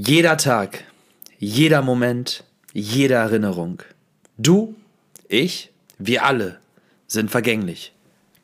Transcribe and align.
Jeder 0.00 0.36
Tag, 0.36 0.84
jeder 1.40 1.82
Moment, 1.82 2.44
jede 2.72 3.14
Erinnerung. 3.14 3.82
Du, 4.36 4.76
ich, 5.26 5.72
wir 5.98 6.24
alle 6.24 6.60
sind 7.08 7.32
vergänglich. 7.32 7.92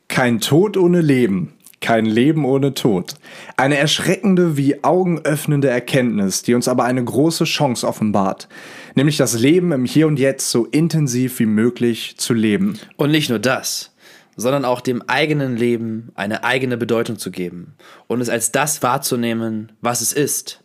Kein 0.09 0.41
Tod 0.41 0.75
ohne 0.75 0.99
Leben, 0.99 1.53
kein 1.79 2.05
Leben 2.07 2.43
ohne 2.43 2.73
Tod. 2.73 3.13
Eine 3.55 3.77
erschreckende 3.77 4.57
wie 4.57 4.83
augenöffnende 4.83 5.69
Erkenntnis, 5.69 6.43
die 6.43 6.55
uns 6.55 6.67
aber 6.67 6.83
eine 6.83 7.01
große 7.01 7.45
Chance 7.45 7.87
offenbart, 7.87 8.49
nämlich 8.95 9.15
das 9.15 9.39
Leben 9.39 9.71
im 9.71 9.85
Hier 9.85 10.07
und 10.07 10.19
Jetzt 10.19 10.51
so 10.51 10.65
intensiv 10.65 11.39
wie 11.39 11.45
möglich 11.45 12.17
zu 12.17 12.33
leben. 12.33 12.77
Und 12.97 13.11
nicht 13.11 13.29
nur 13.29 13.39
das, 13.39 13.95
sondern 14.35 14.65
auch 14.65 14.81
dem 14.81 15.01
eigenen 15.03 15.55
Leben 15.55 16.11
eine 16.15 16.43
eigene 16.43 16.75
Bedeutung 16.75 17.17
zu 17.17 17.31
geben 17.31 17.75
und 18.07 18.19
es 18.19 18.27
als 18.27 18.51
das 18.51 18.83
wahrzunehmen, 18.83 19.71
was 19.79 20.01
es 20.01 20.11
ist. 20.11 20.59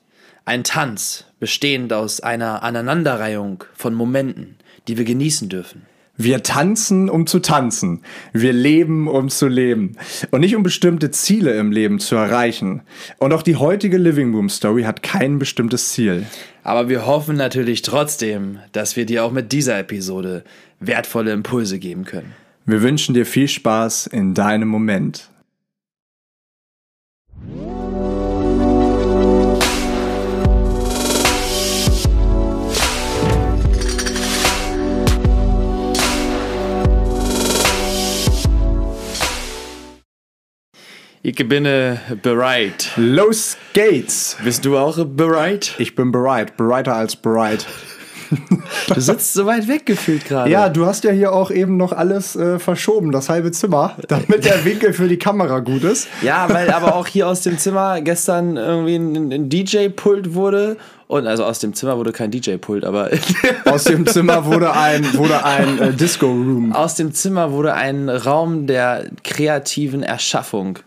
Ein 0.50 0.64
Tanz, 0.64 1.26
bestehend 1.38 1.92
aus 1.92 2.18
einer 2.18 2.64
Aneinanderreihung 2.64 3.62
von 3.72 3.94
Momenten, 3.94 4.56
die 4.88 4.98
wir 4.98 5.04
genießen 5.04 5.48
dürfen. 5.48 5.82
Wir 6.16 6.42
tanzen, 6.42 7.08
um 7.08 7.28
zu 7.28 7.38
tanzen. 7.38 8.02
Wir 8.32 8.52
leben, 8.52 9.06
um 9.06 9.28
zu 9.28 9.46
leben. 9.46 9.96
Und 10.32 10.40
nicht 10.40 10.56
um 10.56 10.64
bestimmte 10.64 11.12
Ziele 11.12 11.56
im 11.56 11.70
Leben 11.70 12.00
zu 12.00 12.16
erreichen. 12.16 12.82
Und 13.18 13.32
auch 13.32 13.44
die 13.44 13.54
heutige 13.54 13.96
Living 13.96 14.34
Room 14.34 14.48
Story 14.48 14.82
hat 14.82 15.04
kein 15.04 15.38
bestimmtes 15.38 15.92
Ziel. 15.92 16.26
Aber 16.64 16.88
wir 16.88 17.06
hoffen 17.06 17.36
natürlich 17.36 17.82
trotzdem, 17.82 18.58
dass 18.72 18.96
wir 18.96 19.06
dir 19.06 19.22
auch 19.22 19.30
mit 19.30 19.52
dieser 19.52 19.78
Episode 19.78 20.42
wertvolle 20.80 21.30
Impulse 21.30 21.78
geben 21.78 22.04
können. 22.04 22.34
Wir 22.66 22.82
wünschen 22.82 23.14
dir 23.14 23.24
viel 23.24 23.46
Spaß 23.46 24.08
in 24.08 24.34
deinem 24.34 24.66
Moment. 24.66 25.30
Ich 41.22 41.36
bin 41.36 41.66
äh, 41.66 41.98
bereit. 42.22 42.92
Los 42.96 43.58
geht's! 43.74 44.38
Bist 44.42 44.64
du 44.64 44.78
auch 44.78 45.04
bereit? 45.04 45.74
Ich 45.76 45.94
bin 45.94 46.12
bereit, 46.12 46.56
bereiter 46.56 46.96
als 46.96 47.14
bereit. 47.14 47.66
Du 48.86 49.00
sitzt 49.00 49.34
so 49.34 49.44
weit 49.44 49.66
weg 49.66 49.86
gefühlt 49.86 50.24
gerade. 50.24 50.48
Ja, 50.48 50.68
du 50.68 50.86
hast 50.86 51.02
ja 51.02 51.10
hier 51.10 51.32
auch 51.32 51.50
eben 51.50 51.76
noch 51.76 51.90
alles 51.90 52.36
äh, 52.36 52.60
verschoben, 52.60 53.10
das 53.10 53.28
halbe 53.28 53.50
Zimmer, 53.50 53.96
damit 54.08 54.44
der 54.44 54.64
Winkel 54.64 54.92
für 54.92 55.08
die 55.08 55.18
Kamera 55.18 55.58
gut 55.58 55.82
ist. 55.82 56.06
Ja, 56.22 56.48
weil 56.48 56.70
aber 56.72 56.94
auch 56.94 57.08
hier 57.08 57.26
aus 57.26 57.40
dem 57.40 57.58
Zimmer 57.58 58.00
gestern 58.00 58.56
irgendwie 58.56 58.94
ein, 58.94 59.32
ein 59.32 59.48
DJ-Pult 59.48 60.32
wurde. 60.34 60.76
Und 61.08 61.26
also 61.26 61.44
aus 61.44 61.58
dem 61.58 61.74
Zimmer 61.74 61.98
wurde 61.98 62.12
kein 62.12 62.30
DJ-Pult, 62.30 62.84
aber 62.84 63.10
Aus 63.64 63.82
dem 63.82 64.06
Zimmer 64.06 64.44
wurde 64.44 64.76
ein, 64.76 65.12
wurde 65.14 65.44
ein 65.44 65.78
äh, 65.80 65.92
Disco-Room. 65.92 66.72
aus 66.72 66.94
dem 66.94 67.12
Zimmer 67.12 67.50
wurde 67.50 67.74
ein 67.74 68.08
Raum 68.08 68.68
der 68.68 69.06
kreativen 69.24 70.04
Erschaffung. 70.04 70.78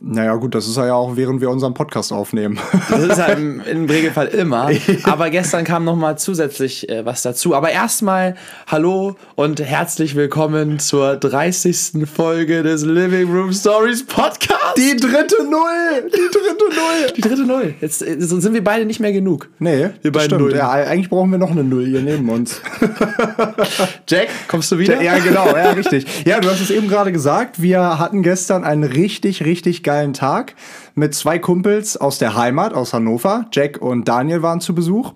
Naja, 0.00 0.34
gut, 0.34 0.54
das 0.54 0.66
ist 0.68 0.76
ja 0.76 0.92
auch, 0.92 1.16
während 1.16 1.40
wir 1.40 1.48
unseren 1.50 1.72
Podcast 1.74 2.12
aufnehmen. 2.12 2.58
Das 2.90 3.02
ist 3.02 3.18
ja 3.18 3.26
im, 3.26 3.60
im 3.60 3.86
Regelfall 3.86 4.26
immer. 4.28 4.70
Aber 5.04 5.30
gestern 5.30 5.64
kam 5.64 5.84
noch 5.84 5.96
mal 5.96 6.16
zusätzlich 6.18 6.88
äh, 6.88 7.04
was 7.04 7.22
dazu. 7.22 7.54
Aber 7.54 7.70
erstmal 7.70 8.34
hallo 8.66 9.16
und 9.34 9.60
herzlich 9.60 10.14
willkommen 10.14 10.78
zur 10.78 11.16
30. 11.16 12.06
Folge 12.12 12.62
des 12.62 12.84
Living 12.84 13.32
Room 13.32 13.52
Stories 13.52 14.04
Podcast. 14.04 14.76
Die 14.76 14.96
dritte 14.96 15.36
Null! 15.44 16.04
Die 16.06 16.10
dritte 16.10 16.64
Null! 16.68 17.12
Die 17.16 17.20
dritte 17.20 17.42
Null. 17.46 17.74
Jetzt 17.80 18.02
äh, 18.02 18.16
sind 18.18 18.52
wir 18.52 18.62
beide 18.62 18.84
nicht 18.84 19.00
mehr 19.00 19.12
genug. 19.12 19.48
Nee, 19.58 19.90
Wir 20.02 20.12
beiden 20.12 20.26
stimmt. 20.26 20.42
Nullen. 20.42 20.56
Ja, 20.56 20.70
eigentlich 20.70 21.08
brauchen 21.08 21.30
wir 21.30 21.38
noch 21.38 21.50
eine 21.50 21.64
Null 21.64 21.86
hier 21.86 22.02
neben 22.02 22.28
uns. 22.28 22.60
Jack, 24.08 24.28
kommst 24.48 24.70
du 24.70 24.78
wieder? 24.78 25.00
Ja, 25.02 25.18
genau, 25.18 25.46
ja, 25.56 25.70
richtig. 25.70 26.06
Ja, 26.26 26.40
du 26.40 26.50
hast 26.50 26.60
es 26.60 26.70
eben 26.70 26.88
gerade 26.88 27.12
gesagt. 27.12 27.62
Wir 27.62 27.98
hatten 27.98 28.22
gestern 28.22 28.64
einen 28.64 28.84
richtig, 28.84 29.44
richtig 29.44 29.82
geilen 29.82 29.93
Tag 30.12 30.54
mit 30.94 31.14
zwei 31.14 31.38
Kumpels 31.38 31.96
aus 31.96 32.18
der 32.18 32.36
Heimat, 32.36 32.74
aus 32.74 32.92
Hannover. 32.92 33.46
Jack 33.52 33.80
und 33.80 34.08
Daniel 34.08 34.42
waren 34.42 34.60
zu 34.60 34.74
Besuch. 34.74 35.12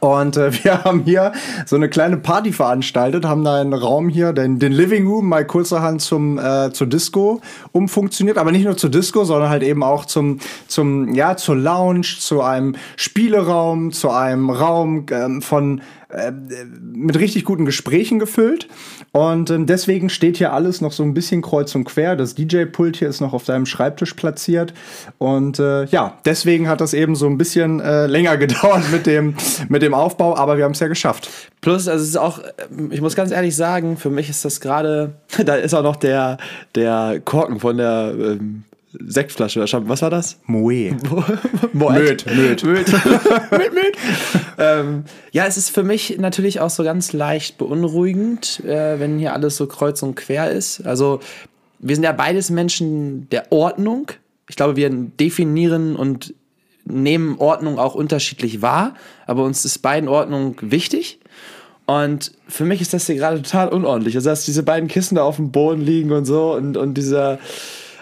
Und 0.00 0.36
äh, 0.36 0.52
wir 0.64 0.84
haben 0.84 1.00
hier 1.04 1.32
so 1.66 1.76
eine 1.76 1.88
kleine 1.88 2.16
Party 2.16 2.52
veranstaltet, 2.52 3.24
haben 3.24 3.44
da 3.44 3.60
einen 3.60 3.72
Raum 3.72 4.08
hier, 4.08 4.32
den, 4.32 4.58
den 4.58 4.72
Living 4.72 5.06
Room, 5.06 5.28
mal 5.28 5.46
kurzerhand 5.46 6.02
zum, 6.02 6.38
äh, 6.38 6.72
zur 6.72 6.86
Disco 6.86 7.40
umfunktioniert. 7.72 8.38
Aber 8.38 8.52
nicht 8.52 8.64
nur 8.64 8.76
zur 8.76 8.90
Disco, 8.90 9.24
sondern 9.24 9.50
halt 9.50 9.62
eben 9.62 9.82
auch 9.82 10.04
zum, 10.04 10.38
zum, 10.66 11.14
ja, 11.14 11.36
zur 11.36 11.56
Lounge, 11.56 12.06
zu 12.18 12.42
einem 12.42 12.76
Spieleraum, 12.96 13.92
zu 13.92 14.10
einem 14.10 14.50
Raum 14.50 15.06
ähm, 15.10 15.42
von 15.42 15.80
äh, 16.10 16.32
mit 16.32 17.18
richtig 17.18 17.44
guten 17.44 17.66
Gesprächen 17.66 18.18
gefüllt. 18.18 18.66
Und 19.12 19.50
ähm, 19.50 19.66
deswegen 19.66 20.08
steht 20.08 20.38
hier 20.38 20.54
alles 20.54 20.80
noch 20.80 20.92
so 20.92 21.02
ein 21.02 21.12
bisschen 21.12 21.42
kreuz 21.42 21.74
und 21.74 21.84
quer. 21.84 22.16
Das 22.16 22.34
DJ-Pult 22.34 22.96
hier 22.96 23.08
ist 23.08 23.20
noch 23.20 23.34
auf 23.34 23.44
deinem 23.44 23.66
Schreibtisch 23.66 24.14
platziert. 24.14 24.72
Und 25.18 25.58
äh, 25.58 25.84
ja, 25.86 26.18
deswegen 26.24 26.66
hat 26.66 26.80
das 26.80 26.94
eben 26.94 27.14
so 27.14 27.26
ein 27.26 27.36
bisschen 27.36 27.80
äh, 27.80 28.06
länger 28.06 28.36
gedauert 28.38 28.90
mit 28.90 29.06
dem, 29.06 29.34
mit 29.68 29.82
dem 29.82 29.92
Aufbau, 29.92 30.34
aber 30.34 30.56
wir 30.56 30.64
haben 30.64 30.72
es 30.72 30.80
ja 30.80 30.88
geschafft. 30.88 31.28
Plus, 31.60 31.88
also 31.88 32.02
es 32.02 32.08
ist 32.10 32.16
auch, 32.16 32.40
ähm, 32.70 32.90
ich 32.90 33.02
muss 33.02 33.14
ganz 33.14 33.30
ehrlich 33.30 33.54
sagen, 33.54 33.96
für 33.98 34.10
mich 34.10 34.30
ist 34.30 34.44
das 34.44 34.60
gerade, 34.60 35.14
da 35.44 35.56
ist 35.56 35.74
auch 35.74 35.82
noch 35.82 35.96
der, 35.96 36.38
der 36.74 37.20
Korken 37.24 37.60
von 37.60 37.76
der 37.76 38.14
ähm, 38.18 38.64
Sektflasche. 38.92 39.58
oder 39.60 39.66
Champ- 39.68 39.88
Was 39.88 40.02
war 40.02 40.10
das? 40.10 40.38
Moe. 40.46 40.96
Moet. 41.72 41.92
Möd, 41.92 42.26
Möd. 42.26 42.64
Möd. 42.64 42.64
Möd, 42.64 43.74
Möd. 43.74 43.96
ähm, 44.58 45.04
ja, 45.32 45.46
es 45.46 45.56
ist 45.56 45.70
für 45.70 45.82
mich 45.82 46.16
natürlich 46.18 46.60
auch 46.60 46.70
so 46.70 46.82
ganz 46.84 47.12
leicht 47.12 47.58
beunruhigend, 47.58 48.60
äh, 48.64 48.98
wenn 48.98 49.18
hier 49.18 49.34
alles 49.34 49.56
so 49.56 49.66
kreuz 49.66 50.02
und 50.02 50.14
quer 50.14 50.50
ist. 50.50 50.86
Also, 50.86 51.20
wir 51.80 51.94
sind 51.94 52.04
ja 52.04 52.12
beides 52.12 52.50
Menschen 52.50 53.28
der 53.30 53.52
Ordnung. 53.52 54.10
Ich 54.48 54.56
glaube, 54.56 54.76
wir 54.76 54.88
definieren 54.90 55.94
und 55.94 56.34
nehmen 56.84 57.36
Ordnung 57.38 57.78
auch 57.78 57.94
unterschiedlich 57.94 58.62
wahr, 58.62 58.94
aber 59.26 59.44
uns 59.44 59.64
ist 59.66 59.78
beiden 59.80 60.08
Ordnung 60.08 60.56
wichtig. 60.62 61.20
Und 61.84 62.32
für 62.48 62.64
mich 62.64 62.80
ist 62.80 62.94
das 62.94 63.06
hier 63.06 63.16
gerade 63.16 63.42
total 63.42 63.68
unordentlich. 63.68 64.16
Also, 64.16 64.30
dass 64.30 64.44
diese 64.46 64.62
beiden 64.62 64.88
Kissen 64.88 65.16
da 65.16 65.22
auf 65.22 65.36
dem 65.36 65.52
Boden 65.52 65.82
liegen 65.82 66.12
und 66.12 66.24
so 66.24 66.54
und, 66.54 66.76
und 66.78 66.94
dieser. 66.94 67.38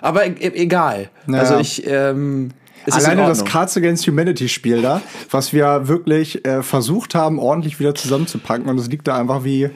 Aber 0.00 0.26
e 0.26 0.34
egal. 0.38 1.10
Ja. 1.26 1.38
Also, 1.38 1.58
ich. 1.58 1.86
Ähm, 1.86 2.50
es 2.88 2.96
ist 2.96 3.04
in 3.04 3.10
Alleine 3.10 3.28
das. 3.28 3.44
Cards 3.44 3.76
Against 3.76 4.06
Humanity 4.06 4.48
Spiel 4.48 4.80
da, 4.80 5.02
was 5.30 5.52
wir 5.52 5.88
wirklich 5.88 6.46
äh, 6.46 6.62
versucht 6.62 7.16
haben, 7.16 7.40
ordentlich 7.40 7.80
wieder 7.80 7.96
zusammenzupacken. 7.96 8.68
Und 8.68 8.78
es 8.78 8.88
liegt 8.88 9.08
da 9.08 9.18
einfach 9.18 9.42
wie, 9.42 9.70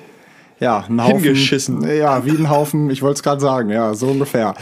ja, 0.60 0.84
ein 0.86 1.02
Haufen. 1.02 1.20
Hingeschissen. 1.20 1.82
Ja, 1.88 2.26
wie 2.26 2.32
ein 2.32 2.50
Haufen, 2.50 2.90
ich 2.90 3.00
wollte 3.00 3.14
es 3.14 3.22
gerade 3.22 3.40
sagen, 3.40 3.70
ja, 3.70 3.94
so 3.94 4.08
ungefähr. 4.08 4.54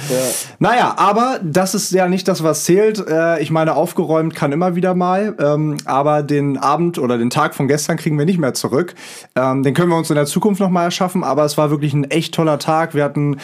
Naja, 0.60 0.94
aber 0.97 1.41
das 1.42 1.75
ist 1.75 1.91
ja 1.91 2.06
nicht 2.06 2.28
das, 2.28 2.44
was 2.44 2.62
zählt. 2.62 3.04
Äh, 3.04 3.42
ich 3.42 3.50
meine, 3.50 3.75
aufgeräumt 3.75 4.32
kann 4.37 4.53
immer 4.53 4.76
wieder 4.76 4.94
mal. 4.94 5.34
Ähm, 5.41 5.76
aber 5.87 6.22
den 6.22 6.56
Abend 6.56 6.98
oder 6.98 7.19
den 7.19 7.31
Tag 7.31 7.56
von 7.56 7.66
gestern 7.66 7.97
kriegen 7.97 8.16
wir 8.16 8.26
nicht 8.26 8.38
mehr 8.38 8.54
zurück. 8.54 8.94
Ähm, 9.34 9.64
den 9.64 9.75
können 9.75 9.91
wir 9.91 9.97
uns 9.97 10.08
in 10.08 10.14
der 10.14 10.26
Zukunft 10.26 10.60
noch 10.60 10.70
mal 10.70 10.84
erschaffen. 10.84 11.25
Aber 11.25 11.44
es 11.44 11.58
war 11.58 11.70
wirklich 11.70 11.92
ein 11.94 12.04
echt 12.04 12.32
toller 12.32 12.60
Tag. 12.60 12.94
Wir 12.94 13.03
hatten, 13.03 13.38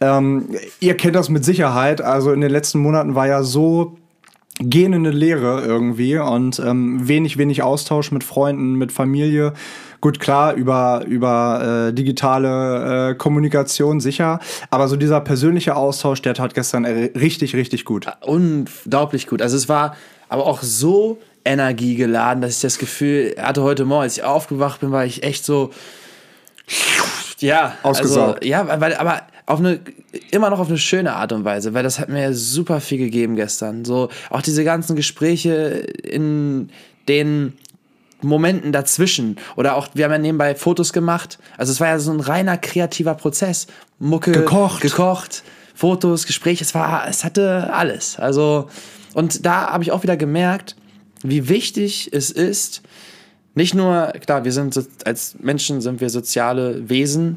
ähm, 0.00 0.48
ihr 0.80 0.96
kennt 0.96 1.14
das 1.14 1.28
mit 1.28 1.44
Sicherheit. 1.44 2.02
Also 2.02 2.32
in 2.32 2.40
den 2.40 2.50
letzten 2.50 2.80
Monaten 2.80 3.14
war 3.14 3.28
ja 3.28 3.44
so 3.44 3.96
gähnende 4.58 5.10
Leere 5.10 5.62
irgendwie 5.64 6.18
und 6.18 6.58
wenig, 6.58 7.38
wenig 7.38 7.62
Austausch 7.62 8.12
mit 8.12 8.24
Freunden, 8.24 8.74
mit 8.74 8.92
Familie. 8.92 9.54
Gut, 10.00 10.18
klar, 10.18 10.54
über, 10.54 11.04
über 11.06 11.88
äh, 11.88 11.92
digitale 11.92 13.10
äh, 13.10 13.14
Kommunikation 13.14 14.00
sicher, 14.00 14.40
aber 14.70 14.88
so 14.88 14.96
dieser 14.96 15.20
persönliche 15.20 15.76
Austausch, 15.76 16.22
der 16.22 16.34
tat 16.34 16.54
gestern 16.54 16.84
äh, 16.84 17.10
richtig, 17.18 17.54
richtig 17.54 17.84
gut. 17.84 18.06
unglaublich 18.22 19.26
gut. 19.26 19.42
Also 19.42 19.56
es 19.56 19.68
war 19.68 19.96
aber 20.28 20.46
auch 20.46 20.62
so 20.62 21.18
energiegeladen, 21.44 22.40
dass 22.40 22.56
ich 22.56 22.62
das 22.62 22.78
Gefühl 22.78 23.34
hatte 23.38 23.62
heute 23.62 23.84
Morgen, 23.84 24.02
als 24.02 24.16
ich 24.16 24.24
aufgewacht 24.24 24.80
bin, 24.80 24.90
war 24.90 25.04
ich 25.04 25.22
echt 25.22 25.44
so 25.44 25.70
ja, 27.40 27.74
Ausgesaugt. 27.82 28.38
Also, 28.38 28.48
ja, 28.48 28.80
weil 28.80 28.94
aber 28.94 29.22
auf 29.46 29.58
eine 29.58 29.80
immer 30.30 30.50
noch 30.50 30.60
auf 30.60 30.68
eine 30.68 30.78
schöne 30.78 31.14
Art 31.14 31.32
und 31.32 31.44
Weise, 31.44 31.74
weil 31.74 31.82
das 31.82 31.98
hat 31.98 32.08
mir 32.08 32.34
super 32.34 32.80
viel 32.80 32.98
gegeben 32.98 33.36
gestern. 33.36 33.84
So 33.84 34.08
auch 34.30 34.42
diese 34.42 34.64
ganzen 34.64 34.96
Gespräche 34.96 35.52
in 36.02 36.70
den 37.08 37.54
Momenten 38.22 38.72
dazwischen 38.72 39.36
oder 39.56 39.76
auch 39.76 39.88
wir 39.94 40.04
haben 40.04 40.12
ja 40.12 40.18
nebenbei 40.18 40.54
Fotos 40.54 40.92
gemacht. 40.92 41.38
Also 41.56 41.72
es 41.72 41.80
war 41.80 41.88
ja 41.88 41.98
so 41.98 42.12
ein 42.12 42.20
reiner 42.20 42.58
kreativer 42.58 43.14
Prozess. 43.14 43.66
Mucke 43.98 44.32
Gekocht. 44.32 44.80
gekocht, 44.80 45.42
Fotos, 45.74 46.26
Gespräche, 46.26 46.64
es 46.64 46.74
war 46.74 47.08
es 47.08 47.24
hatte 47.24 47.70
alles. 47.72 48.18
Also 48.18 48.68
und 49.14 49.44
da 49.44 49.72
habe 49.72 49.82
ich 49.82 49.92
auch 49.92 50.02
wieder 50.02 50.16
gemerkt, 50.16 50.76
wie 51.22 51.48
wichtig 51.48 52.10
es 52.12 52.30
ist, 52.30 52.82
nicht 53.54 53.74
nur, 53.74 54.12
klar, 54.24 54.44
wir 54.44 54.52
sind 54.52 54.80
als 55.04 55.36
Menschen 55.40 55.80
sind 55.80 56.00
wir 56.00 56.08
soziale 56.08 56.88
Wesen, 56.88 57.36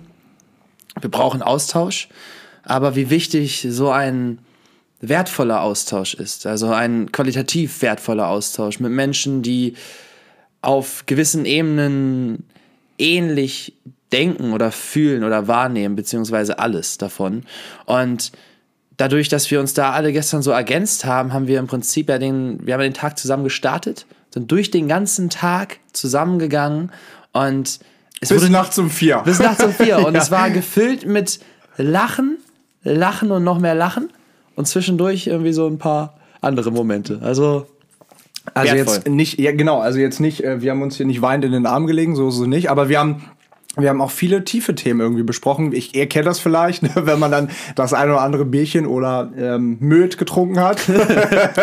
wir 1.01 1.09
brauchen 1.09 1.41
Austausch, 1.41 2.07
aber 2.63 2.95
wie 2.95 3.09
wichtig 3.09 3.67
so 3.69 3.89
ein 3.89 4.39
wertvoller 5.01 5.61
Austausch 5.61 6.13
ist. 6.13 6.45
Also 6.45 6.69
ein 6.69 7.11
qualitativ 7.11 7.81
wertvoller 7.81 8.27
Austausch 8.27 8.79
mit 8.79 8.91
Menschen, 8.91 9.41
die 9.41 9.73
auf 10.63 11.05
gewissen 11.05 11.45
Ebenen 11.45 12.45
ähnlich 12.97 13.73
denken 14.11 14.53
oder 14.53 14.71
fühlen 14.71 15.23
oder 15.23 15.47
wahrnehmen, 15.47 15.95
beziehungsweise 15.95 16.59
alles 16.59 16.97
davon. 16.97 17.43
Und 17.85 18.31
dadurch, 18.97 19.27
dass 19.27 19.49
wir 19.51 19.59
uns 19.59 19.73
da 19.73 19.91
alle 19.91 20.13
gestern 20.13 20.41
so 20.41 20.51
ergänzt 20.51 21.05
haben, 21.05 21.33
haben 21.33 21.47
wir 21.47 21.59
im 21.59 21.67
Prinzip 21.67 22.09
ja 22.09 22.17
den, 22.17 22.65
wir 22.65 22.75
haben 22.75 22.81
den 22.81 22.93
Tag 22.93 23.17
zusammen 23.17 23.43
gestartet, 23.43 24.05
sind 24.29 24.51
durch 24.51 24.71
den 24.71 24.87
ganzen 24.87 25.29
Tag 25.29 25.79
zusammengegangen 25.91 26.91
und 27.33 27.79
es 28.21 28.29
bis 28.29 28.41
wurde 28.41 28.51
nachts 28.51 28.77
um 28.79 28.89
vier. 28.89 29.17
Bis 29.25 29.39
nachts 29.39 29.63
um 29.63 29.73
vier. 29.73 29.97
Und 30.05 30.13
ja. 30.13 30.21
es 30.21 30.31
war 30.31 30.49
gefüllt 30.49 31.05
mit 31.05 31.39
Lachen, 31.75 32.37
Lachen 32.83 33.31
und 33.31 33.43
noch 33.43 33.59
mehr 33.59 33.75
Lachen 33.75 34.09
und 34.55 34.67
zwischendurch 34.67 35.27
irgendwie 35.27 35.51
so 35.51 35.67
ein 35.67 35.77
paar 35.77 36.17
andere 36.39 36.71
Momente. 36.71 37.19
Also 37.21 37.67
also 38.53 38.73
Wertvoll. 38.73 38.95
jetzt 38.95 39.07
nicht, 39.09 39.39
ja 39.39 39.51
genau, 39.51 39.79
also 39.79 39.99
jetzt 39.99 40.19
nicht, 40.19 40.43
äh, 40.43 40.61
wir 40.61 40.71
haben 40.71 40.81
uns 40.81 40.97
hier 40.97 41.05
nicht 41.05 41.21
weinend 41.21 41.45
in 41.45 41.51
den 41.51 41.65
Arm 41.65 41.87
gelegen, 41.87 42.15
so 42.15 42.29
so 42.29 42.45
nicht, 42.45 42.69
aber 42.69 42.89
wir 42.89 42.99
haben 42.99 43.23
wir 43.75 43.89
haben 43.89 44.01
auch 44.01 44.11
viele 44.11 44.43
tiefe 44.43 44.75
Themen 44.75 44.99
irgendwie 44.99 45.23
besprochen. 45.23 45.73
Ich, 45.73 45.95
ihr 45.95 46.07
kennt 46.07 46.27
das 46.27 46.39
vielleicht, 46.39 46.83
ne, 46.83 46.91
wenn 46.95 47.17
man 47.17 47.31
dann 47.31 47.49
das 47.75 47.93
eine 47.93 48.11
oder 48.13 48.21
andere 48.21 48.45
Bierchen 48.45 48.85
oder 48.85 49.31
ähm, 49.35 49.77
Möd 49.79 50.19
getrunken 50.19 50.59
hat. 50.59 50.87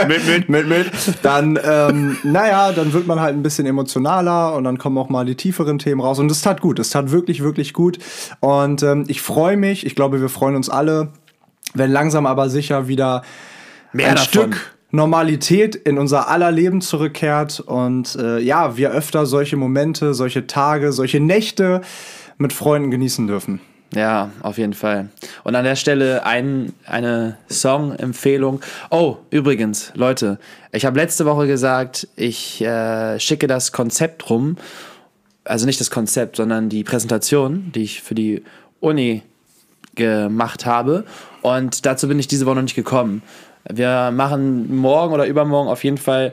mit, 0.09 0.27
mit. 0.27 0.49
mit, 0.49 0.69
mit. 0.69 0.91
Dann, 1.23 1.57
ähm, 1.63 2.17
naja, 2.25 2.73
dann 2.73 2.93
wird 2.93 3.07
man 3.07 3.21
halt 3.21 3.37
ein 3.37 3.45
bisschen 3.45 3.65
emotionaler 3.65 4.55
und 4.55 4.65
dann 4.65 4.77
kommen 4.77 4.99
auch 4.99 5.09
mal 5.09 5.25
die 5.25 5.37
tieferen 5.37 5.79
Themen 5.79 6.01
raus. 6.01 6.19
Und 6.19 6.31
es 6.33 6.43
tat 6.43 6.61
gut, 6.61 6.81
es 6.81 6.91
tat 6.91 7.13
wirklich, 7.13 7.45
wirklich 7.45 7.73
gut. 7.75 8.01
Und 8.41 8.83
ähm, 8.83 9.05
ich 9.07 9.23
freue 9.23 9.57
mich, 9.57 9.87
ich 9.87 9.95
glaube, 9.95 10.21
wir 10.21 10.29
freuen 10.29 10.57
uns 10.57 10.69
alle, 10.69 11.13
wenn 11.75 11.93
langsam 11.93 12.27
aber 12.27 12.51
sicher 12.51 12.89
wieder 12.89 13.23
Mehr 13.93 14.09
ein 14.09 14.17
davon. 14.17 14.29
Stück 14.29 14.80
Normalität 14.91 15.77
in 15.77 15.99
unser 15.99 16.29
aller 16.29 16.51
Leben 16.51 16.81
zurückkehrt 16.81 17.61
und 17.61 18.17
äh, 18.17 18.39
ja, 18.41 18.77
wir 18.77 18.91
öfter 18.91 19.27
solche 19.27 19.57
Momente, 19.57 20.15
solche 20.15 20.47
Tage, 20.47 20.93
solche 20.93 21.21
Nächte 21.21 21.81
mit 22.39 22.53
Freunden 22.53 22.91
genießen 22.91 23.27
dürfen. 23.27 23.61
Ja, 23.95 24.31
auf 24.43 24.59
jeden 24.59 24.73
Fall. 24.73 25.09
Und 25.43 25.57
an 25.57 25.65
der 25.65 25.75
Stelle 25.75 26.25
ein, 26.25 26.73
eine 26.87 27.39
Song-Empfehlung. 27.51 28.61
Oh, 28.91 29.17
übrigens, 29.31 29.93
Leute, 29.95 30.39
ich 30.71 30.87
habe 30.87 30.99
letzte 30.99 31.27
Woche 31.27 31.49
gesagt, 31.49 32.07
ich 32.15 32.61
äh, 32.63 33.19
schicke 33.19 33.49
das 33.49 33.73
Konzept 33.73 34.31
rum. 34.31 34.57
Also 35.43 35.67
nicht 35.67 35.81
das 35.81 35.91
Konzept, 35.91 36.37
sondern 36.37 36.69
die 36.69 36.85
Präsentation, 36.85 37.73
die 37.75 37.83
ich 37.83 38.03
für 38.03 38.15
die 38.15 38.45
Uni 38.79 39.23
gemacht 39.97 40.67
habe. 40.67 41.05
Und 41.43 41.85
dazu 41.85 42.07
bin 42.07 42.19
ich 42.21 42.29
diese 42.29 42.47
Woche 42.47 42.57
noch 42.57 42.63
nicht 42.63 42.77
gekommen. 42.77 43.23
Wir 43.69 44.11
machen 44.11 44.75
morgen 44.75 45.13
oder 45.13 45.27
übermorgen 45.27 45.69
auf 45.69 45.85
jeden 45.85 45.99
Fall 45.99 46.33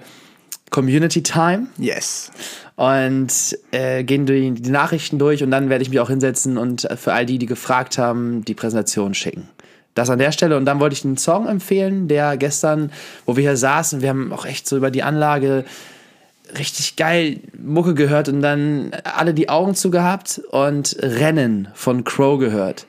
Community 0.70 1.24
Time. 1.24 1.68
Yes. 1.78 2.32
Und 2.76 3.58
äh, 3.72 4.04
gehen 4.04 4.26
die, 4.26 4.52
die 4.52 4.70
Nachrichten 4.70 5.18
durch 5.18 5.44
und 5.44 5.52
dann 5.52 5.70
werde 5.70 5.82
ich 5.82 5.90
mich 5.90 6.00
auch 6.00 6.10
hinsetzen 6.10 6.58
und 6.58 6.88
für 6.96 7.14
all 7.14 7.26
die, 7.26 7.40
die 7.40 7.46
gefragt 7.46 7.98
haben, 7.98 8.46
die 8.46 8.54
Präsentation 8.54 9.14
schicken. 9.14 9.50
Das 9.96 10.12
an 10.12 10.20
der 10.20 10.32
Stelle. 10.32 10.58
Und 10.58 10.66
dann 10.66 10.80
wollte 10.80 10.94
ich 10.94 11.04
einen 11.04 11.18
Song 11.18 11.48
empfehlen, 11.48 12.08
der 12.08 12.38
gestern, 12.38 12.92
wo 13.26 13.36
wir 13.36 13.42
hier 13.42 13.58
saßen, 13.58 14.02
wir 14.02 14.10
haben 14.10 14.32
auch 14.32 14.46
echt 14.46 14.68
so 14.68 14.78
über 14.78 14.92
die 14.92 15.02
Anlage 15.02 15.66
richtig 16.58 16.96
geil 16.96 17.40
Mucke 17.58 17.94
gehört 17.94 18.30
und 18.30 18.42
dann 18.42 18.92
alle 19.04 19.34
die 19.34 19.50
Augen 19.50 19.76
zugehabt 19.76 20.40
und 20.52 20.96
Rennen 21.00 21.70
von 21.74 22.04
Crow 22.04 22.40
gehört. 22.40 22.86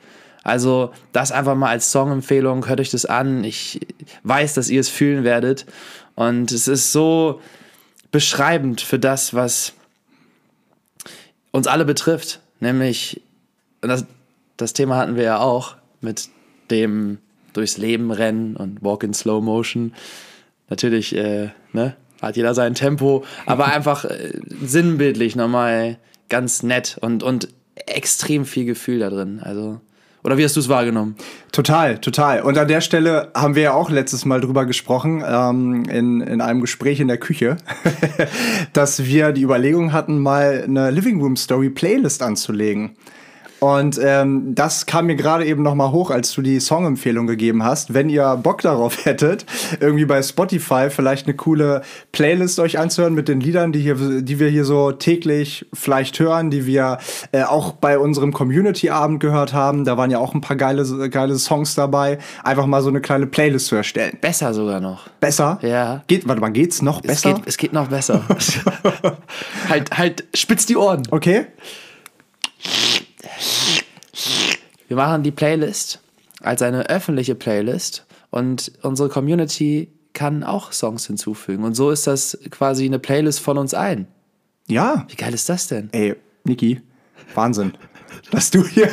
Also 0.49 0.91
das 1.13 1.31
einfach 1.31 1.55
mal 1.55 1.69
als 1.69 1.91
Songempfehlung, 1.91 2.67
hört 2.67 2.79
euch 2.79 2.91
das 2.91 3.05
an. 3.05 3.43
Ich 3.43 3.79
weiß, 4.23 4.55
dass 4.55 4.69
ihr 4.69 4.81
es 4.81 4.89
fühlen 4.89 5.23
werdet. 5.23 5.65
Und 6.15 6.51
es 6.51 6.67
ist 6.67 6.91
so 6.91 7.39
beschreibend 8.11 8.81
für 8.81 8.99
das, 8.99 9.33
was 9.33 9.73
uns 11.51 11.67
alle 11.67 11.85
betrifft. 11.85 12.41
Nämlich, 12.59 13.21
das, 13.81 14.05
das 14.57 14.73
Thema 14.73 14.97
hatten 14.97 15.15
wir 15.15 15.23
ja 15.23 15.39
auch 15.39 15.75
mit 16.01 16.29
dem 16.71 17.19
durchs 17.53 17.77
Leben 17.77 18.11
rennen 18.11 18.55
und 18.55 18.83
Walk 18.83 19.03
in 19.03 19.13
Slow 19.13 19.41
Motion. 19.41 19.93
Natürlich, 20.69 21.15
äh, 21.15 21.49
ne, 21.73 21.95
hat 22.21 22.35
jeder 22.35 22.53
sein 22.53 22.75
Tempo, 22.75 23.23
aber 23.45 23.65
einfach 23.73 24.05
äh, 24.05 24.33
sinnbildlich 24.61 25.35
nochmal 25.35 25.97
ganz 26.27 26.63
nett 26.63 26.97
und, 27.01 27.23
und 27.23 27.49
extrem 27.75 28.45
viel 28.45 28.65
Gefühl 28.65 28.99
da 28.99 29.09
drin. 29.09 29.39
Also 29.41 29.81
oder 30.29 30.37
wie 30.37 30.43
hast 30.43 30.55
du 30.55 30.59
es 30.59 30.69
wahrgenommen? 30.69 31.15
Total, 31.51 31.97
total. 31.97 32.43
Und 32.43 32.55
an 32.59 32.67
der 32.67 32.81
Stelle 32.81 33.31
haben 33.33 33.55
wir 33.55 33.63
ja 33.63 33.73
auch 33.73 33.89
letztes 33.89 34.25
Mal 34.25 34.39
drüber 34.41 34.67
gesprochen, 34.67 35.23
ähm, 35.27 35.85
in, 35.85 36.21
in 36.21 36.39
einem 36.39 36.61
Gespräch 36.61 36.99
in 36.99 37.07
der 37.07 37.17
Küche, 37.17 37.57
dass 38.73 39.03
wir 39.05 39.31
die 39.31 39.41
Überlegung 39.41 39.91
hatten, 39.91 40.19
mal 40.19 40.65
eine 40.67 40.91
Living 40.91 41.19
Room 41.19 41.35
Story 41.35 41.71
Playlist 41.71 42.21
anzulegen. 42.21 42.91
Und 43.59 43.99
ähm, 44.01 44.55
das 44.55 44.85
kam 44.85 45.07
mir 45.07 45.15
gerade 45.15 45.45
eben 45.45 45.63
noch 45.63 45.75
mal 45.75 45.91
hoch, 45.91 46.11
als 46.11 46.33
du 46.33 46.41
die 46.41 46.59
Songempfehlung 46.59 47.27
gegeben 47.27 47.63
hast. 47.63 47.93
Wenn 47.93 48.09
ihr 48.09 48.39
Bock 48.41 48.61
darauf 48.61 49.05
hättet, 49.05 49.45
irgendwie 49.79 50.05
bei 50.05 50.21
Spotify 50.21 50.89
vielleicht 50.89 51.27
eine 51.27 51.35
coole 51.35 51.81
Playlist 52.11 52.59
euch 52.59 52.79
anzuhören 52.79 53.13
mit 53.13 53.27
den 53.27 53.41
Liedern, 53.41 53.71
die, 53.71 53.79
hier, 53.79 53.95
die 53.95 54.39
wir 54.39 54.49
hier 54.49 54.65
so 54.65 54.91
täglich 54.91 55.65
vielleicht 55.73 56.19
hören, 56.19 56.49
die 56.49 56.65
wir 56.65 56.99
äh, 57.31 57.43
auch 57.43 57.73
bei 57.73 57.99
unserem 57.99 58.33
Community-Abend 58.33 59.19
gehört 59.19 59.53
haben. 59.53 59.83
Da 59.85 59.97
waren 59.97 60.11
ja 60.11 60.19
auch 60.19 60.33
ein 60.33 60.41
paar 60.41 60.55
geile, 60.55 61.09
geile 61.09 61.37
Songs 61.37 61.75
dabei. 61.75 62.19
Einfach 62.43 62.65
mal 62.65 62.81
so 62.81 62.89
eine 62.89 63.01
kleine 63.01 63.27
Playlist 63.27 63.67
zu 63.67 63.75
erstellen. 63.75 64.17
Besser 64.21 64.53
sogar 64.53 64.79
noch. 64.79 65.09
Besser? 65.19 65.59
Ja. 65.61 66.03
Geht, 66.07 66.27
warte 66.27 66.41
mal, 66.41 66.51
geht's 66.51 66.81
noch 66.81 67.01
besser? 67.01 67.29
Es 67.29 67.35
geht, 67.35 67.47
es 67.47 67.57
geht 67.57 67.73
noch 67.73 67.87
besser. 67.87 68.21
halt, 69.69 69.97
halt, 69.97 70.23
spitz 70.33 70.65
die 70.65 70.77
Ohren. 70.77 71.03
Okay. 71.11 71.47
Wir 74.87 74.97
machen 74.97 75.23
die 75.23 75.31
Playlist 75.31 75.99
als 76.41 76.61
eine 76.61 76.89
öffentliche 76.89 77.35
Playlist 77.35 78.05
und 78.31 78.71
unsere 78.81 79.09
Community 79.09 79.89
kann 80.13 80.43
auch 80.43 80.71
Songs 80.71 81.07
hinzufügen. 81.07 81.63
Und 81.63 81.75
so 81.75 81.91
ist 81.91 82.07
das 82.07 82.37
quasi 82.49 82.85
eine 82.85 82.99
Playlist 82.99 83.39
von 83.39 83.57
uns 83.57 83.73
allen. 83.73 84.07
Ja. 84.67 85.05
Wie 85.07 85.15
geil 85.15 85.33
ist 85.33 85.49
das 85.49 85.67
denn? 85.67 85.89
Ey, 85.91 86.15
Niki, 86.43 86.81
Wahnsinn. 87.35 87.73
Dass 88.31 88.49
du 88.49 88.65
hier. 88.65 88.89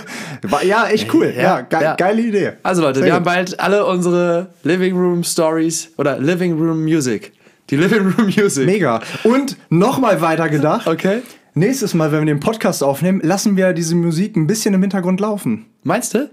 Ja, 0.62 0.88
echt 0.88 1.12
cool. 1.12 1.32
Ja, 1.34 1.43
ja, 1.43 1.61
ge 1.62 1.82
ja. 1.82 1.94
geile 1.94 2.23
Idee. 2.23 2.52
Also, 2.62 2.82
Leute, 2.82 3.00
Sehr 3.00 3.06
wir 3.06 3.12
gut. 3.12 3.17
haben 3.17 3.25
bald 3.25 3.58
alle 3.58 3.84
unsere 3.87 4.50
Living 4.62 4.94
Room 4.94 5.25
Stories 5.25 5.90
oder 5.96 6.19
Living 6.19 6.52
Room 6.52 6.84
Music. 6.84 7.32
Die 7.70 7.76
Living 7.76 8.12
Room 8.12 8.26
Music. 8.26 8.67
Mega. 8.67 9.00
Und 9.25 9.56
nochmal 9.70 10.20
weiter 10.20 10.49
gedacht. 10.49 10.87
Okay 10.87 11.23
nächstes 11.57 11.95
Mal, 11.95 12.13
wenn 12.13 12.21
wir 12.21 12.27
den 12.27 12.41
Podcast 12.41 12.83
aufnehmen, 12.83 13.21
lassen 13.23 13.57
wir 13.57 13.73
diese 13.73 13.95
Musik 13.95 14.37
ein 14.37 14.47
bisschen 14.47 14.75
im 14.75 14.83
Hintergrund 14.83 15.21
laufen. 15.21 15.67
Meinst 15.83 16.15
du? 16.15 16.31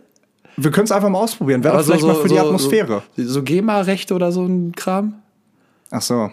Wir 0.57 0.69
können 0.69 0.85
es 0.85 0.91
einfach 0.91 1.09
mal 1.09 1.19
ausprobieren. 1.19 1.63
Wäre 1.63 1.75
also 1.75 1.91
vielleicht 1.91 2.01
so, 2.01 2.07
mal 2.07 2.15
für 2.15 2.29
so, 2.29 2.35
die 2.35 2.39
Atmosphäre. 2.39 3.03
So, 3.17 3.23
so 3.23 3.43
GEMA-Rechte 3.43 4.13
oder 4.13 4.31
so 4.31 4.45
ein 4.45 4.73
Kram? 4.73 5.15
Ach 5.89 6.01
so. 6.01 6.29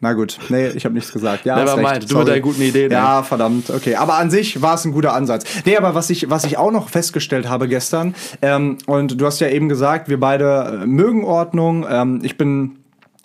Na 0.00 0.12
gut, 0.12 0.38
nee, 0.48 0.68
ich 0.68 0.84
habe 0.84 0.94
nichts 0.94 1.12
gesagt. 1.12 1.44
Ja, 1.44 1.56
Never 1.64 1.76
mind, 1.76 2.10
du 2.10 2.18
mit 2.18 2.28
deinen 2.28 2.42
guten 2.42 2.62
Ideen. 2.62 2.90
Ja, 2.90 3.22
verdammt, 3.22 3.70
okay. 3.70 3.96
Aber 3.96 4.14
an 4.14 4.30
sich 4.30 4.62
war 4.62 4.74
es 4.74 4.84
ein 4.84 4.92
guter 4.92 5.12
Ansatz. 5.12 5.44
Nee, 5.64 5.76
aber 5.76 5.94
was 5.94 6.10
ich, 6.10 6.30
was 6.30 6.44
ich 6.44 6.56
auch 6.56 6.70
noch 6.70 6.88
festgestellt 6.88 7.48
habe 7.48 7.66
gestern, 7.66 8.14
ähm, 8.40 8.78
und 8.86 9.20
du 9.20 9.26
hast 9.26 9.40
ja 9.40 9.48
eben 9.48 9.68
gesagt, 9.68 10.08
wir 10.08 10.20
beide 10.20 10.80
äh, 10.82 10.86
mögen 10.86 11.24
Ordnung. 11.24 11.84
Ähm, 11.88 12.20
ich 12.22 12.36
bin 12.36 12.78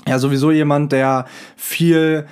ja 0.08 0.18
sowieso 0.18 0.52
jemand, 0.52 0.92
der 0.92 1.26
viel 1.56 2.26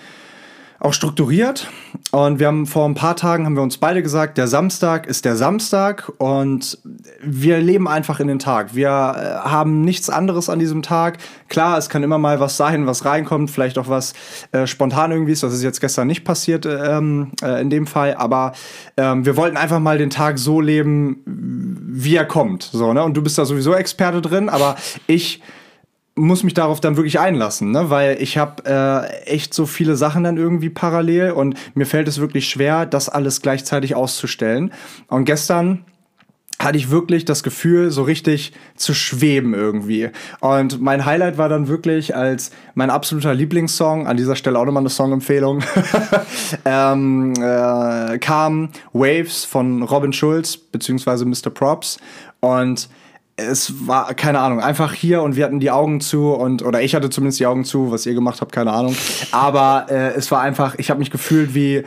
auch 0.79 0.93
strukturiert. 0.93 1.67
Und 2.11 2.39
wir 2.39 2.47
haben 2.47 2.65
vor 2.65 2.87
ein 2.87 2.93
paar 2.93 3.15
Tagen 3.15 3.45
haben 3.45 3.55
wir 3.55 3.63
uns 3.63 3.77
beide 3.77 4.03
gesagt, 4.03 4.37
der 4.37 4.47
Samstag 4.47 5.07
ist 5.07 5.23
der 5.23 5.37
Samstag 5.37 6.11
und 6.17 6.77
wir 7.23 7.59
leben 7.59 7.87
einfach 7.87 8.19
in 8.19 8.27
den 8.27 8.37
Tag. 8.37 8.75
Wir 8.75 8.89
äh, 8.89 9.49
haben 9.49 9.81
nichts 9.81 10.09
anderes 10.09 10.49
an 10.49 10.59
diesem 10.59 10.81
Tag. 10.81 11.19
Klar, 11.47 11.77
es 11.77 11.87
kann 11.87 12.03
immer 12.03 12.17
mal 12.17 12.41
was 12.41 12.57
sein, 12.57 12.85
was 12.85 13.05
reinkommt, 13.05 13.49
vielleicht 13.49 13.77
auch 13.77 13.87
was 13.87 14.13
äh, 14.51 14.67
spontan 14.67 15.11
irgendwie 15.11 15.31
ist. 15.31 15.43
Das 15.43 15.53
ist 15.53 15.63
jetzt 15.63 15.79
gestern 15.79 16.07
nicht 16.07 16.25
passiert 16.25 16.65
ähm, 16.65 17.31
äh, 17.41 17.61
in 17.61 17.69
dem 17.69 17.87
Fall, 17.87 18.15
aber 18.15 18.51
ähm, 18.97 19.25
wir 19.25 19.37
wollten 19.37 19.55
einfach 19.55 19.79
mal 19.79 19.97
den 19.97 20.09
Tag 20.09 20.37
so 20.37 20.59
leben, 20.59 21.21
wie 21.25 22.17
er 22.17 22.25
kommt. 22.25 22.63
So, 22.63 22.91
ne? 22.91 23.03
Und 23.03 23.15
du 23.15 23.21
bist 23.21 23.37
da 23.37 23.45
sowieso 23.45 23.73
Experte 23.73 24.21
drin, 24.21 24.49
aber 24.49 24.75
ich 25.07 25.41
muss 26.21 26.43
mich 26.43 26.53
darauf 26.53 26.79
dann 26.79 26.97
wirklich 26.97 27.19
einlassen, 27.19 27.71
ne? 27.71 27.89
weil 27.89 28.21
ich 28.21 28.37
habe 28.37 28.63
äh, 28.65 29.23
echt 29.25 29.55
so 29.55 29.65
viele 29.65 29.95
Sachen 29.95 30.23
dann 30.23 30.37
irgendwie 30.37 30.69
parallel 30.69 31.31
und 31.31 31.55
mir 31.73 31.87
fällt 31.87 32.07
es 32.07 32.19
wirklich 32.19 32.47
schwer, 32.47 32.85
das 32.85 33.09
alles 33.09 33.41
gleichzeitig 33.41 33.95
auszustellen. 33.95 34.71
Und 35.07 35.25
gestern 35.25 35.83
hatte 36.59 36.77
ich 36.77 36.91
wirklich 36.91 37.25
das 37.25 37.41
Gefühl, 37.41 37.89
so 37.89 38.03
richtig 38.03 38.53
zu 38.75 38.93
schweben 38.93 39.55
irgendwie. 39.55 40.11
Und 40.41 40.79
mein 40.79 41.05
Highlight 41.05 41.39
war 41.39 41.49
dann 41.49 41.67
wirklich, 41.67 42.15
als 42.15 42.51
mein 42.75 42.91
absoluter 42.91 43.33
Lieblingssong, 43.33 44.05
an 44.05 44.15
dieser 44.15 44.35
Stelle 44.35 44.59
auch 44.59 44.65
nochmal 44.65 44.81
eine 44.81 44.89
Songempfehlung, 44.89 45.63
ähm, 46.65 47.33
äh, 47.33 48.19
kam 48.19 48.69
Waves 48.93 49.43
von 49.43 49.81
Robin 49.81 50.13
Schulz, 50.13 50.55
beziehungsweise 50.55 51.25
Mr. 51.25 51.49
Props. 51.49 51.97
Und 52.41 52.89
es 53.50 53.88
war, 53.88 54.13
keine 54.13 54.39
Ahnung, 54.39 54.60
einfach 54.60 54.93
hier 54.93 55.21
und 55.21 55.36
wir 55.36 55.45
hatten 55.45 55.60
die 55.60 55.71
Augen 55.71 56.01
zu 56.01 56.31
und, 56.31 56.63
oder 56.63 56.81
ich 56.81 56.95
hatte 56.95 57.10
zumindest 57.10 57.39
die 57.39 57.45
Augen 57.45 57.65
zu, 57.65 57.91
was 57.91 58.05
ihr 58.05 58.13
gemacht 58.13 58.41
habt, 58.41 58.51
keine 58.51 58.71
Ahnung. 58.71 58.95
Aber 59.31 59.88
äh, 59.89 60.13
es 60.13 60.31
war 60.31 60.41
einfach, 60.41 60.75
ich 60.77 60.89
habe 60.89 61.00
mich 61.00 61.12
gefühlt 61.12 61.53
wie 61.53 61.83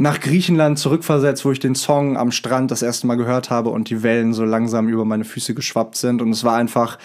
nach 0.00 0.20
Griechenland 0.20 0.78
zurückversetzt, 0.78 1.44
wo 1.44 1.52
ich 1.52 1.58
den 1.58 1.74
Song 1.74 2.16
am 2.16 2.32
Strand 2.32 2.70
das 2.70 2.80
erste 2.80 3.06
Mal 3.06 3.16
gehört 3.16 3.50
habe 3.50 3.68
und 3.68 3.90
die 3.90 4.02
Wellen 4.02 4.32
so 4.32 4.44
langsam 4.44 4.88
über 4.88 5.04
meine 5.04 5.24
Füße 5.24 5.52
geschwappt 5.52 5.94
sind. 5.94 6.22
Und 6.22 6.30
es 6.30 6.42
war 6.42 6.56
einfach, 6.56 6.98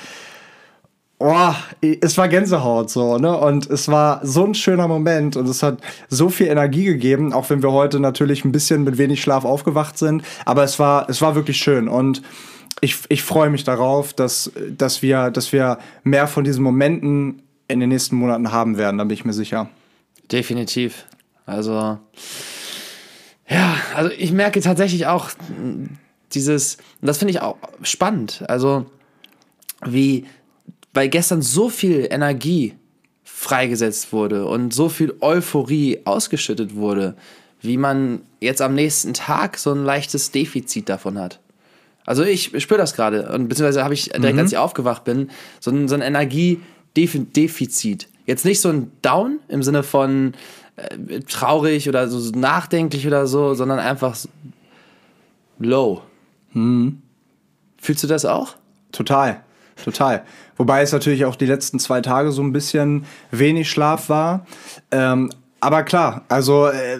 oh, 1.20 1.52
es 1.82 2.18
war 2.18 2.30
Gänsehaut 2.30 2.90
so, 2.90 3.18
ne? 3.18 3.38
Und 3.38 3.70
es 3.70 3.90
war 3.90 4.26
so 4.26 4.46
ein 4.46 4.56
schöner 4.56 4.88
Moment 4.88 5.36
und 5.36 5.50
es 5.50 5.62
hat 5.62 5.80
so 6.08 6.30
viel 6.30 6.48
Energie 6.48 6.86
gegeben, 6.86 7.34
auch 7.34 7.50
wenn 7.50 7.62
wir 7.62 7.74
heute 7.74 8.00
natürlich 8.00 8.46
ein 8.46 8.54
bisschen 8.54 8.86
mit 8.86 8.98
wenig 8.98 9.22
Schlaf 9.22 9.44
aufgewacht 9.44 9.98
sind. 9.98 10.24
Aber 10.46 10.64
es 10.64 10.80
war, 10.80 11.10
es 11.10 11.22
war 11.22 11.36
wirklich 11.36 11.58
schön 11.58 11.90
und 11.90 12.22
ich, 12.82 12.98
ich 13.10 13.24
freue 13.24 13.50
mich 13.50 13.64
darauf, 13.64 14.14
dass, 14.14 14.52
dass, 14.70 15.02
wir, 15.02 15.32
dass 15.32 15.52
wir 15.54 15.80
mehr 16.04 16.28
von 16.28 16.44
diesen 16.44 16.64
Momenten 16.64 17.42
in 17.68 17.80
den 17.80 17.90
nächsten 17.90 18.16
Monaten 18.16 18.52
haben 18.52 18.78
werden, 18.78 18.98
da 18.98 19.04
bin 19.04 19.14
ich 19.14 19.26
mir 19.26 19.34
sicher. 19.34 19.70
Definitiv. 20.32 21.06
Also, 21.46 22.00
ja, 23.48 23.78
also 23.96 24.12
ich 24.18 24.32
merke 24.32 24.62
tatsächlich 24.62 25.08
auch 25.08 25.30
dieses, 26.34 26.78
das 27.02 27.18
finde 27.18 27.32
ich 27.32 27.42
auch 27.42 27.58
spannend, 27.82 28.44
also 28.48 28.86
wie, 29.86 30.26
weil 30.94 31.10
gestern 31.10 31.42
so 31.42 31.70
viel 31.70 32.08
Energie 32.10 32.74
freigesetzt 33.24 34.12
wurde 34.12 34.48
und 34.48 34.74
so 34.74 34.90
viel 34.90 35.14
Euphorie 35.22 36.00
ausgeschüttet 36.06 36.76
wurde, 36.76 37.16
wie 37.62 37.78
man 37.78 38.22
jetzt 38.40 38.62
am 38.62 38.74
nächsten 38.74 39.14
Tag 39.14 39.58
so 39.58 39.72
ein 39.72 39.84
leichtes 39.84 40.32
Defizit 40.32 40.90
davon 40.90 41.20
hat. 41.20 41.40
Also 42.06 42.24
ich 42.24 42.52
spüre 42.62 42.80
das 42.80 42.94
gerade 42.94 43.30
und 43.30 43.48
beziehungsweise 43.48 43.84
habe 43.84 43.94
ich 43.94 44.10
direkt, 44.10 44.36
mhm. 44.36 44.40
als 44.40 44.52
ich 44.52 44.58
aufgewacht 44.58 45.04
bin, 45.04 45.30
so 45.60 45.72
ein, 45.72 45.88
so 45.88 45.96
ein 45.96 46.02
Energiedefizit. 46.02 48.08
Jetzt 48.26 48.46
nicht 48.46 48.62
so 48.62 48.70
ein 48.70 48.92
Down 49.02 49.40
im 49.48 49.64
Sinne 49.64 49.84
von 49.84 50.34
äh, 50.76 51.20
traurig 51.22 51.90
oder 51.90 52.08
so 52.08 52.38
nachdenklich 52.38 53.08
oder 53.08 53.28
so, 53.28 53.54
sondern 53.54 53.80
einfach 53.80 54.18
low. 55.60 56.02
Mhm. 56.54 57.02
Fühlst 57.78 58.04
du 58.04 58.08
das 58.08 58.26
auch? 58.26 58.56
Total, 58.92 59.42
total. 59.84 60.24
Wobei 60.58 60.82
es 60.82 60.92
natürlich 60.92 61.26
auch 61.26 61.36
die 61.36 61.46
letzten 61.46 61.80
zwei 61.80 62.02
Tage 62.02 62.32
so 62.32 62.42
ein 62.42 62.54
bisschen 62.54 63.06
wenig 63.32 63.70
Schlaf 63.70 64.10
war. 64.10 64.46
Ähm, 64.92 65.30
aber 65.66 65.82
klar, 65.82 66.26
also 66.30 66.68
äh, 66.68 67.00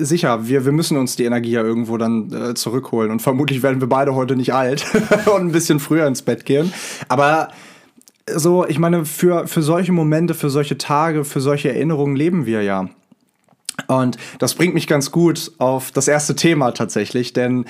sicher, 0.00 0.46
wir, 0.46 0.66
wir 0.66 0.72
müssen 0.72 0.98
uns 0.98 1.16
die 1.16 1.24
Energie 1.24 1.52
ja 1.52 1.62
irgendwo 1.62 1.96
dann 1.96 2.30
äh, 2.30 2.52
zurückholen. 2.52 3.10
Und 3.10 3.22
vermutlich 3.22 3.62
werden 3.62 3.80
wir 3.80 3.88
beide 3.88 4.14
heute 4.14 4.36
nicht 4.36 4.52
alt 4.52 4.84
und 5.34 5.46
ein 5.46 5.52
bisschen 5.52 5.80
früher 5.80 6.06
ins 6.06 6.20
Bett 6.20 6.44
gehen. 6.44 6.70
Aber 7.08 7.48
so, 8.30 8.66
ich 8.66 8.78
meine, 8.78 9.06
für, 9.06 9.46
für 9.46 9.62
solche 9.62 9.92
Momente, 9.92 10.34
für 10.34 10.50
solche 10.50 10.76
Tage, 10.76 11.24
für 11.24 11.40
solche 11.40 11.70
Erinnerungen 11.70 12.14
leben 12.14 12.44
wir 12.44 12.62
ja. 12.62 12.90
Und 13.86 14.18
das 14.38 14.54
bringt 14.54 14.74
mich 14.74 14.86
ganz 14.86 15.10
gut 15.10 15.52
auf 15.56 15.90
das 15.90 16.06
erste 16.06 16.36
Thema 16.36 16.72
tatsächlich, 16.72 17.32
denn 17.32 17.64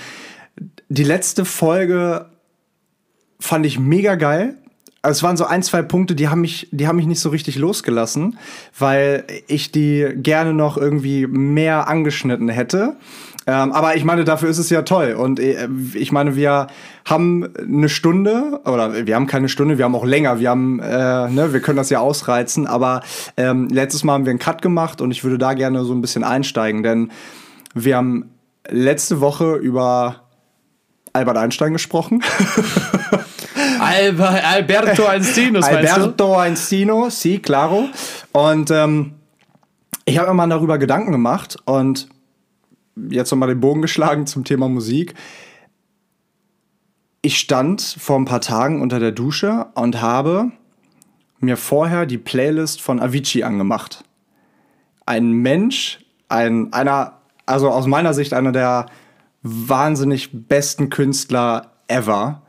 die 0.88 1.04
letzte 1.04 1.44
Folge 1.44 2.26
fand 3.38 3.66
ich 3.66 3.78
mega 3.78 4.16
geil 4.16 4.58
also 5.04 5.18
es 5.18 5.22
waren 5.22 5.36
so 5.36 5.44
ein, 5.44 5.62
zwei 5.62 5.82
Punkte, 5.82 6.14
die 6.14 6.28
haben 6.28 6.40
mich, 6.40 6.68
die 6.70 6.88
haben 6.88 6.96
mich 6.96 7.06
nicht 7.06 7.20
so 7.20 7.28
richtig 7.28 7.56
losgelassen, 7.56 8.38
weil 8.78 9.24
ich 9.46 9.70
die 9.70 10.08
gerne 10.16 10.54
noch 10.54 10.78
irgendwie 10.78 11.26
mehr 11.26 11.88
angeschnitten 11.88 12.48
hätte. 12.48 12.96
Ähm, 13.46 13.72
aber 13.72 13.96
ich 13.96 14.04
meine, 14.04 14.24
dafür 14.24 14.48
ist 14.48 14.56
es 14.56 14.70
ja 14.70 14.80
toll. 14.80 15.12
Und 15.12 15.38
äh, 15.38 15.68
ich 15.92 16.10
meine, 16.10 16.36
wir 16.36 16.68
haben 17.04 17.46
eine 17.58 17.90
Stunde, 17.90 18.62
oder 18.64 19.06
wir 19.06 19.14
haben 19.14 19.26
keine 19.26 19.50
Stunde, 19.50 19.76
wir 19.76 19.84
haben 19.84 19.94
auch 19.94 20.06
länger, 20.06 20.40
wir 20.40 20.48
haben, 20.48 20.80
äh, 20.80 21.28
ne, 21.28 21.52
wir 21.52 21.60
können 21.60 21.76
das 21.76 21.90
ja 21.90 21.98
ausreizen, 22.00 22.66
aber 22.66 23.02
ähm, 23.36 23.68
letztes 23.68 24.04
Mal 24.04 24.14
haben 24.14 24.24
wir 24.24 24.30
einen 24.30 24.38
Cut 24.38 24.62
gemacht 24.62 25.02
und 25.02 25.10
ich 25.10 25.22
würde 25.22 25.36
da 25.36 25.52
gerne 25.52 25.84
so 25.84 25.92
ein 25.92 26.00
bisschen 26.00 26.24
einsteigen, 26.24 26.82
denn 26.82 27.10
wir 27.74 27.98
haben 27.98 28.30
letzte 28.70 29.20
Woche 29.20 29.56
über 29.56 30.22
Albert 31.12 31.36
Einstein 31.36 31.74
gesprochen. 31.74 32.22
Alberto 33.94 35.06
Einstino, 35.08 35.60
Alberto 35.60 36.36
Einstino, 36.36 37.10
sí, 37.10 37.38
claro. 37.38 37.88
Und 38.32 38.70
ähm, 38.70 39.14
ich 40.04 40.18
habe 40.18 40.28
mir 40.28 40.34
mal 40.34 40.48
darüber 40.48 40.78
Gedanken 40.78 41.12
gemacht 41.12 41.56
und 41.64 42.08
jetzt 42.96 43.30
nochmal 43.30 43.48
den 43.48 43.60
Bogen 43.60 43.82
geschlagen 43.82 44.26
zum 44.26 44.44
Thema 44.44 44.68
Musik. 44.68 45.14
Ich 47.22 47.38
stand 47.38 47.80
vor 47.82 48.18
ein 48.18 48.26
paar 48.26 48.40
Tagen 48.40 48.82
unter 48.82 48.98
der 48.98 49.12
Dusche 49.12 49.66
und 49.74 50.02
habe 50.02 50.50
mir 51.40 51.56
vorher 51.56 52.06
die 52.06 52.18
Playlist 52.18 52.80
von 52.80 53.00
Avicii 53.00 53.44
angemacht. 53.44 54.04
Ein 55.06 55.32
Mensch, 55.32 56.04
ein, 56.28 56.72
einer, 56.72 57.20
also 57.46 57.70
aus 57.70 57.86
meiner 57.86 58.14
Sicht 58.14 58.32
einer 58.32 58.52
der 58.52 58.86
wahnsinnig 59.42 60.30
besten 60.32 60.90
Künstler 60.90 61.72
ever. 61.88 62.42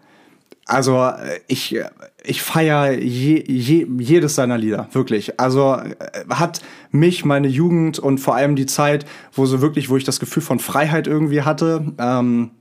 Also 0.66 0.98
äh, 1.00 1.40
ich, 1.48 1.78
ich 2.24 2.42
feiere 2.42 2.94
je, 2.94 3.44
je, 3.48 3.88
jedes 4.00 4.36
seiner 4.36 4.58
Lieder, 4.58 4.90
wirklich. 4.94 5.40
Also 5.40 5.76
äh, 5.76 6.26
hat 6.30 6.62
mich, 6.92 7.24
meine 7.24 7.48
Jugend 7.48 8.00
und 8.00 8.18
vor 8.18 8.36
allem 8.36 8.56
die 8.56 8.66
Zeit, 8.66 9.06
wo 9.32 9.46
so 9.46 9.62
wirklich, 9.62 9.90
wo 9.90 9.98
ich 9.98 10.04
das 10.04 10.20
Gefühl 10.20 10.42
von 10.42 10.60
Freiheit 10.60 11.08
irgendwie 11.08 11.44
hatte, 11.44 11.94
ähm, 12.00 12.52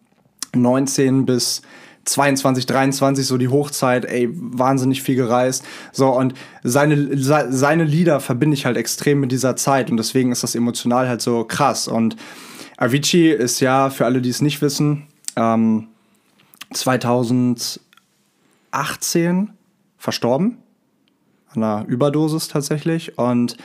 19 0.54 1.24
bis 1.24 1.62
22, 2.04 2.66
23, 2.66 3.26
so 3.26 3.38
die 3.38 3.48
Hochzeit, 3.48 4.04
ey, 4.04 4.28
wahnsinnig 4.32 5.02
viel 5.02 5.16
gereist. 5.16 5.64
So, 5.92 6.10
und 6.10 6.34
seine, 6.62 7.08
seine 7.16 7.84
Lieder 7.84 8.20
verbinde 8.20 8.54
ich 8.54 8.66
halt 8.66 8.76
extrem 8.76 9.20
mit 9.20 9.32
dieser 9.32 9.56
Zeit 9.56 9.90
und 9.90 9.96
deswegen 9.96 10.30
ist 10.30 10.42
das 10.42 10.54
emotional 10.54 11.08
halt 11.08 11.22
so 11.22 11.44
krass. 11.44 11.88
Und 11.88 12.16
Avicii 12.76 13.30
ist 13.30 13.60
ja, 13.60 13.88
für 13.88 14.04
alle, 14.04 14.20
die 14.20 14.28
es 14.28 14.42
nicht 14.42 14.60
wissen, 14.60 15.06
ähm, 15.36 15.88
2000 16.72 17.80
18 18.74 19.50
verstorben. 19.96 20.58
An 21.54 21.62
einer 21.62 21.84
Überdosis 21.86 22.48
tatsächlich. 22.48 23.18
Und 23.18 23.56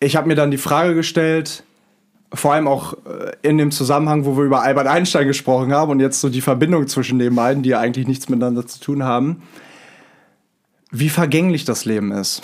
ich 0.00 0.16
habe 0.16 0.28
mir 0.28 0.34
dann 0.34 0.50
die 0.50 0.58
Frage 0.58 0.94
gestellt, 0.94 1.64
vor 2.32 2.52
allem 2.52 2.68
auch 2.68 2.94
äh, 3.06 3.32
in 3.42 3.58
dem 3.58 3.70
Zusammenhang, 3.70 4.24
wo 4.24 4.36
wir 4.36 4.44
über 4.44 4.62
Albert 4.62 4.86
Einstein 4.86 5.26
gesprochen 5.26 5.72
haben 5.72 5.90
und 5.90 6.00
jetzt 6.00 6.20
so 6.20 6.28
die 6.28 6.42
Verbindung 6.42 6.86
zwischen 6.86 7.18
den 7.18 7.34
beiden, 7.34 7.62
die 7.62 7.70
ja 7.70 7.80
eigentlich 7.80 8.06
nichts 8.06 8.28
miteinander 8.28 8.66
zu 8.66 8.80
tun 8.80 9.02
haben, 9.02 9.42
wie 10.90 11.08
vergänglich 11.08 11.64
das 11.64 11.84
Leben 11.84 12.12
ist. 12.12 12.42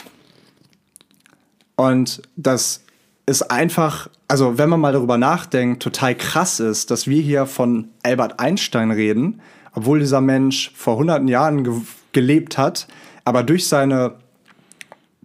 Und 1.77 2.23
das 2.37 2.85
ist 3.27 3.43
einfach, 3.51 4.09
also 4.29 4.59
wenn 4.59 4.69
man 4.69 4.81
mal 4.81 4.93
darüber 4.93 5.19
nachdenkt, 5.19 5.83
total 5.83 6.15
krass 6.15 6.61
ist, 6.61 6.91
dass 6.91 7.07
wir 7.07 7.21
hier 7.21 7.47
von 7.47 7.89
Albert 8.03 8.39
Einstein 8.39 8.91
reden, 8.91 9.41
obwohl 9.75 10.01
dieser 10.01 10.21
Mensch 10.21 10.73
vor 10.75 10.97
hunderten 10.97 11.29
Jahren 11.29 11.65
ge 11.65 11.75
gelebt 12.13 12.59
hat, 12.59 12.87
aber 13.25 13.43
durch 13.43 13.67
seine 13.67 14.15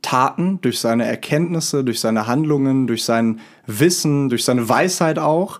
Taten, 0.02 0.60
durch 0.62 0.80
seine 0.80 1.06
Erkenntnisse, 1.06 1.84
durch 1.84 2.00
seine 2.00 2.26
Handlungen, 2.26 2.88
durch 2.88 3.04
sein 3.04 3.42
Wissen, 3.68 4.30
durch 4.30 4.44
seine 4.44 4.68
Weisheit 4.68 5.20
auch, 5.20 5.60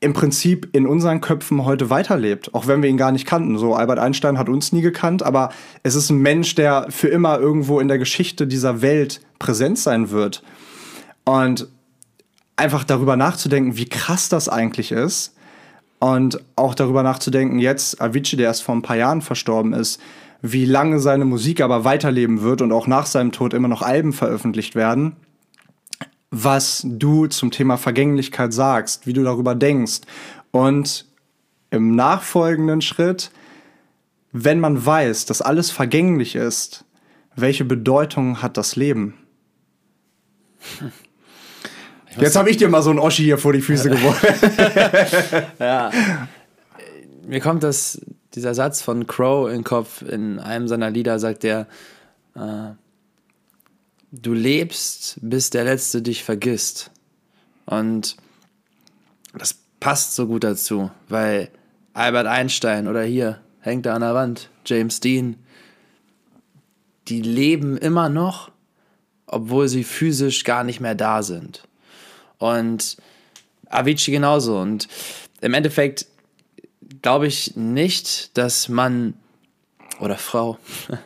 im 0.00 0.12
Prinzip 0.12 0.68
in 0.72 0.86
unseren 0.86 1.20
Köpfen 1.20 1.64
heute 1.64 1.90
weiterlebt, 1.90 2.54
auch 2.54 2.66
wenn 2.66 2.82
wir 2.82 2.88
ihn 2.88 2.96
gar 2.96 3.10
nicht 3.10 3.26
kannten. 3.26 3.58
So 3.58 3.74
Albert 3.74 3.98
Einstein 3.98 4.38
hat 4.38 4.48
uns 4.48 4.72
nie 4.72 4.80
gekannt, 4.80 5.22
aber 5.22 5.50
es 5.82 5.94
ist 5.94 6.10
ein 6.10 6.18
Mensch, 6.18 6.54
der 6.54 6.86
für 6.90 7.08
immer 7.08 7.38
irgendwo 7.38 7.80
in 7.80 7.88
der 7.88 7.98
Geschichte 7.98 8.46
dieser 8.46 8.80
Welt 8.80 9.20
präsent 9.38 9.78
sein 9.78 10.10
wird. 10.10 10.42
Und 11.24 11.68
einfach 12.56 12.84
darüber 12.84 13.16
nachzudenken, 13.16 13.76
wie 13.76 13.88
krass 13.88 14.28
das 14.28 14.48
eigentlich 14.48 14.92
ist, 14.92 15.34
und 15.98 16.40
auch 16.56 16.74
darüber 16.74 17.02
nachzudenken, 17.02 17.58
jetzt 17.58 18.00
Avicii, 18.00 18.36
der 18.36 18.46
erst 18.46 18.62
vor 18.62 18.74
ein 18.74 18.82
paar 18.82 18.96
Jahren 18.96 19.22
verstorben 19.22 19.72
ist, 19.72 20.00
wie 20.40 20.64
lange 20.64 21.00
seine 21.00 21.24
Musik 21.24 21.60
aber 21.60 21.84
weiterleben 21.84 22.42
wird 22.42 22.62
und 22.62 22.72
auch 22.72 22.86
nach 22.86 23.06
seinem 23.06 23.32
Tod 23.32 23.54
immer 23.54 23.68
noch 23.68 23.82
Alben 23.82 24.12
veröffentlicht 24.12 24.74
werden, 24.76 25.16
was 26.30 26.82
du 26.84 27.26
zum 27.26 27.50
Thema 27.50 27.76
Vergänglichkeit 27.76 28.52
sagst, 28.52 29.06
wie 29.06 29.12
du 29.12 29.24
darüber 29.24 29.54
denkst. 29.54 30.02
Und 30.52 31.06
im 31.70 31.96
nachfolgenden 31.96 32.80
Schritt, 32.80 33.30
wenn 34.32 34.60
man 34.60 34.84
weiß, 34.84 35.26
dass 35.26 35.42
alles 35.42 35.70
vergänglich 35.70 36.36
ist, 36.36 36.84
welche 37.34 37.64
Bedeutung 37.64 38.42
hat 38.42 38.56
das 38.56 38.76
Leben? 38.76 39.14
Jetzt 42.20 42.36
habe 42.36 42.50
ich 42.50 42.56
dir 42.56 42.68
mal 42.68 42.82
so 42.82 42.90
ein 42.90 42.98
Oschi 42.98 43.24
hier 43.24 43.38
vor 43.38 43.52
die 43.52 43.60
Füße 43.60 43.90
geworfen. 43.90 45.46
ja. 45.58 45.90
Mir 47.26 47.40
kommt 47.40 47.62
das, 47.62 48.00
dieser 48.34 48.54
Satz 48.54 48.82
von 48.82 49.06
Crow 49.06 49.48
in 49.48 49.56
den 49.56 49.64
Kopf. 49.64 50.02
In 50.02 50.38
einem 50.38 50.68
seiner 50.68 50.90
Lieder 50.90 51.18
sagt 51.18 51.44
er, 51.44 51.66
äh, 52.34 52.70
du 54.12 54.32
lebst, 54.32 55.18
bis 55.20 55.50
der 55.50 55.64
Letzte 55.64 56.02
dich 56.02 56.24
vergisst. 56.24 56.90
Und 57.66 58.16
das 59.34 59.56
passt 59.80 60.14
so 60.14 60.26
gut 60.26 60.44
dazu, 60.44 60.90
weil 61.08 61.50
Albert 61.92 62.26
Einstein 62.26 62.88
oder 62.88 63.02
hier 63.02 63.40
hängt 63.60 63.86
da 63.86 63.94
an 63.94 64.00
der 64.00 64.14
Wand. 64.14 64.50
James 64.64 65.00
Dean. 65.00 65.36
Die 67.08 67.22
leben 67.22 67.76
immer 67.76 68.08
noch, 68.08 68.50
obwohl 69.26 69.68
sie 69.68 69.84
physisch 69.84 70.44
gar 70.44 70.64
nicht 70.64 70.80
mehr 70.80 70.94
da 70.94 71.22
sind. 71.22 71.67
Und 72.38 72.96
Avicii 73.68 74.12
genauso. 74.12 74.58
Und 74.58 74.88
im 75.40 75.54
Endeffekt 75.54 76.06
glaube 77.02 77.26
ich 77.26 77.56
nicht, 77.56 78.36
dass 78.36 78.68
Mann 78.68 79.14
oder 80.00 80.16
Frau 80.16 80.58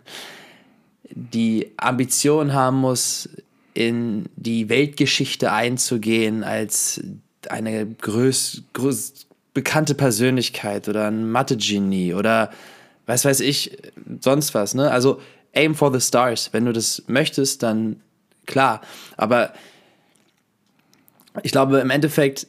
die 1.10 1.72
Ambition 1.76 2.52
haben 2.52 2.78
muss, 2.78 3.28
in 3.74 4.26
die 4.36 4.68
Weltgeschichte 4.68 5.52
einzugehen 5.52 6.44
als 6.44 7.02
eine 7.48 7.86
größ, 7.86 8.64
größ, 8.74 9.26
bekannte 9.54 9.94
Persönlichkeit 9.94 10.88
oder 10.88 11.08
ein 11.08 11.30
Mathe-Genie 11.30 12.14
oder 12.14 12.50
was 13.06 13.24
weiß 13.24 13.40
ich, 13.40 13.78
sonst 14.20 14.54
was. 14.54 14.74
Ne? 14.74 14.90
Also 14.90 15.20
aim 15.54 15.74
for 15.74 15.92
the 15.92 16.00
stars. 16.00 16.50
Wenn 16.52 16.66
du 16.66 16.72
das 16.72 17.02
möchtest, 17.06 17.62
dann 17.62 18.00
klar. 18.46 18.80
Aber 19.16 19.52
ich 21.42 21.52
glaube, 21.52 21.78
im 21.78 21.90
Endeffekt 21.90 22.46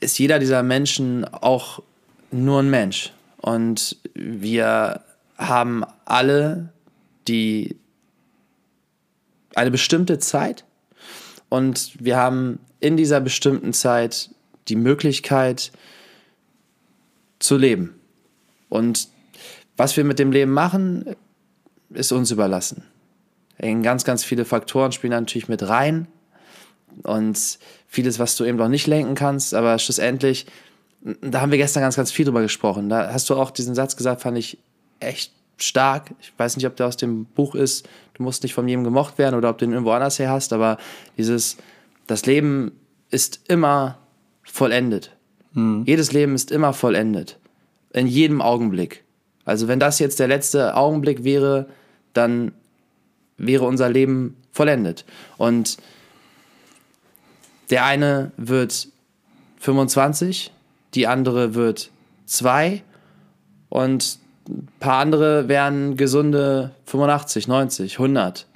ist 0.00 0.18
jeder 0.18 0.38
dieser 0.38 0.62
Menschen 0.62 1.24
auch 1.24 1.82
nur 2.30 2.60
ein 2.60 2.70
Mensch. 2.70 3.12
Und 3.38 3.96
wir 4.14 5.02
haben 5.36 5.84
alle 6.04 6.72
die 7.26 7.76
eine 9.54 9.70
bestimmte 9.70 10.18
Zeit 10.18 10.64
und 11.48 11.92
wir 11.98 12.16
haben 12.16 12.60
in 12.80 12.96
dieser 12.96 13.20
bestimmten 13.20 13.72
Zeit 13.72 14.30
die 14.68 14.76
Möglichkeit 14.76 15.72
zu 17.38 17.56
leben. 17.56 17.98
Und 18.68 19.08
was 19.76 19.96
wir 19.96 20.04
mit 20.04 20.18
dem 20.18 20.32
Leben 20.32 20.52
machen, 20.52 21.16
ist 21.90 22.12
uns 22.12 22.30
überlassen. 22.30 22.84
Ganz, 23.58 24.04
ganz 24.04 24.24
viele 24.24 24.44
Faktoren 24.44 24.92
spielen 24.92 25.12
natürlich 25.12 25.48
mit 25.48 25.68
rein 25.68 26.06
und 27.02 27.58
vieles, 27.86 28.18
was 28.18 28.36
du 28.36 28.44
eben 28.44 28.58
noch 28.58 28.68
nicht 28.68 28.86
lenken 28.86 29.14
kannst, 29.14 29.54
aber 29.54 29.78
schlussendlich, 29.78 30.46
da 31.22 31.40
haben 31.40 31.52
wir 31.52 31.58
gestern 31.58 31.82
ganz, 31.82 31.96
ganz 31.96 32.10
viel 32.10 32.24
drüber 32.24 32.42
gesprochen. 32.42 32.88
Da 32.88 33.12
hast 33.12 33.30
du 33.30 33.36
auch 33.36 33.50
diesen 33.50 33.74
Satz 33.74 33.96
gesagt, 33.96 34.22
fand 34.22 34.36
ich 34.36 34.58
echt 35.00 35.32
stark. 35.56 36.14
Ich 36.20 36.32
weiß 36.36 36.56
nicht, 36.56 36.66
ob 36.66 36.76
der 36.76 36.86
aus 36.86 36.96
dem 36.96 37.24
Buch 37.24 37.54
ist, 37.54 37.88
du 38.14 38.22
musst 38.22 38.42
nicht 38.42 38.54
von 38.54 38.68
jedem 38.68 38.84
gemocht 38.84 39.18
werden 39.18 39.36
oder 39.36 39.50
ob 39.50 39.58
du 39.58 39.64
den 39.64 39.72
irgendwo 39.72 39.92
anders 39.92 40.18
her 40.18 40.30
hast, 40.30 40.52
aber 40.52 40.78
dieses, 41.16 41.56
das 42.06 42.26
Leben 42.26 42.72
ist 43.10 43.40
immer 43.48 43.98
vollendet. 44.42 45.12
Mhm. 45.52 45.84
Jedes 45.86 46.12
Leben 46.12 46.34
ist 46.34 46.50
immer 46.50 46.72
vollendet. 46.72 47.38
In 47.92 48.06
jedem 48.06 48.42
Augenblick. 48.42 49.04
Also 49.44 49.66
wenn 49.66 49.80
das 49.80 49.98
jetzt 49.98 50.20
der 50.20 50.28
letzte 50.28 50.76
Augenblick 50.76 51.24
wäre, 51.24 51.68
dann 52.12 52.52
wäre 53.38 53.64
unser 53.64 53.88
Leben 53.88 54.36
vollendet. 54.52 55.04
Und 55.38 55.78
der 57.70 57.84
eine 57.84 58.32
wird 58.36 58.88
25, 59.60 60.52
die 60.94 61.06
andere 61.06 61.54
wird 61.54 61.90
2 62.26 62.82
und 63.68 64.18
ein 64.48 64.68
paar 64.80 64.98
andere 65.00 65.48
wären 65.48 65.96
gesunde 65.96 66.74
85, 66.86 67.46
90, 67.48 67.98
100. 67.98 68.46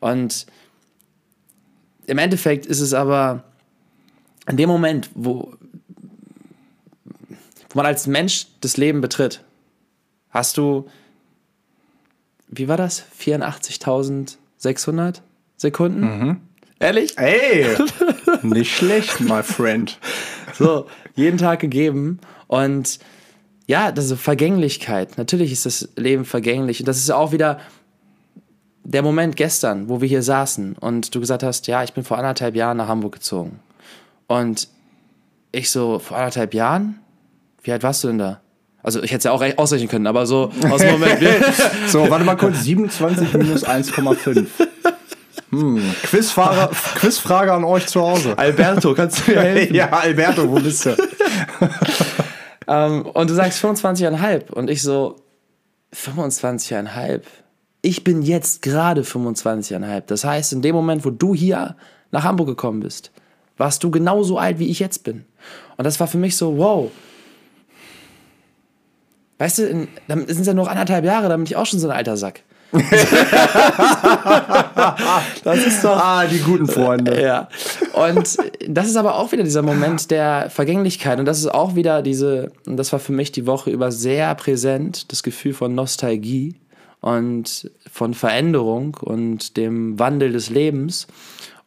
Und 0.00 0.46
im 2.06 2.18
Endeffekt 2.18 2.66
ist 2.66 2.80
es 2.80 2.94
aber 2.94 3.44
in 4.48 4.56
dem 4.56 4.68
Moment, 4.68 5.08
wo, 5.14 5.54
wo 7.70 7.74
man 7.74 7.86
als 7.86 8.08
Mensch 8.08 8.48
das 8.60 8.76
Leben 8.76 9.00
betritt, 9.00 9.44
hast 10.30 10.56
du, 10.56 10.88
wie 12.48 12.66
war 12.66 12.76
das? 12.76 13.04
84.600 13.18 15.20
Sekunden? 15.56 16.00
Mhm. 16.00 16.40
Ehrlich? 16.82 17.16
Ey, 17.16 17.64
nicht 18.42 18.76
schlecht, 18.76 19.20
my 19.20 19.44
friend. 19.44 19.96
So, 20.58 20.86
jeden 21.14 21.38
Tag 21.38 21.60
gegeben 21.60 22.18
und 22.48 22.98
ja, 23.68 23.92
das 23.92 24.10
ist 24.10 24.20
Vergänglichkeit. 24.20 25.16
Natürlich 25.16 25.52
ist 25.52 25.64
das 25.64 25.90
Leben 25.94 26.24
vergänglich. 26.24 26.80
Und 26.80 26.88
das 26.88 26.98
ist 26.98 27.10
auch 27.12 27.30
wieder 27.30 27.60
der 28.82 29.02
Moment 29.02 29.36
gestern, 29.36 29.88
wo 29.88 30.00
wir 30.00 30.08
hier 30.08 30.24
saßen 30.24 30.74
und 30.74 31.14
du 31.14 31.20
gesagt 31.20 31.44
hast, 31.44 31.68
ja, 31.68 31.84
ich 31.84 31.92
bin 31.92 32.02
vor 32.02 32.18
anderthalb 32.18 32.56
Jahren 32.56 32.78
nach 32.78 32.88
Hamburg 32.88 33.12
gezogen. 33.12 33.60
Und 34.26 34.66
ich 35.52 35.70
so, 35.70 36.00
vor 36.00 36.16
anderthalb 36.16 36.52
Jahren? 36.52 36.98
Wie 37.62 37.70
alt 37.70 37.84
warst 37.84 38.02
du 38.02 38.08
denn 38.08 38.18
da? 38.18 38.40
Also 38.82 39.00
ich 39.00 39.12
hätte 39.12 39.18
es 39.18 39.24
ja 39.24 39.30
auch 39.30 39.44
ausrechnen 39.56 39.88
können, 39.88 40.08
aber 40.08 40.26
so 40.26 40.50
aus 40.68 40.80
dem 40.80 40.90
Moment. 40.94 41.20
so, 41.86 42.10
warte 42.10 42.24
mal 42.24 42.36
kurz, 42.36 42.64
27 42.64 43.34
minus 43.34 43.64
1,5. 43.64 44.46
Hm, 45.52 45.94
Quizfrage, 46.02 46.74
Quizfrage 46.94 47.52
an 47.52 47.64
euch 47.64 47.86
zu 47.86 48.00
Hause. 48.00 48.36
Alberto, 48.38 48.94
kannst 48.94 49.26
du 49.26 49.32
mir 49.32 49.40
helfen? 49.42 49.74
ja, 49.74 49.90
Alberto, 49.90 50.48
wo 50.48 50.54
bist 50.54 50.86
du? 50.86 50.96
ähm, 52.68 53.02
und 53.06 53.28
du 53.28 53.34
sagst 53.34 53.62
25,5 53.62 54.50
und 54.50 54.70
ich 54.70 54.82
so, 54.82 55.16
25,5? 55.94 57.20
Ich 57.82 58.02
bin 58.02 58.22
jetzt 58.22 58.62
gerade 58.62 59.02
25,5. 59.02 60.02
Das 60.06 60.24
heißt, 60.24 60.54
in 60.54 60.62
dem 60.62 60.74
Moment, 60.74 61.04
wo 61.04 61.10
du 61.10 61.34
hier 61.34 61.76
nach 62.12 62.24
Hamburg 62.24 62.46
gekommen 62.46 62.80
bist, 62.80 63.10
warst 63.58 63.84
du 63.84 63.90
genauso 63.90 64.38
alt, 64.38 64.58
wie 64.58 64.70
ich 64.70 64.78
jetzt 64.78 65.04
bin. 65.04 65.26
Und 65.76 65.84
das 65.84 66.00
war 66.00 66.06
für 66.06 66.16
mich 66.18 66.36
so, 66.36 66.56
wow. 66.56 66.90
Weißt 69.38 69.58
du, 69.58 69.66
in, 69.66 69.88
dann 70.08 70.26
sind 70.28 70.40
es 70.40 70.46
ja 70.46 70.54
noch 70.54 70.68
anderthalb 70.68 71.04
Jahre, 71.04 71.28
dann 71.28 71.40
bin 71.40 71.46
ich 71.46 71.56
auch 71.56 71.66
schon 71.66 71.80
so 71.80 71.88
ein 71.88 71.96
alter 71.96 72.16
Sack. 72.16 72.42
das 75.44 75.66
ist 75.66 75.84
doch. 75.84 75.96
Ah, 75.96 76.24
die 76.24 76.38
guten 76.38 76.66
Freunde. 76.66 77.22
Ja. 77.22 77.48
Und 77.92 78.38
das 78.66 78.86
ist 78.86 78.96
aber 78.96 79.16
auch 79.16 79.32
wieder 79.32 79.44
dieser 79.44 79.60
Moment 79.60 80.10
der 80.10 80.48
Vergänglichkeit. 80.48 81.18
Und 81.18 81.26
das 81.26 81.38
ist 81.38 81.52
auch 81.52 81.74
wieder 81.74 82.00
diese, 82.00 82.50
und 82.66 82.78
das 82.78 82.90
war 82.92 82.98
für 82.98 83.12
mich 83.12 83.30
die 83.30 83.46
Woche 83.46 83.70
über 83.70 83.92
sehr 83.92 84.34
präsent, 84.34 85.12
das 85.12 85.22
Gefühl 85.22 85.52
von 85.52 85.74
Nostalgie 85.74 86.56
und 87.02 87.70
von 87.90 88.14
Veränderung 88.14 88.96
und 89.00 89.58
dem 89.58 89.98
Wandel 89.98 90.32
des 90.32 90.48
Lebens. 90.48 91.06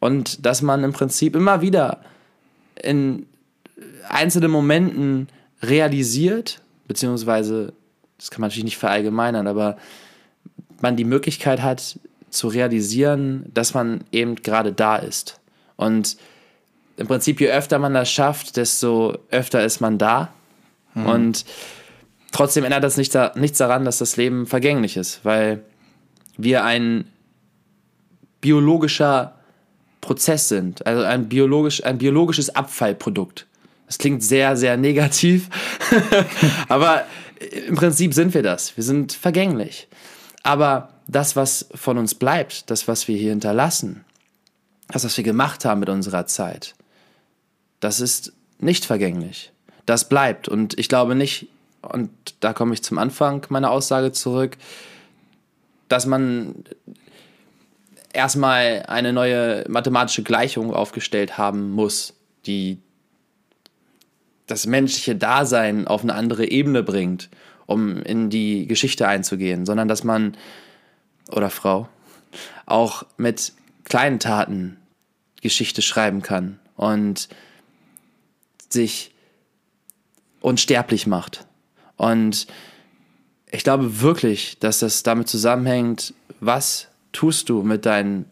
Und 0.00 0.44
dass 0.44 0.60
man 0.60 0.82
im 0.82 0.92
Prinzip 0.92 1.36
immer 1.36 1.60
wieder 1.60 2.00
in 2.82 3.26
einzelnen 4.08 4.50
Momenten 4.50 5.28
realisiert, 5.62 6.62
beziehungsweise, 6.88 7.72
das 8.18 8.30
kann 8.30 8.40
man 8.40 8.48
natürlich 8.48 8.64
nicht 8.64 8.78
verallgemeinern, 8.78 9.46
aber 9.46 9.76
man 10.80 10.96
die 10.96 11.04
Möglichkeit 11.04 11.62
hat 11.62 11.98
zu 12.30 12.48
realisieren, 12.48 13.50
dass 13.52 13.74
man 13.74 14.04
eben 14.12 14.36
gerade 14.36 14.72
da 14.72 14.96
ist. 14.96 15.40
Und 15.76 16.16
im 16.96 17.06
Prinzip, 17.06 17.40
je 17.40 17.48
öfter 17.48 17.78
man 17.78 17.94
das 17.94 18.10
schafft, 18.10 18.56
desto 18.56 19.18
öfter 19.30 19.64
ist 19.64 19.80
man 19.80 19.98
da. 19.98 20.32
Mhm. 20.94 21.06
Und 21.06 21.44
trotzdem 22.32 22.64
ändert 22.64 22.84
das 22.84 22.96
nichts, 22.96 23.16
nichts 23.34 23.58
daran, 23.58 23.84
dass 23.84 23.98
das 23.98 24.16
Leben 24.16 24.46
vergänglich 24.46 24.96
ist, 24.96 25.24
weil 25.24 25.62
wir 26.36 26.64
ein 26.64 27.10
biologischer 28.40 29.34
Prozess 30.00 30.48
sind, 30.48 30.86
also 30.86 31.02
ein, 31.02 31.28
biologisch, 31.28 31.84
ein 31.84 31.98
biologisches 31.98 32.54
Abfallprodukt. 32.54 33.46
Das 33.86 33.98
klingt 33.98 34.22
sehr, 34.22 34.56
sehr 34.56 34.76
negativ, 34.76 35.48
aber 36.68 37.04
im 37.68 37.74
Prinzip 37.74 38.14
sind 38.14 38.34
wir 38.34 38.42
das. 38.42 38.76
Wir 38.76 38.84
sind 38.84 39.12
vergänglich. 39.12 39.88
Aber 40.46 40.90
das, 41.08 41.34
was 41.34 41.66
von 41.74 41.98
uns 41.98 42.14
bleibt, 42.14 42.70
das, 42.70 42.86
was 42.86 43.08
wir 43.08 43.16
hier 43.16 43.30
hinterlassen, 43.30 44.04
das, 44.86 45.04
was 45.04 45.16
wir 45.16 45.24
gemacht 45.24 45.64
haben 45.64 45.80
mit 45.80 45.88
unserer 45.88 46.26
Zeit, 46.26 46.76
das 47.80 47.98
ist 47.98 48.32
nicht 48.60 48.84
vergänglich. 48.84 49.50
Das 49.86 50.08
bleibt. 50.08 50.46
Und 50.46 50.78
ich 50.78 50.88
glaube 50.88 51.16
nicht, 51.16 51.48
und 51.82 52.10
da 52.38 52.52
komme 52.52 52.74
ich 52.74 52.84
zum 52.84 52.98
Anfang 52.98 53.44
meiner 53.48 53.72
Aussage 53.72 54.12
zurück, 54.12 54.56
dass 55.88 56.06
man 56.06 56.54
erstmal 58.12 58.84
eine 58.86 59.12
neue 59.12 59.64
mathematische 59.68 60.22
Gleichung 60.22 60.72
aufgestellt 60.72 61.38
haben 61.38 61.72
muss, 61.72 62.14
die 62.46 62.78
das 64.46 64.66
menschliche 64.66 65.16
Dasein 65.16 65.88
auf 65.88 66.04
eine 66.04 66.14
andere 66.14 66.48
Ebene 66.48 66.84
bringt 66.84 67.30
um 67.66 68.02
in 68.02 68.30
die 68.30 68.66
Geschichte 68.66 69.06
einzugehen, 69.08 69.66
sondern 69.66 69.88
dass 69.88 70.04
man 70.04 70.36
oder 71.30 71.50
Frau 71.50 71.88
auch 72.64 73.04
mit 73.16 73.52
kleinen 73.84 74.20
Taten 74.20 74.76
Geschichte 75.42 75.82
schreiben 75.82 76.22
kann 76.22 76.58
und 76.76 77.28
sich 78.68 79.12
unsterblich 80.40 81.06
macht. 81.06 81.46
Und 81.96 82.46
ich 83.50 83.64
glaube 83.64 84.00
wirklich, 84.00 84.58
dass 84.58 84.80
das 84.80 85.02
damit 85.02 85.28
zusammenhängt, 85.28 86.14
was 86.40 86.88
tust 87.12 87.48
du 87.48 87.62
mit 87.62 87.86
deinen 87.86 88.26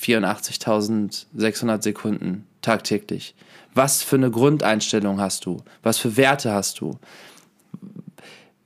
84.600 0.00 1.82
Sekunden 1.82 2.46
tagtäglich? 2.62 3.34
Was 3.74 4.02
für 4.02 4.16
eine 4.16 4.30
Grundeinstellung 4.30 5.20
hast 5.20 5.44
du? 5.46 5.62
Was 5.82 5.98
für 5.98 6.16
Werte 6.16 6.52
hast 6.52 6.80
du? 6.80 6.98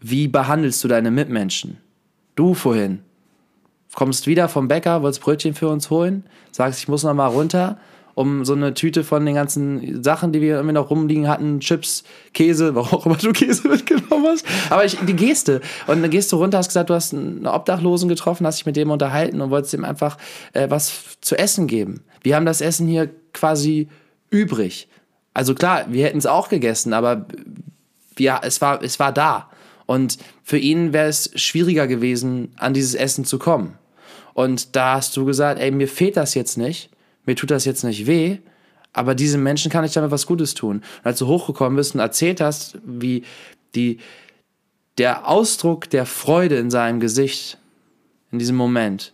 Wie 0.01 0.29
behandelst 0.29 0.83
du 0.83 0.89
deine 0.89 1.11
Mitmenschen? 1.11 1.79
Du 2.35 2.55
vorhin 2.55 3.01
kommst 3.95 4.27
wieder 4.27 4.49
vom 4.49 4.69
Bäcker, 4.69 5.03
wolltest 5.03 5.23
Brötchen 5.23 5.55
für 5.55 5.69
uns 5.69 5.91
holen, 5.91 6.25
sagst, 6.53 6.81
ich 6.81 6.89
muss 6.89 7.03
noch 7.03 7.15
mal 7.15 7.27
runter, 7.27 7.79
um 8.15 8.45
so 8.45 8.55
eine 8.55 8.75
Tüte 8.75 9.05
von 9.05 9.25
den 9.25 9.35
ganzen 9.35 10.03
Sachen, 10.03 10.33
die 10.33 10.41
wir 10.41 10.55
irgendwie 10.55 10.75
noch 10.75 10.91
rumliegen 10.91 11.29
hatten, 11.29 11.61
Chips, 11.61 12.05
Käse, 12.35 12.75
warum 12.75 12.99
auch 12.99 13.07
immer 13.07 13.17
du 13.17 13.33
Käse 13.33 13.69
mitgenommen 13.69 14.27
hast. 14.27 14.45
Aber 14.69 14.85
ich, 14.85 14.97
die 14.99 15.17
Geste. 15.17 15.61
Und 15.87 16.03
dann 16.03 16.11
gehst 16.11 16.31
du 16.33 16.37
runter, 16.37 16.59
hast 16.59 16.69
gesagt, 16.69 16.91
du 16.91 16.95
hast 16.95 17.15
einen 17.15 17.47
Obdachlosen 17.47 18.09
getroffen, 18.09 18.47
hast 18.47 18.59
dich 18.59 18.67
mit 18.67 18.77
dem 18.77 18.91
unterhalten 18.91 19.41
und 19.41 19.51
wolltest 19.51 19.75
ihm 19.75 19.85
einfach 19.85 20.19
äh, 20.53 20.69
was 20.71 21.19
zu 21.21 21.39
essen 21.39 21.67
geben. 21.67 22.03
Wir 22.23 22.37
haben 22.37 22.47
das 22.47 22.61
Essen 22.61 22.87
hier 22.87 23.11
quasi 23.33 23.89
übrig. 24.31 24.89
Also 25.33 25.55
klar, 25.55 25.87
wir 25.89 26.05
hätten 26.05 26.19
es 26.19 26.27
auch 26.27 26.49
gegessen, 26.49 26.93
aber 26.93 27.27
wir, 28.17 28.41
es, 28.43 28.61
war, 28.61 28.83
es 28.83 28.99
war 28.99 29.13
da. 29.13 29.50
Und 29.91 30.19
für 30.45 30.57
ihn 30.57 30.93
wäre 30.93 31.09
es 31.09 31.33
schwieriger 31.35 31.89
gewesen, 31.89 32.53
an 32.55 32.75
dieses 32.75 32.95
Essen 32.95 33.25
zu 33.25 33.41
kommen. 33.41 33.77
Und 34.35 34.77
da 34.77 34.95
hast 34.95 35.17
du 35.17 35.25
gesagt, 35.25 35.59
ey, 35.61 35.73
mir 35.73 35.89
fehlt 35.89 36.17
das 36.17 36.37
jetzt 36.37 36.57
nicht, 36.57 36.91
mir 37.27 37.35
tut 37.35 37.51
das 37.51 37.65
jetzt 37.65 37.83
nicht 37.83 38.07
weh, 38.07 38.39
aber 38.93 39.17
diesem 39.17 39.43
Menschen 39.43 39.69
kann 39.69 39.85
ich 39.85 39.93
damit 39.93 40.13
was 40.13 40.29
Gutes 40.29 40.55
tun. 40.55 40.77
Und 40.77 40.85
als 41.03 41.19
du 41.19 41.27
hochgekommen 41.27 41.75
bist 41.75 41.97
und 41.97 42.01
erzählt 42.01 42.41
hast, 42.41 42.79
wie 42.85 43.25
die, 43.75 43.99
der 44.97 45.27
Ausdruck 45.27 45.91
der 45.91 46.07
Freude 46.07 46.55
in 46.55 46.71
seinem 46.71 47.01
Gesicht, 47.01 47.59
in 48.31 48.39
diesem 48.39 48.55
Moment, 48.55 49.13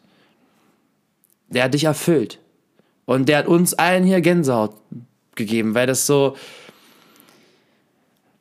der 1.49 1.65
hat 1.65 1.73
dich 1.73 1.85
erfüllt. 1.85 2.39
Und 3.07 3.31
der 3.31 3.39
hat 3.39 3.47
uns 3.47 3.73
allen 3.73 4.05
hier 4.05 4.21
Gänsehaut 4.21 4.75
gegeben, 5.37 5.75
weil 5.75 5.87
das 5.87 6.07
so, 6.07 6.37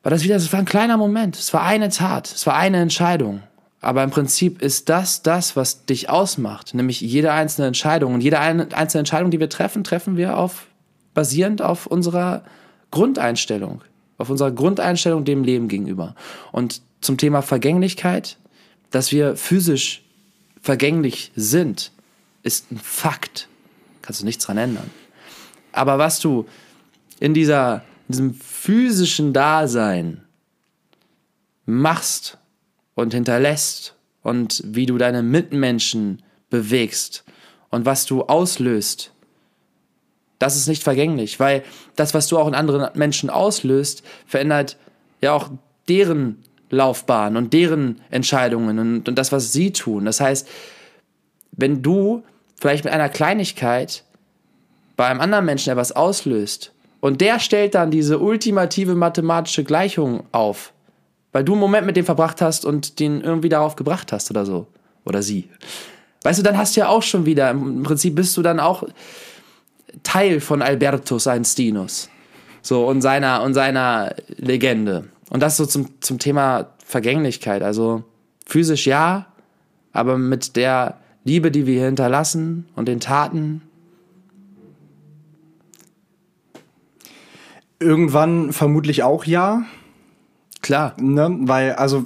war 0.05 0.11
das 0.11 0.23
wieder, 0.23 0.35
es 0.35 0.53
war 0.53 0.59
ein 0.59 0.65
kleiner 0.65 0.97
Moment, 0.97 1.35
es 1.35 1.51
war 1.51 1.63
eine 1.63 1.89
Tat, 1.89 2.31
es 2.31 2.45
war 2.45 2.55
eine 2.55 2.77
Entscheidung. 2.77 3.41
Aber 3.81 4.03
im 4.03 4.11
Prinzip 4.11 4.61
ist 4.61 4.87
das 4.87 5.23
das, 5.23 5.55
was 5.55 5.85
dich 5.85 6.11
ausmacht, 6.11 6.75
nämlich 6.75 7.01
jede 7.01 7.31
einzelne 7.33 7.65
Entscheidung. 7.65 8.13
Und 8.13 8.21
jede 8.21 8.39
einzelne 8.39 8.99
Entscheidung, 8.99 9.31
die 9.31 9.39
wir 9.39 9.49
treffen, 9.49 9.83
treffen 9.83 10.15
wir 10.15 10.37
auf, 10.37 10.67
basierend 11.15 11.63
auf 11.63 11.87
unserer 11.87 12.43
Grundeinstellung, 12.91 13.81
auf 14.19 14.29
unserer 14.29 14.51
Grundeinstellung 14.51 15.25
dem 15.25 15.43
Leben 15.43 15.69
gegenüber. 15.69 16.13
Und 16.51 16.83
zum 17.01 17.17
Thema 17.17 17.41
Vergänglichkeit, 17.41 18.37
dass 18.91 19.11
wir 19.11 19.35
physisch 19.35 20.03
vergänglich 20.61 21.31
sind, 21.35 21.91
ist 22.43 22.71
ein 22.71 22.77
Fakt. 22.77 23.47
Kannst 24.03 24.21
du 24.21 24.25
nichts 24.25 24.45
dran 24.45 24.59
ändern. 24.59 24.91
Aber 25.71 25.97
was 25.97 26.19
du 26.19 26.45
in, 27.19 27.33
dieser, 27.33 27.81
in 28.07 28.11
diesem 28.11 28.33
physischen 28.33 29.33
Dasein 29.33 30.23
machst, 31.65 32.37
und 32.95 33.13
hinterlässt 33.13 33.93
und 34.23 34.63
wie 34.65 34.87
du 34.87 34.97
deine 34.97 35.21
Mitmenschen 35.21 36.23
bewegst 36.49 37.23
und 37.69 37.85
was 37.85 38.05
du 38.05 38.23
auslöst, 38.23 39.11
das 40.39 40.55
ist 40.55 40.67
nicht 40.67 40.83
vergänglich, 40.83 41.39
weil 41.39 41.63
das, 41.95 42.13
was 42.13 42.27
du 42.27 42.37
auch 42.37 42.47
in 42.47 42.55
anderen 42.55 42.89
Menschen 42.97 43.29
auslöst, 43.29 44.03
verändert 44.25 44.77
ja 45.21 45.33
auch 45.33 45.49
deren 45.87 46.43
Laufbahn 46.69 47.37
und 47.37 47.53
deren 47.53 48.01
Entscheidungen 48.09 48.79
und, 48.79 49.07
und 49.07 49.15
das, 49.15 49.31
was 49.31 49.53
sie 49.53 49.71
tun. 49.71 50.05
Das 50.05 50.19
heißt, 50.19 50.47
wenn 51.51 51.81
du 51.81 52.23
vielleicht 52.59 52.83
mit 52.83 52.93
einer 52.93 53.09
Kleinigkeit 53.09 54.03
bei 54.97 55.07
einem 55.07 55.21
anderen 55.21 55.45
Menschen 55.45 55.71
etwas 55.71 55.91
auslöst 55.91 56.73
und 57.05 57.21
der 57.21 57.39
stellt 57.39 57.75
dann 57.75 57.91
diese 57.91 58.17
ultimative 58.17 58.95
mathematische 58.95 59.63
Gleichung 59.63 60.23
auf, 60.31 60.73
weil 61.33 61.43
du 61.43 61.51
einen 61.51 61.61
Moment 61.61 61.85
mit 61.85 61.97
dem 61.97 62.03
verbracht 62.03 62.41
hast 62.41 62.65
und 62.65 62.99
den 62.99 63.21
irgendwie 63.21 63.47
darauf 63.47 63.75
gebracht 63.75 64.11
hast 64.11 64.31
oder 64.31 64.43
so. 64.43 64.65
Oder 65.05 65.21
sie. 65.21 65.47
Weißt 66.23 66.39
du, 66.39 66.43
dann 66.43 66.57
hast 66.57 66.75
du 66.75 66.79
ja 66.79 66.87
auch 66.87 67.03
schon 67.03 67.27
wieder, 67.27 67.51
im 67.51 67.83
Prinzip 67.83 68.15
bist 68.15 68.35
du 68.37 68.41
dann 68.41 68.59
auch 68.59 68.85
Teil 70.01 70.39
von 70.39 70.63
Alberto 70.63 71.19
Seinstinos. 71.19 72.09
So, 72.63 72.87
und 72.87 73.03
seiner, 73.03 73.43
und 73.43 73.53
seiner 73.53 74.15
Legende. 74.37 75.03
Und 75.29 75.43
das 75.43 75.57
so 75.57 75.67
zum, 75.67 76.01
zum 76.01 76.17
Thema 76.17 76.71
Vergänglichkeit. 76.83 77.61
Also 77.61 78.03
physisch 78.47 78.87
ja, 78.87 79.27
aber 79.93 80.17
mit 80.17 80.55
der 80.55 80.97
Liebe, 81.23 81.51
die 81.51 81.67
wir 81.67 81.85
hinterlassen 81.85 82.65
und 82.75 82.87
den 82.87 82.99
Taten. 82.99 83.61
Irgendwann 87.79 88.53
vermutlich 88.53 89.03
auch 89.03 89.25
ja. 89.25 89.63
Klar. 90.61 90.95
Ne? 90.99 91.37
Weil, 91.41 91.73
also, 91.73 92.05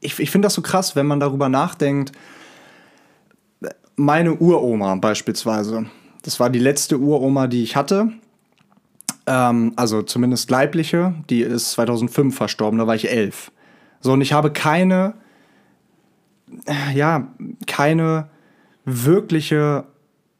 ich, 0.00 0.18
ich 0.18 0.30
finde 0.30 0.46
das 0.46 0.54
so 0.54 0.62
krass, 0.62 0.96
wenn 0.96 1.06
man 1.06 1.20
darüber 1.20 1.48
nachdenkt. 1.48 2.12
Meine 3.96 4.34
Uroma 4.34 4.94
beispielsweise, 4.94 5.86
das 6.22 6.38
war 6.38 6.50
die 6.50 6.60
letzte 6.60 6.98
Uroma, 6.98 7.48
die 7.48 7.62
ich 7.62 7.74
hatte. 7.74 8.12
Ähm, 9.26 9.72
also 9.76 10.02
zumindest 10.02 10.50
leibliche, 10.50 11.14
die 11.28 11.42
ist 11.42 11.72
2005 11.72 12.34
verstorben, 12.34 12.78
da 12.78 12.86
war 12.86 12.94
ich 12.94 13.10
elf. 13.10 13.50
So, 14.00 14.12
und 14.12 14.20
ich 14.20 14.32
habe 14.32 14.52
keine, 14.52 15.14
ja, 16.94 17.28
keine 17.66 18.28
wirkliche, 18.84 19.84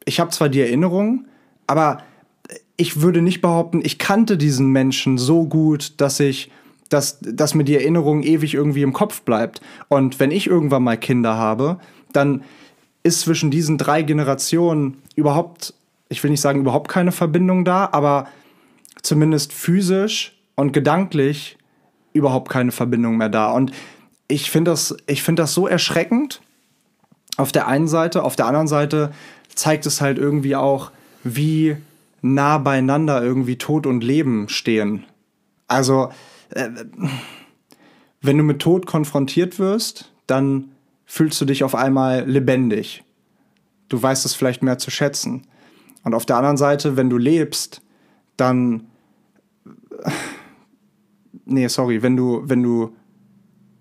ich 0.05 0.19
habe 0.19 0.31
zwar 0.31 0.49
die 0.49 0.61
Erinnerung, 0.61 1.25
aber 1.67 2.01
ich 2.79 3.01
würde 3.01 3.21
nicht 3.21 3.41
behaupten, 3.41 3.81
ich 3.83 3.99
kannte 3.99 4.37
diesen 4.37 4.69
Menschen 4.69 5.17
so 5.17 5.45
gut, 5.45 5.99
dass 5.99 6.19
ich 6.19 6.49
dass, 6.87 7.19
dass 7.21 7.53
mir 7.53 7.65
die 7.65 7.75
Erinnerung 7.75 8.23
ewig 8.23 8.55
irgendwie 8.55 8.81
im 8.81 8.93
Kopf 8.93 9.21
bleibt. 9.21 9.61
Und 9.89 10.19
wenn 10.19 10.31
ich 10.31 10.47
irgendwann 10.47 10.81
mal 10.81 10.97
Kinder 10.97 11.35
habe, 11.37 11.77
dann 12.13 12.43
ist 13.03 13.21
zwischen 13.21 13.51
diesen 13.51 13.77
drei 13.77 14.01
Generationen 14.01 14.97
überhaupt, 15.15 15.75
ich 16.07 16.23
will 16.23 16.31
nicht 16.31 16.41
sagen 16.41 16.61
überhaupt 16.61 16.89
keine 16.89 17.11
Verbindung 17.11 17.63
da, 17.63 17.89
aber 17.91 18.27
zumindest 19.03 19.53
physisch 19.53 20.35
und 20.55 20.71
gedanklich 20.71 21.57
überhaupt 22.13 22.49
keine 22.49 22.71
Verbindung 22.71 23.17
mehr 23.17 23.29
da. 23.29 23.51
Und 23.51 23.71
ich 24.27 24.49
finde 24.49 24.71
das, 24.71 24.97
find 25.07 25.37
das 25.37 25.53
so 25.53 25.67
erschreckend 25.67 26.41
auf 27.37 27.51
der 27.51 27.67
einen 27.67 27.87
Seite, 27.87 28.23
auf 28.23 28.35
der 28.35 28.47
anderen 28.47 28.67
Seite 28.67 29.11
zeigt 29.53 29.85
es 29.85 30.01
halt 30.01 30.17
irgendwie 30.17 30.55
auch, 30.55 30.91
wie 31.23 31.77
nah 32.21 32.57
beieinander 32.57 33.23
irgendwie 33.23 33.57
Tod 33.57 33.85
und 33.85 34.03
Leben 34.03 34.49
stehen. 34.49 35.05
Also 35.67 36.09
äh, 36.49 36.69
wenn 38.21 38.37
du 38.37 38.43
mit 38.43 38.59
Tod 38.59 38.85
konfrontiert 38.85 39.59
wirst, 39.59 40.11
dann 40.27 40.71
fühlst 41.05 41.39
du 41.41 41.45
dich 41.45 41.63
auf 41.63 41.75
einmal 41.75 42.29
lebendig. 42.29 43.03
Du 43.87 44.01
weißt 44.01 44.25
es 44.25 44.35
vielleicht 44.35 44.61
mehr 44.61 44.77
zu 44.77 44.91
schätzen. 44.91 45.47
Und 46.03 46.13
auf 46.13 46.25
der 46.25 46.37
anderen 46.37 46.57
Seite, 46.57 46.97
wenn 46.97 47.09
du 47.09 47.17
lebst, 47.17 47.81
dann. 48.37 48.87
Nee, 51.51 51.67
sorry, 51.67 52.03
wenn 52.03 52.15
du, 52.15 52.43
wenn 52.45 52.61
du. 52.61 52.95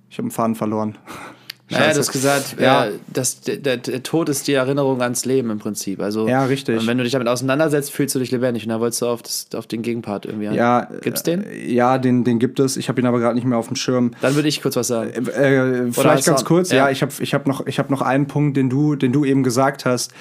Ich 0.09 0.17
habe 0.17 0.25
einen 0.25 0.31
Faden 0.31 0.55
verloren. 0.55 0.97
Naja, 1.71 1.93
du 1.93 1.99
hast 1.99 2.13
gesagt, 2.13 2.57
ja. 2.59 2.87
Äh, 2.87 2.93
das, 3.09 3.41
der, 3.43 3.77
der, 3.77 4.03
Tod 4.03 4.31
ist 4.31 4.49
die 4.49 4.55
Erinnerung 4.55 5.03
ans 5.03 5.27
Leben 5.27 5.51
im 5.51 5.59
Prinzip. 5.59 6.01
Also, 6.01 6.27
ja, 6.27 6.45
richtig. 6.45 6.81
Und 6.81 6.87
wenn 6.87 6.97
du 6.97 7.05
dich 7.05 7.13
damit 7.13 7.29
auseinandersetzt, 7.29 7.91
fühlst 7.91 8.15
du 8.15 8.19
dich 8.19 8.31
lebendig. 8.31 8.65
Und 8.65 8.71
da 8.71 8.81
wolltest 8.81 9.03
du 9.03 9.07
auf, 9.07 9.23
das, 9.23 9.49
auf 9.55 9.67
den 9.67 9.83
Gegenpart 9.83 10.25
irgendwie 10.25 10.47
Ja, 10.47 10.89
Gibt's 11.03 11.23
den? 11.23 11.45
Äh, 11.45 11.71
ja, 11.71 11.99
den, 11.99 12.25
den 12.25 12.39
gibt 12.39 12.59
es. 12.59 12.79
Ich 12.79 12.89
habe 12.89 13.01
ihn 13.01 13.07
aber 13.07 13.21
gerade 13.21 13.35
nicht 13.35 13.45
mehr 13.45 13.59
auf 13.59 13.67
dem 13.67 13.77
Schirm. 13.77 14.13
Dann 14.23 14.35
würde 14.35 14.49
ich 14.49 14.63
kurz 14.63 14.77
was 14.77 14.89
sagen. 14.89 15.11
Äh, 15.11 15.87
äh 15.89 15.93
vielleicht 15.93 16.25
ganz 16.25 16.45
kurz. 16.45 16.71
Ja, 16.71 16.87
ja 16.87 16.91
ich 16.91 17.03
habe 17.03 17.13
ich 17.21 17.35
hab 17.35 17.47
noch, 17.47 17.67
hab 17.67 17.91
noch 17.91 18.01
einen 18.01 18.27
Punkt, 18.27 18.57
den 18.57 18.71
du, 18.71 18.97
den 18.97 19.13
du 19.13 19.27
eben 19.27 19.43
gesagt 19.43 19.85
hast. 19.85 20.13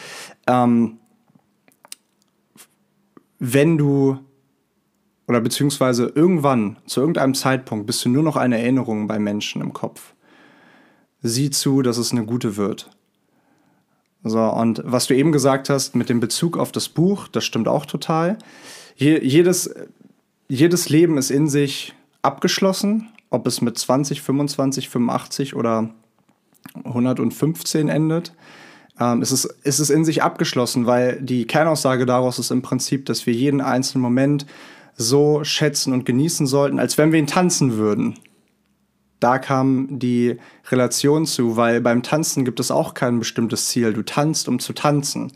Ähm, 0.47 0.97
wenn 3.39 3.77
du 3.77 4.17
oder 5.29 5.41
beziehungsweise 5.41 6.11
irgendwann, 6.13 6.77
zu 6.85 7.01
irgendeinem 7.01 7.33
Zeitpunkt, 7.35 7.85
bist 7.85 8.03
du 8.03 8.09
nur 8.09 8.23
noch 8.23 8.37
eine 8.37 8.59
Erinnerung 8.59 9.07
bei 9.07 9.19
Menschen 9.19 9.61
im 9.61 9.73
Kopf 9.73 10.13
sieh 11.21 11.49
zu, 11.49 11.81
dass 11.81 11.97
es 11.97 12.11
eine 12.11 12.25
gute 12.25 12.57
wird. 12.57 12.89
So, 14.23 14.41
und 14.41 14.81
was 14.83 15.07
du 15.07 15.15
eben 15.15 15.31
gesagt 15.31 15.69
hast 15.69 15.95
mit 15.95 16.09
dem 16.09 16.19
Bezug 16.19 16.57
auf 16.57 16.71
das 16.71 16.89
Buch, 16.89 17.27
das 17.27 17.45
stimmt 17.45 17.67
auch 17.67 17.85
total. 17.85 18.37
Je, 18.95 19.23
jedes, 19.23 19.73
jedes 20.47 20.89
Leben 20.89 21.17
ist 21.17 21.31
in 21.31 21.47
sich 21.47 21.93
abgeschlossen, 22.21 23.09
ob 23.29 23.47
es 23.47 23.61
mit 23.61 23.77
20, 23.77 24.21
25, 24.21 24.89
85 24.89 25.55
oder 25.55 25.89
115 26.83 27.89
endet. 27.89 28.33
Ähm, 28.99 29.21
es, 29.21 29.31
ist, 29.31 29.47
es 29.63 29.79
ist 29.79 29.89
in 29.89 30.03
sich 30.03 30.23
abgeschlossen, 30.23 30.85
weil 30.87 31.21
die 31.21 31.45
Kernaussage 31.45 32.05
daraus 32.05 32.39
ist 32.39 32.51
im 32.51 32.61
Prinzip, 32.61 33.05
dass 33.05 33.25
wir 33.25 33.33
jeden 33.33 33.61
einzelnen 33.61 34.01
Moment 34.01 34.45
so 34.95 35.43
schätzen 35.43 35.93
und 35.93 36.05
genießen 36.05 36.47
sollten, 36.47 36.79
als 36.79 36.97
wenn 36.97 37.11
wir 37.11 37.19
ihn 37.19 37.27
tanzen 37.27 37.77
würden 37.77 38.15
da 39.19 39.39
kam 39.39 39.99
die 39.99 40.37
Relation 40.69 41.25
zu, 41.25 41.57
weil 41.57 41.81
beim 41.81 42.03
Tanzen 42.03 42.45
gibt 42.45 42.59
es 42.59 42.71
auch 42.71 42.93
kein 42.93 43.19
bestimmtes 43.19 43.69
Ziel. 43.69 43.93
Du 43.93 44.03
tanzt, 44.03 44.47
um 44.47 44.59
zu 44.59 44.73
tanzen. 44.73 45.31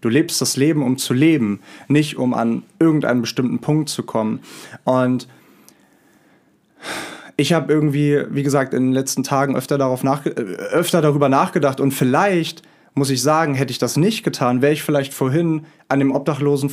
Du 0.00 0.08
lebst 0.08 0.40
das 0.40 0.56
Leben, 0.56 0.82
um 0.82 0.96
zu 0.98 1.14
leben, 1.14 1.60
nicht 1.88 2.16
um 2.16 2.34
an 2.34 2.62
irgendeinen 2.78 3.20
bestimmten 3.20 3.60
Punkt 3.60 3.88
zu 3.88 4.02
kommen. 4.02 4.40
Und 4.84 5.28
ich 7.36 7.52
habe 7.52 7.72
irgendwie, 7.72 8.22
wie 8.30 8.42
gesagt, 8.42 8.74
in 8.74 8.84
den 8.84 8.92
letzten 8.92 9.22
Tagen 9.22 9.56
öfter, 9.56 9.78
darauf 9.78 10.02
nachge 10.02 10.30
äh, 10.30 10.56
öfter 10.72 11.02
darüber 11.02 11.28
nachgedacht 11.28 11.80
und 11.80 11.92
vielleicht, 11.92 12.62
muss 12.94 13.10
ich 13.10 13.22
sagen, 13.22 13.54
hätte 13.54 13.70
ich 13.70 13.78
das 13.78 13.96
nicht 13.96 14.24
getan, 14.24 14.62
wäre 14.62 14.72
ich 14.72 14.82
vielleicht 14.82 15.14
vorhin 15.14 15.66
an 15.88 16.00
dem 16.00 16.12
Obdachlosen 16.12 16.70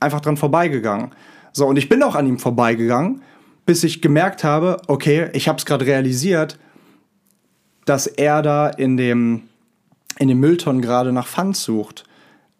einfach 0.00 0.20
dran 0.20 0.36
vorbeigegangen. 0.36 1.12
So, 1.52 1.66
und 1.66 1.76
ich 1.76 1.88
bin 1.88 2.02
auch 2.02 2.14
an 2.14 2.26
ihm 2.26 2.38
vorbeigegangen, 2.38 3.22
bis 3.70 3.84
ich 3.84 4.02
gemerkt 4.02 4.42
habe, 4.42 4.78
okay, 4.88 5.28
ich 5.32 5.46
habe 5.46 5.56
es 5.58 5.64
gerade 5.64 5.86
realisiert, 5.86 6.58
dass 7.84 8.08
er 8.08 8.42
da 8.42 8.66
in 8.68 8.96
dem, 8.96 9.42
in 10.18 10.26
dem 10.26 10.40
Mülltonnen 10.40 10.82
gerade 10.82 11.12
nach 11.12 11.28
Pfand 11.28 11.56
sucht. 11.56 12.02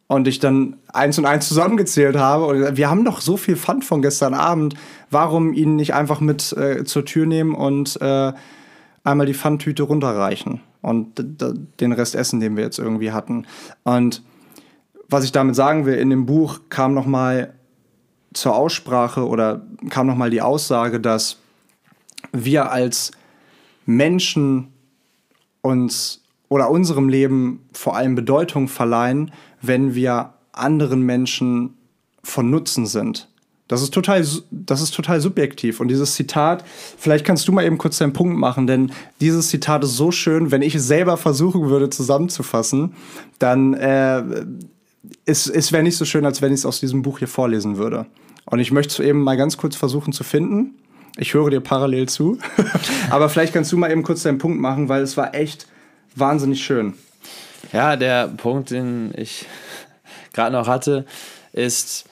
Und 0.06 0.28
ich 0.28 0.38
dann 0.38 0.76
eins 0.92 1.18
und 1.18 1.26
eins 1.26 1.48
zusammengezählt 1.48 2.16
habe. 2.16 2.46
Und 2.46 2.76
wir 2.76 2.88
haben 2.88 3.04
doch 3.04 3.20
so 3.22 3.36
viel 3.36 3.56
Pfand 3.56 3.84
von 3.84 4.02
gestern 4.02 4.34
Abend. 4.34 4.76
Warum 5.10 5.52
ihn 5.52 5.74
nicht 5.74 5.94
einfach 5.94 6.20
mit 6.20 6.52
äh, 6.52 6.84
zur 6.84 7.04
Tür 7.04 7.26
nehmen 7.26 7.56
und 7.56 8.00
äh, 8.00 8.32
einmal 9.02 9.26
die 9.26 9.34
Pfandtüte 9.34 9.82
runterreichen 9.82 10.60
und 10.80 11.24
den 11.80 11.90
Rest 11.90 12.14
essen, 12.14 12.38
den 12.38 12.56
wir 12.56 12.62
jetzt 12.62 12.78
irgendwie 12.78 13.10
hatten. 13.10 13.48
Und 13.82 14.22
was 15.08 15.24
ich 15.24 15.32
damit 15.32 15.56
sagen 15.56 15.86
will, 15.86 15.94
in 15.94 16.10
dem 16.10 16.24
Buch 16.24 16.60
kam 16.68 16.94
noch 16.94 17.06
mal 17.06 17.52
zur 18.32 18.54
Aussprache 18.54 19.26
oder 19.26 19.66
kam 19.88 20.06
noch 20.06 20.16
mal 20.16 20.30
die 20.30 20.42
Aussage, 20.42 21.00
dass 21.00 21.38
wir 22.32 22.70
als 22.70 23.10
Menschen 23.86 24.68
uns 25.62 26.22
oder 26.48 26.70
unserem 26.70 27.08
Leben 27.08 27.60
vor 27.72 27.96
allem 27.96 28.14
Bedeutung 28.14 28.68
verleihen, 28.68 29.32
wenn 29.62 29.94
wir 29.94 30.34
anderen 30.52 31.02
Menschen 31.02 31.74
von 32.22 32.50
Nutzen 32.50 32.86
sind. 32.86 33.28
Das 33.68 33.82
ist 33.82 33.94
total, 33.94 34.26
das 34.50 34.82
ist 34.82 34.94
total 34.94 35.20
subjektiv. 35.20 35.78
Und 35.78 35.88
dieses 35.88 36.14
Zitat, 36.14 36.64
vielleicht 36.98 37.24
kannst 37.24 37.46
du 37.46 37.52
mal 37.52 37.64
eben 37.64 37.78
kurz 37.78 37.98
deinen 37.98 38.12
Punkt 38.12 38.36
machen, 38.36 38.66
denn 38.66 38.90
dieses 39.20 39.48
Zitat 39.48 39.84
ist 39.84 39.96
so 39.96 40.10
schön, 40.10 40.50
wenn 40.50 40.60
ich 40.60 40.74
es 40.74 40.88
selber 40.88 41.16
versuchen 41.16 41.68
würde 41.68 41.88
zusammenzufassen, 41.88 42.94
dann 43.38 43.74
äh, 43.74 44.44
es, 45.24 45.46
es 45.46 45.72
wäre 45.72 45.82
nicht 45.82 45.96
so 45.96 46.04
schön, 46.04 46.24
als 46.24 46.42
wenn 46.42 46.52
ich 46.52 46.60
es 46.60 46.66
aus 46.66 46.80
diesem 46.80 47.02
Buch 47.02 47.18
hier 47.18 47.28
vorlesen 47.28 47.76
würde. 47.76 48.06
Und 48.46 48.58
ich 48.58 48.72
möchte 48.72 48.92
es 48.92 49.08
eben 49.08 49.22
mal 49.22 49.36
ganz 49.36 49.56
kurz 49.56 49.76
versuchen 49.76 50.12
zu 50.12 50.24
finden. 50.24 50.74
Ich 51.16 51.34
höre 51.34 51.50
dir 51.50 51.60
parallel 51.60 52.08
zu. 52.08 52.38
Aber 53.10 53.28
vielleicht 53.28 53.52
kannst 53.52 53.72
du 53.72 53.76
mal 53.76 53.90
eben 53.90 54.02
kurz 54.02 54.22
deinen 54.22 54.38
Punkt 54.38 54.60
machen, 54.60 54.88
weil 54.88 55.02
es 55.02 55.16
war 55.16 55.34
echt 55.34 55.66
wahnsinnig 56.14 56.62
schön. 56.62 56.94
Ja, 57.72 57.96
der 57.96 58.28
Punkt, 58.28 58.70
den 58.70 59.12
ich 59.16 59.46
gerade 60.32 60.52
noch 60.52 60.66
hatte, 60.66 61.06
ist, 61.52 62.04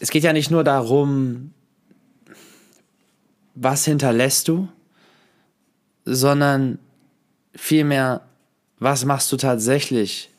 es 0.00 0.10
geht 0.10 0.24
ja 0.24 0.32
nicht 0.32 0.50
nur 0.50 0.64
darum, 0.64 1.52
was 3.54 3.84
hinterlässt 3.84 4.48
du, 4.48 4.68
sondern 6.04 6.78
vielmehr, 7.54 8.22
was 8.78 9.04
machst 9.04 9.30
du 9.32 9.36
tatsächlich 9.36 10.30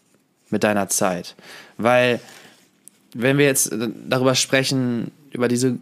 mit 0.56 0.63
deiner 0.63 0.88
Zeit? 0.88 1.36
Weil, 1.78 2.22
wenn 3.13 3.38
wir 3.38 3.46
jetzt 3.46 3.76
darüber 4.08 4.36
sprechen, 4.36 5.12
über 5.32 5.50
diese 5.50 5.78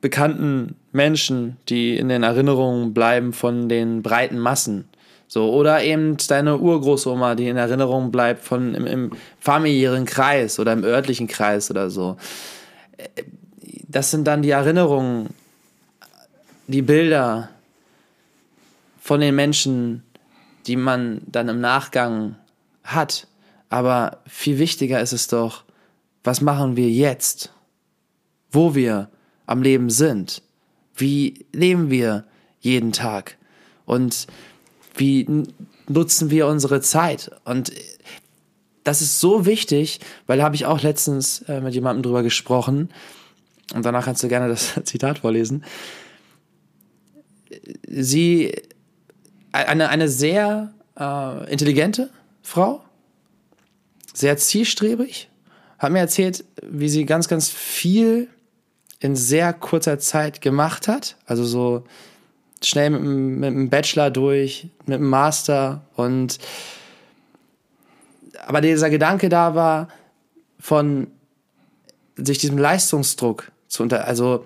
bekannten 0.00 0.74
Menschen, 0.90 1.56
die 1.68 1.96
in 1.96 2.08
den 2.08 2.24
Erinnerungen 2.24 2.92
bleiben 2.92 3.32
von 3.32 3.68
den 3.68 4.02
breiten 4.02 4.40
Massen, 4.40 4.88
so, 5.28 5.52
oder 5.52 5.82
eben 5.82 6.16
deine 6.28 6.58
Urgroßoma, 6.58 7.36
die 7.36 7.48
in 7.48 7.56
Erinnerung 7.56 8.10
bleibt 8.10 8.42
von 8.44 8.74
im, 8.74 8.86
im 8.86 9.12
familiären 9.38 10.06
Kreis 10.06 10.58
oder 10.58 10.72
im 10.72 10.82
örtlichen 10.82 11.28
Kreis 11.28 11.70
oder 11.70 11.88
so. 11.88 12.16
Das 13.88 14.10
sind 14.10 14.24
dann 14.26 14.42
die 14.42 14.50
Erinnerungen, 14.50 15.30
die 16.66 16.82
Bilder 16.82 17.48
von 19.00 19.20
den 19.20 19.36
Menschen, 19.36 20.02
die 20.66 20.76
man 20.76 21.22
dann 21.26 21.48
im 21.48 21.60
Nachgang 21.60 22.34
hat. 22.84 23.26
Aber 23.68 24.22
viel 24.26 24.58
wichtiger 24.58 25.00
ist 25.00 25.12
es 25.12 25.28
doch, 25.28 25.64
was 26.24 26.40
machen 26.40 26.76
wir 26.76 26.90
jetzt? 26.90 27.52
Wo 28.50 28.74
wir 28.74 29.10
am 29.46 29.62
Leben 29.62 29.90
sind? 29.90 30.42
Wie 30.94 31.46
leben 31.52 31.90
wir 31.90 32.24
jeden 32.60 32.92
Tag? 32.92 33.36
Und 33.84 34.26
wie 34.96 35.44
nutzen 35.88 36.30
wir 36.30 36.46
unsere 36.46 36.80
Zeit? 36.80 37.30
Und 37.44 37.72
das 38.84 39.02
ist 39.02 39.20
so 39.20 39.46
wichtig, 39.46 40.00
weil 40.26 40.38
da 40.38 40.44
habe 40.44 40.54
ich 40.54 40.66
auch 40.66 40.80
letztens 40.82 41.42
äh, 41.42 41.60
mit 41.60 41.74
jemandem 41.74 42.02
drüber 42.02 42.22
gesprochen. 42.22 42.90
Und 43.74 43.84
danach 43.84 44.04
kannst 44.04 44.22
du 44.22 44.28
gerne 44.28 44.48
das 44.48 44.80
Zitat 44.84 45.18
vorlesen. 45.18 45.64
Sie, 47.86 48.54
eine, 49.52 49.88
eine 49.88 50.08
sehr 50.08 50.72
äh, 50.98 51.50
intelligente 51.50 52.10
Frau, 52.42 52.82
sehr 54.16 54.36
zielstrebig, 54.36 55.28
hat 55.78 55.92
mir 55.92 55.98
erzählt, 55.98 56.44
wie 56.62 56.88
sie 56.88 57.04
ganz, 57.04 57.28
ganz 57.28 57.50
viel 57.50 58.28
in 59.00 59.14
sehr 59.14 59.52
kurzer 59.52 59.98
Zeit 59.98 60.40
gemacht 60.40 60.88
hat. 60.88 61.16
Also 61.26 61.44
so 61.44 61.84
schnell 62.62 62.90
mit, 62.90 63.02
mit 63.02 63.50
einem 63.50 63.70
Bachelor 63.70 64.10
durch, 64.10 64.68
mit 64.86 64.96
einem 64.96 65.10
Master 65.10 65.82
und 65.96 66.38
aber 68.46 68.60
dieser 68.60 68.90
Gedanke 68.90 69.28
da 69.28 69.54
war, 69.54 69.88
von 70.58 71.08
sich 72.16 72.38
diesem 72.38 72.58
Leistungsdruck 72.58 73.50
zu 73.66 73.82
unter, 73.82 74.06
also 74.06 74.44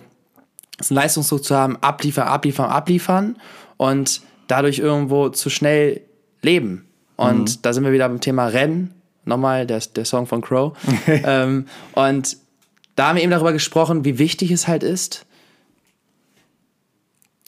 einen 0.88 0.96
Leistungsdruck 0.96 1.44
zu 1.44 1.54
haben, 1.54 1.76
abliefern, 1.76 2.26
abliefern, 2.26 2.70
abliefern 2.70 3.36
und 3.76 4.22
dadurch 4.48 4.78
irgendwo 4.78 5.28
zu 5.28 5.50
schnell 5.50 6.00
leben. 6.42 6.88
Und 7.16 7.56
mhm. 7.56 7.62
da 7.62 7.72
sind 7.72 7.84
wir 7.84 7.92
wieder 7.92 8.08
beim 8.08 8.20
Thema 8.20 8.46
Rennen. 8.46 8.94
Nochmal 9.24 9.66
der, 9.66 9.80
der 9.80 10.04
Song 10.04 10.26
von 10.26 10.40
Crow. 10.40 10.76
ähm, 11.06 11.66
und 11.92 12.36
da 12.96 13.08
haben 13.08 13.16
wir 13.16 13.22
eben 13.22 13.30
darüber 13.30 13.52
gesprochen, 13.52 14.04
wie 14.04 14.18
wichtig 14.18 14.50
es 14.50 14.68
halt 14.68 14.82
ist, 14.82 15.26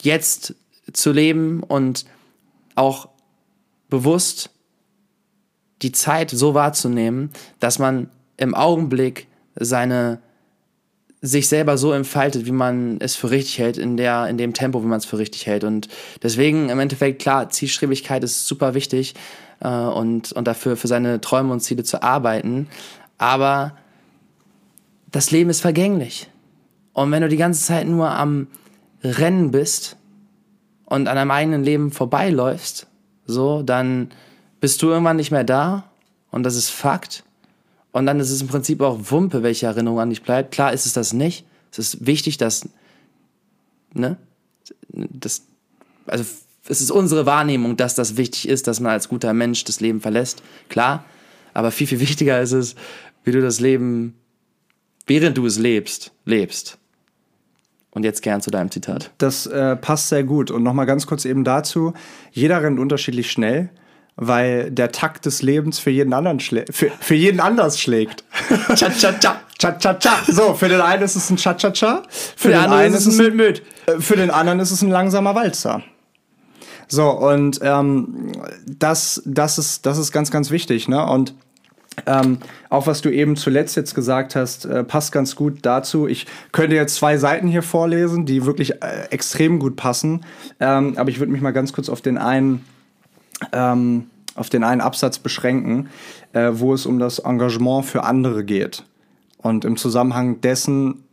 jetzt 0.01 0.55
zu 0.91 1.11
leben 1.11 1.63
und 1.63 2.05
auch 2.75 3.09
bewusst 3.89 4.49
die 5.81 5.91
Zeit 5.91 6.31
so 6.31 6.53
wahrzunehmen, 6.53 7.31
dass 7.59 7.79
man 7.79 8.09
im 8.37 8.55
Augenblick 8.55 9.27
seine 9.55 10.19
sich 11.21 11.47
selber 11.47 11.77
so 11.77 11.93
entfaltet, 11.93 12.45
wie 12.45 12.51
man 12.51 12.97
es 12.99 13.15
für 13.15 13.29
richtig 13.29 13.57
hält, 13.57 13.77
in, 13.77 13.95
der, 13.95 14.27
in 14.27 14.37
dem 14.37 14.53
Tempo, 14.53 14.83
wie 14.83 14.87
man 14.87 14.97
es 14.97 15.05
für 15.05 15.17
richtig 15.17 15.47
hält. 15.47 15.63
Und 15.63 15.87
deswegen 16.21 16.67
im 16.67 16.79
Endeffekt, 16.79 17.21
klar, 17.21 17.49
Zielstrebigkeit 17.49 18.25
ist 18.25 18.45
super 18.45 18.73
wichtig 18.73 19.13
äh, 19.63 19.67
und, 19.67 20.31
und 20.33 20.47
dafür 20.47 20.77
für 20.77 20.87
seine 20.87 21.21
Träume 21.21 21.51
und 21.53 21.61
Ziele 21.61 21.83
zu 21.83 22.03
arbeiten. 22.03 22.67
Aber 23.17 23.75
das 25.11 25.31
Leben 25.31 25.49
ist 25.49 25.61
vergänglich. 25.61 26.29
Und 26.93 27.11
wenn 27.11 27.21
du 27.21 27.29
die 27.29 27.37
ganze 27.37 27.63
Zeit 27.63 27.87
nur 27.87 28.11
am 28.11 28.47
Rennen 29.03 29.51
bist, 29.51 29.97
und 30.93 31.07
an 31.07 31.15
deinem 31.15 31.31
eigenen 31.31 31.63
Leben 31.63 31.91
vorbeiläufst, 31.91 32.85
so, 33.25 33.63
dann 33.63 34.11
bist 34.59 34.79
du 34.83 34.89
irgendwann 34.89 35.15
nicht 35.15 35.31
mehr 35.31 35.43
da 35.43 35.89
und 36.29 36.43
das 36.43 36.55
ist 36.55 36.69
Fakt. 36.69 37.23
Und 37.91 38.05
dann 38.05 38.19
ist 38.19 38.29
es 38.29 38.41
im 38.41 38.47
Prinzip 38.47 38.79
auch 38.81 38.99
Wumpe, 39.09 39.41
welche 39.41 39.65
Erinnerung 39.65 39.99
an 39.99 40.09
dich 40.09 40.21
bleibt. 40.21 40.51
Klar 40.51 40.71
ist 40.71 40.85
es 40.85 40.93
das 40.93 41.11
nicht. 41.13 41.45
Es 41.71 41.79
ist 41.79 42.05
wichtig, 42.05 42.37
dass, 42.37 42.69
ne, 43.93 44.17
das, 44.89 45.41
also 46.05 46.23
es 46.67 46.81
ist 46.81 46.91
unsere 46.91 47.25
Wahrnehmung, 47.25 47.75
dass 47.75 47.95
das 47.95 48.17
wichtig 48.17 48.47
ist, 48.47 48.67
dass 48.67 48.79
man 48.79 48.93
als 48.93 49.09
guter 49.09 49.33
Mensch 49.33 49.63
das 49.65 49.81
Leben 49.81 50.01
verlässt. 50.01 50.41
Klar. 50.69 51.03
Aber 51.53 51.71
viel, 51.71 51.87
viel 51.87 51.99
wichtiger 51.99 52.41
ist 52.41 52.53
es, 52.53 52.75
wie 53.23 53.31
du 53.31 53.41
das 53.41 53.59
Leben, 53.59 54.15
während 55.05 55.37
du 55.37 55.45
es 55.45 55.59
lebst, 55.59 56.11
lebst. 56.25 56.77
Und 57.91 58.03
jetzt 58.03 58.23
gern 58.23 58.41
zu 58.41 58.49
deinem 58.49 58.71
Zitat. 58.71 59.11
Das 59.19 59.45
äh, 59.45 59.75
passt 59.75 60.09
sehr 60.09 60.23
gut. 60.23 60.49
Und 60.49 60.63
nochmal 60.63 60.87
ganz 60.87 61.05
kurz 61.05 61.25
eben 61.25 61.43
dazu: 61.43 61.93
jeder 62.31 62.63
rennt 62.63 62.79
unterschiedlich 62.79 63.29
schnell, 63.29 63.69
weil 64.15 64.71
der 64.71 64.91
Takt 64.91 65.27
des 65.27 65.43
Lebens 65.43 65.77
für 65.77 65.91
jeden 65.91 66.13
anderen 66.13 66.39
schlägt. 66.39 66.73
Für, 66.73 66.89
für 66.99 67.13
jeden 67.13 67.39
anders 67.39 67.79
schlägt. 67.79 68.23
Cha-cha-cha. 68.75 69.41
Cha-cha-cha. 69.59 70.23
So, 70.27 70.55
für 70.55 70.69
den 70.69 70.81
einen 70.81 71.03
ist 71.03 71.15
es 71.15 71.29
ein 71.29 71.37
Cha-cha-cha. 71.37 72.01
Für, 72.09 72.35
für 72.35 72.49
den, 72.49 72.61
den 72.63 72.71
einen 72.71 72.93
ist 72.95 73.05
es 73.05 73.13
ein 73.13 73.17
Müd-Müd. 73.17 73.61
Äh, 73.85 73.99
für 73.99 74.15
den 74.15 74.31
anderen 74.31 74.59
ist 74.59 74.71
es 74.71 74.81
ein 74.81 74.89
langsamer 74.89 75.35
Walzer. 75.35 75.83
So, 76.93 77.09
und 77.09 77.59
ähm, 77.63 78.33
das, 78.67 79.23
das, 79.25 79.57
ist, 79.57 79.87
das 79.87 79.97
ist 79.97 80.11
ganz, 80.11 80.29
ganz 80.29 80.51
wichtig. 80.51 80.87
Ne? 80.87 81.03
Und 81.03 81.33
ähm, 82.05 82.37
auch 82.69 82.85
was 82.85 83.01
du 83.01 83.09
eben 83.09 83.35
zuletzt 83.35 83.75
jetzt 83.75 83.95
gesagt 83.95 84.35
hast, 84.35 84.65
äh, 84.65 84.83
passt 84.83 85.11
ganz 85.11 85.35
gut 85.35 85.59
dazu. 85.63 86.07
Ich 86.07 86.27
könnte 86.51 86.75
jetzt 86.75 86.93
zwei 86.93 87.17
Seiten 87.17 87.47
hier 87.47 87.63
vorlesen, 87.63 88.27
die 88.27 88.45
wirklich 88.45 88.83
äh, 88.83 89.07
extrem 89.09 89.57
gut 89.57 89.75
passen. 89.75 90.23
Ähm, 90.59 90.93
aber 90.95 91.09
ich 91.09 91.17
würde 91.17 91.31
mich 91.31 91.41
mal 91.41 91.49
ganz 91.49 91.73
kurz 91.73 91.89
auf 91.89 92.01
den 92.01 92.19
einen, 92.19 92.63
ähm, 93.53 94.05
auf 94.35 94.51
den 94.51 94.63
einen 94.63 94.81
Absatz 94.81 95.17
beschränken, 95.17 95.89
äh, 96.33 96.51
wo 96.53 96.75
es 96.75 96.85
um 96.85 96.99
das 96.99 97.17
Engagement 97.17 97.85
für 97.85 98.03
andere 98.03 98.43
geht. 98.43 98.83
Und 99.39 99.65
im 99.65 99.77
Zusammenhang 99.77 100.41
dessen 100.41 101.05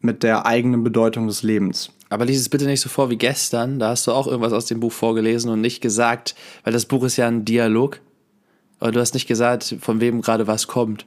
mit 0.00 0.24
der 0.24 0.46
eigenen 0.46 0.82
Bedeutung 0.82 1.28
des 1.28 1.44
Lebens. 1.44 1.92
Aber 2.10 2.24
lies 2.24 2.40
es 2.40 2.48
bitte 2.48 2.64
nicht 2.66 2.80
so 2.80 2.88
vor 2.88 3.10
wie 3.10 3.16
gestern. 3.16 3.78
Da 3.78 3.90
hast 3.90 4.06
du 4.06 4.12
auch 4.12 4.26
irgendwas 4.26 4.52
aus 4.52 4.66
dem 4.66 4.80
Buch 4.80 4.92
vorgelesen 4.92 5.50
und 5.50 5.60
nicht 5.60 5.80
gesagt, 5.80 6.34
weil 6.64 6.72
das 6.72 6.86
Buch 6.86 7.04
ist 7.04 7.16
ja 7.16 7.26
ein 7.28 7.44
Dialog. 7.44 8.00
Aber 8.80 8.92
du 8.92 9.00
hast 9.00 9.14
nicht 9.14 9.26
gesagt, 9.26 9.76
von 9.80 10.00
wem 10.00 10.22
gerade 10.22 10.46
was 10.46 10.68
kommt. 10.68 11.04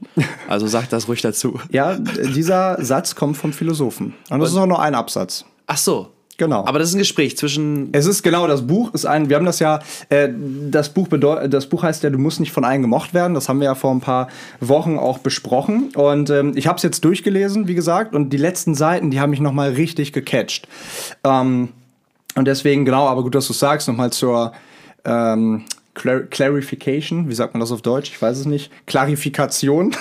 Also 0.48 0.68
sag 0.68 0.90
das 0.90 1.08
ruhig 1.08 1.22
dazu. 1.22 1.60
Ja, 1.72 1.96
dieser 1.96 2.84
Satz 2.84 3.16
kommt 3.16 3.38
vom 3.38 3.54
Philosophen. 3.54 4.14
Und 4.30 4.40
das 4.40 4.52
ist 4.52 4.58
auch 4.58 4.66
nur 4.66 4.82
ein 4.82 4.94
Absatz. 4.94 5.46
Ach 5.68 5.78
so. 5.78 6.10
Genau. 6.42 6.66
Aber 6.66 6.80
das 6.80 6.90
ist 6.90 6.96
ein 6.96 6.98
Gespräch 6.98 7.38
zwischen. 7.38 7.90
Es 7.92 8.08
ist 8.08 8.24
genau, 8.24 8.48
das 8.48 8.66
Buch 8.66 8.92
ist 8.96 9.06
ein, 9.06 9.30
wir 9.30 9.36
haben 9.36 9.46
das 9.46 9.60
ja, 9.60 9.80
äh, 10.10 10.28
das, 10.72 10.90
Buch 10.90 11.08
das 11.08 11.68
Buch 11.68 11.84
heißt 11.84 12.02
ja, 12.02 12.10
du 12.10 12.18
musst 12.18 12.40
nicht 12.40 12.52
von 12.52 12.66
allen 12.66 12.82
gemocht 12.82 13.14
werden. 13.14 13.36
Das 13.36 13.48
haben 13.48 13.60
wir 13.60 13.66
ja 13.66 13.76
vor 13.76 13.92
ein 13.92 14.00
paar 14.00 14.28
Wochen 14.60 14.98
auch 14.98 15.20
besprochen. 15.20 15.92
Und 15.94 16.32
ähm, 16.32 16.54
ich 16.56 16.66
habe 16.66 16.78
es 16.78 16.82
jetzt 16.82 17.06
durchgelesen, 17.06 17.68
wie 17.68 17.76
gesagt, 17.76 18.16
und 18.16 18.32
die 18.32 18.38
letzten 18.38 18.74
Seiten, 18.74 19.12
die 19.12 19.20
haben 19.20 19.30
mich 19.30 19.40
nochmal 19.40 19.74
richtig 19.74 20.14
gecatcht. 20.14 20.68
Ähm, 21.24 21.70
und 22.34 22.46
deswegen, 22.46 22.86
genau, 22.86 23.08
aber 23.08 23.22
gut, 23.22 23.36
dass 23.36 23.46
du 23.46 23.54
sagst, 23.54 23.88
nochmal 23.88 24.12
zur 24.12 24.52
ähm, 25.06 25.66
Clar 25.94 26.22
Clarification, 26.22 27.28
wie 27.28 27.34
sagt 27.34 27.54
man 27.54 27.60
das 27.60 27.72
auf 27.72 27.82
Deutsch? 27.82 28.12
Ich 28.12 28.22
weiß 28.22 28.38
es 28.38 28.46
nicht. 28.46 28.72
Klarifikation. 28.86 29.94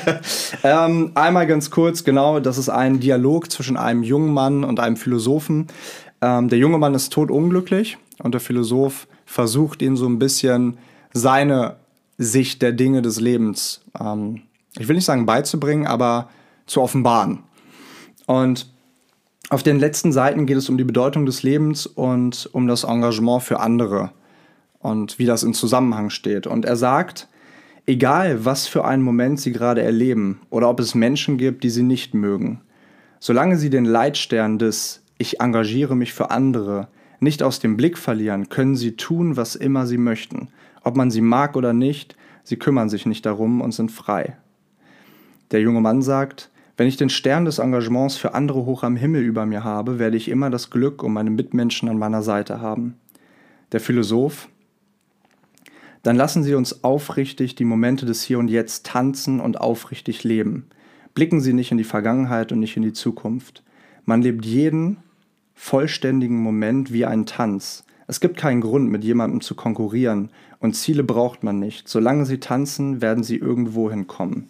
ähm, 0.64 1.12
einmal 1.14 1.46
ganz 1.46 1.70
kurz, 1.70 2.04
genau, 2.04 2.40
das 2.40 2.56
ist 2.56 2.70
ein 2.70 3.00
Dialog 3.00 3.50
zwischen 3.50 3.76
einem 3.76 4.02
jungen 4.02 4.32
Mann 4.32 4.64
und 4.64 4.80
einem 4.80 4.96
Philosophen. 4.96 5.66
Ähm, 6.22 6.48
der 6.48 6.58
junge 6.58 6.78
Mann 6.78 6.94
ist 6.94 7.12
totunglücklich 7.12 7.98
und 8.18 8.32
der 8.32 8.40
Philosoph 8.40 9.06
versucht 9.26 9.82
ihn 9.82 9.96
so 9.96 10.06
ein 10.06 10.18
bisschen 10.18 10.78
seine 11.12 11.76
Sicht 12.18 12.62
der 12.62 12.72
Dinge 12.72 13.02
des 13.02 13.20
Lebens, 13.20 13.82
ähm, 14.00 14.42
ich 14.78 14.88
will 14.88 14.96
nicht 14.96 15.04
sagen 15.04 15.26
beizubringen, 15.26 15.86
aber 15.86 16.28
zu 16.66 16.82
offenbaren. 16.82 17.42
Und 18.26 18.68
auf 19.48 19.62
den 19.62 19.78
letzten 19.78 20.12
Seiten 20.12 20.46
geht 20.46 20.56
es 20.56 20.68
um 20.68 20.76
die 20.76 20.84
Bedeutung 20.84 21.24
des 21.24 21.42
Lebens 21.42 21.86
und 21.86 22.48
um 22.52 22.66
das 22.66 22.84
Engagement 22.84 23.42
für 23.42 23.60
andere 23.60 24.10
und 24.86 25.18
wie 25.18 25.26
das 25.26 25.42
in 25.42 25.52
Zusammenhang 25.52 26.10
steht. 26.10 26.46
Und 26.46 26.64
er 26.64 26.76
sagt, 26.76 27.28
egal 27.86 28.44
was 28.44 28.66
für 28.66 28.84
einen 28.84 29.02
Moment 29.02 29.40
sie 29.40 29.52
gerade 29.52 29.82
erleben 29.82 30.40
oder 30.48 30.68
ob 30.70 30.80
es 30.80 30.94
Menschen 30.94 31.38
gibt, 31.38 31.64
die 31.64 31.70
sie 31.70 31.82
nicht 31.82 32.14
mögen, 32.14 32.60
solange 33.18 33.56
sie 33.56 33.70
den 33.70 33.84
Leitstern 33.84 34.58
des 34.58 35.02
Ich 35.18 35.40
engagiere 35.40 35.96
mich 35.96 36.12
für 36.12 36.30
andere 36.30 36.88
nicht 37.18 37.42
aus 37.42 37.58
dem 37.58 37.76
Blick 37.76 37.98
verlieren, 37.98 38.48
können 38.48 38.76
sie 38.76 38.96
tun, 38.96 39.36
was 39.36 39.56
immer 39.56 39.86
sie 39.86 39.98
möchten. 39.98 40.48
Ob 40.82 40.96
man 40.96 41.10
sie 41.10 41.22
mag 41.22 41.56
oder 41.56 41.72
nicht, 41.72 42.14
sie 42.44 42.56
kümmern 42.56 42.88
sich 42.88 43.06
nicht 43.06 43.26
darum 43.26 43.60
und 43.62 43.72
sind 43.72 43.90
frei. 43.90 44.36
Der 45.50 45.60
junge 45.60 45.80
Mann 45.80 46.02
sagt, 46.02 46.50
wenn 46.76 46.88
ich 46.88 46.98
den 46.98 47.08
Stern 47.08 47.46
des 47.46 47.58
Engagements 47.58 48.16
für 48.16 48.34
andere 48.34 48.66
hoch 48.66 48.82
am 48.82 48.96
Himmel 48.96 49.22
über 49.22 49.46
mir 49.46 49.64
habe, 49.64 49.98
werde 49.98 50.18
ich 50.18 50.28
immer 50.28 50.50
das 50.50 50.68
Glück 50.70 51.02
um 51.02 51.14
meine 51.14 51.30
Mitmenschen 51.30 51.88
an 51.88 51.98
meiner 51.98 52.22
Seite 52.22 52.60
haben. 52.60 52.96
Der 53.72 53.80
Philosoph, 53.80 54.48
dann 56.06 56.14
lassen 56.14 56.44
Sie 56.44 56.54
uns 56.54 56.84
aufrichtig 56.84 57.56
die 57.56 57.64
Momente 57.64 58.06
des 58.06 58.22
Hier 58.22 58.38
und 58.38 58.46
Jetzt 58.46 58.86
tanzen 58.86 59.40
und 59.40 59.60
aufrichtig 59.60 60.22
leben. 60.22 60.68
Blicken 61.14 61.40
Sie 61.40 61.52
nicht 61.52 61.72
in 61.72 61.78
die 61.78 61.82
Vergangenheit 61.82 62.52
und 62.52 62.60
nicht 62.60 62.76
in 62.76 62.84
die 62.84 62.92
Zukunft. 62.92 63.64
Man 64.04 64.22
lebt 64.22 64.46
jeden 64.46 64.98
vollständigen 65.54 66.40
Moment 66.40 66.92
wie 66.92 67.06
einen 67.06 67.26
Tanz. 67.26 67.82
Es 68.06 68.20
gibt 68.20 68.36
keinen 68.36 68.60
Grund, 68.60 68.88
mit 68.88 69.02
jemandem 69.02 69.40
zu 69.40 69.56
konkurrieren 69.56 70.30
und 70.60 70.76
Ziele 70.76 71.02
braucht 71.02 71.42
man 71.42 71.58
nicht. 71.58 71.88
Solange 71.88 72.24
Sie 72.24 72.38
tanzen, 72.38 73.02
werden 73.02 73.24
Sie 73.24 73.38
irgendwo 73.38 73.90
hinkommen. 73.90 74.46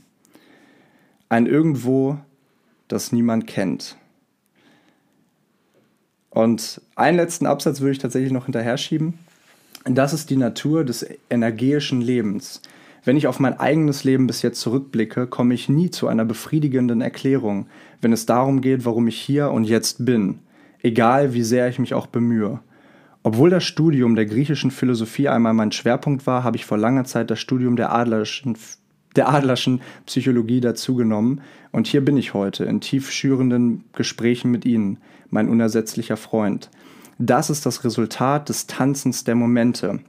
Ein 1.30 1.46
Irgendwo, 1.46 2.18
das 2.86 3.12
niemand 3.12 3.46
kennt. 3.46 3.96
Und 6.28 6.82
einen 6.96 7.16
letzten 7.16 7.46
Absatz 7.46 7.80
würde 7.80 7.92
ich 7.92 7.98
tatsächlich 7.98 8.32
noch 8.32 8.44
hinterher 8.44 8.76
schieben. 8.76 9.14
Das 9.88 10.12
ist 10.12 10.30
die 10.30 10.36
Natur 10.36 10.84
des 10.84 11.06
energetischen 11.30 12.00
Lebens. 12.00 12.60
Wenn 13.04 13.16
ich 13.16 13.28
auf 13.28 13.38
mein 13.38 13.60
eigenes 13.60 14.02
Leben 14.02 14.26
bis 14.26 14.42
jetzt 14.42 14.60
zurückblicke, 14.60 15.28
komme 15.28 15.54
ich 15.54 15.68
nie 15.68 15.90
zu 15.90 16.08
einer 16.08 16.24
befriedigenden 16.24 17.00
Erklärung, 17.00 17.66
wenn 18.00 18.12
es 18.12 18.26
darum 18.26 18.60
geht, 18.60 18.84
warum 18.84 19.06
ich 19.06 19.16
hier 19.16 19.52
und 19.52 19.62
jetzt 19.62 20.04
bin, 20.04 20.40
egal 20.82 21.34
wie 21.34 21.44
sehr 21.44 21.68
ich 21.68 21.78
mich 21.78 21.94
auch 21.94 22.08
bemühe. 22.08 22.58
Obwohl 23.22 23.48
das 23.48 23.62
Studium 23.62 24.16
der 24.16 24.26
griechischen 24.26 24.72
Philosophie 24.72 25.28
einmal 25.28 25.54
mein 25.54 25.70
Schwerpunkt 25.70 26.26
war, 26.26 26.42
habe 26.42 26.56
ich 26.56 26.64
vor 26.64 26.78
langer 26.78 27.04
Zeit 27.04 27.30
das 27.30 27.38
Studium 27.38 27.76
der 27.76 27.92
Adlerschen, 27.92 28.58
der 29.14 29.28
Adlerschen 29.28 29.82
Psychologie 30.04 30.60
dazugenommen 30.60 31.42
und 31.70 31.86
hier 31.86 32.04
bin 32.04 32.16
ich 32.16 32.34
heute 32.34 32.64
in 32.64 32.80
tief 32.80 33.12
schürenden 33.12 33.84
Gesprächen 33.92 34.50
mit 34.50 34.64
Ihnen, 34.64 34.98
mein 35.30 35.48
unersetzlicher 35.48 36.16
Freund. 36.16 36.70
Das 37.18 37.50
ist 37.50 37.64
das 37.64 37.84
Resultat 37.84 38.48
des 38.48 38.66
Tanzens 38.66 39.24
der 39.24 39.34
Momente. 39.34 40.00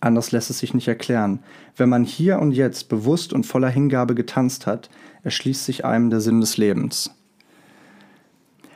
Anders 0.00 0.32
lässt 0.32 0.50
es 0.50 0.58
sich 0.58 0.72
nicht 0.72 0.88
erklären. 0.88 1.40
Wenn 1.76 1.88
man 1.88 2.04
hier 2.04 2.38
und 2.38 2.52
jetzt 2.52 2.88
bewusst 2.88 3.32
und 3.32 3.44
voller 3.44 3.68
Hingabe 3.68 4.14
getanzt 4.14 4.66
hat, 4.66 4.88
erschließt 5.22 5.64
sich 5.64 5.84
einem 5.84 6.10
der 6.10 6.20
Sinn 6.20 6.40
des 6.40 6.56
Lebens. 6.56 7.10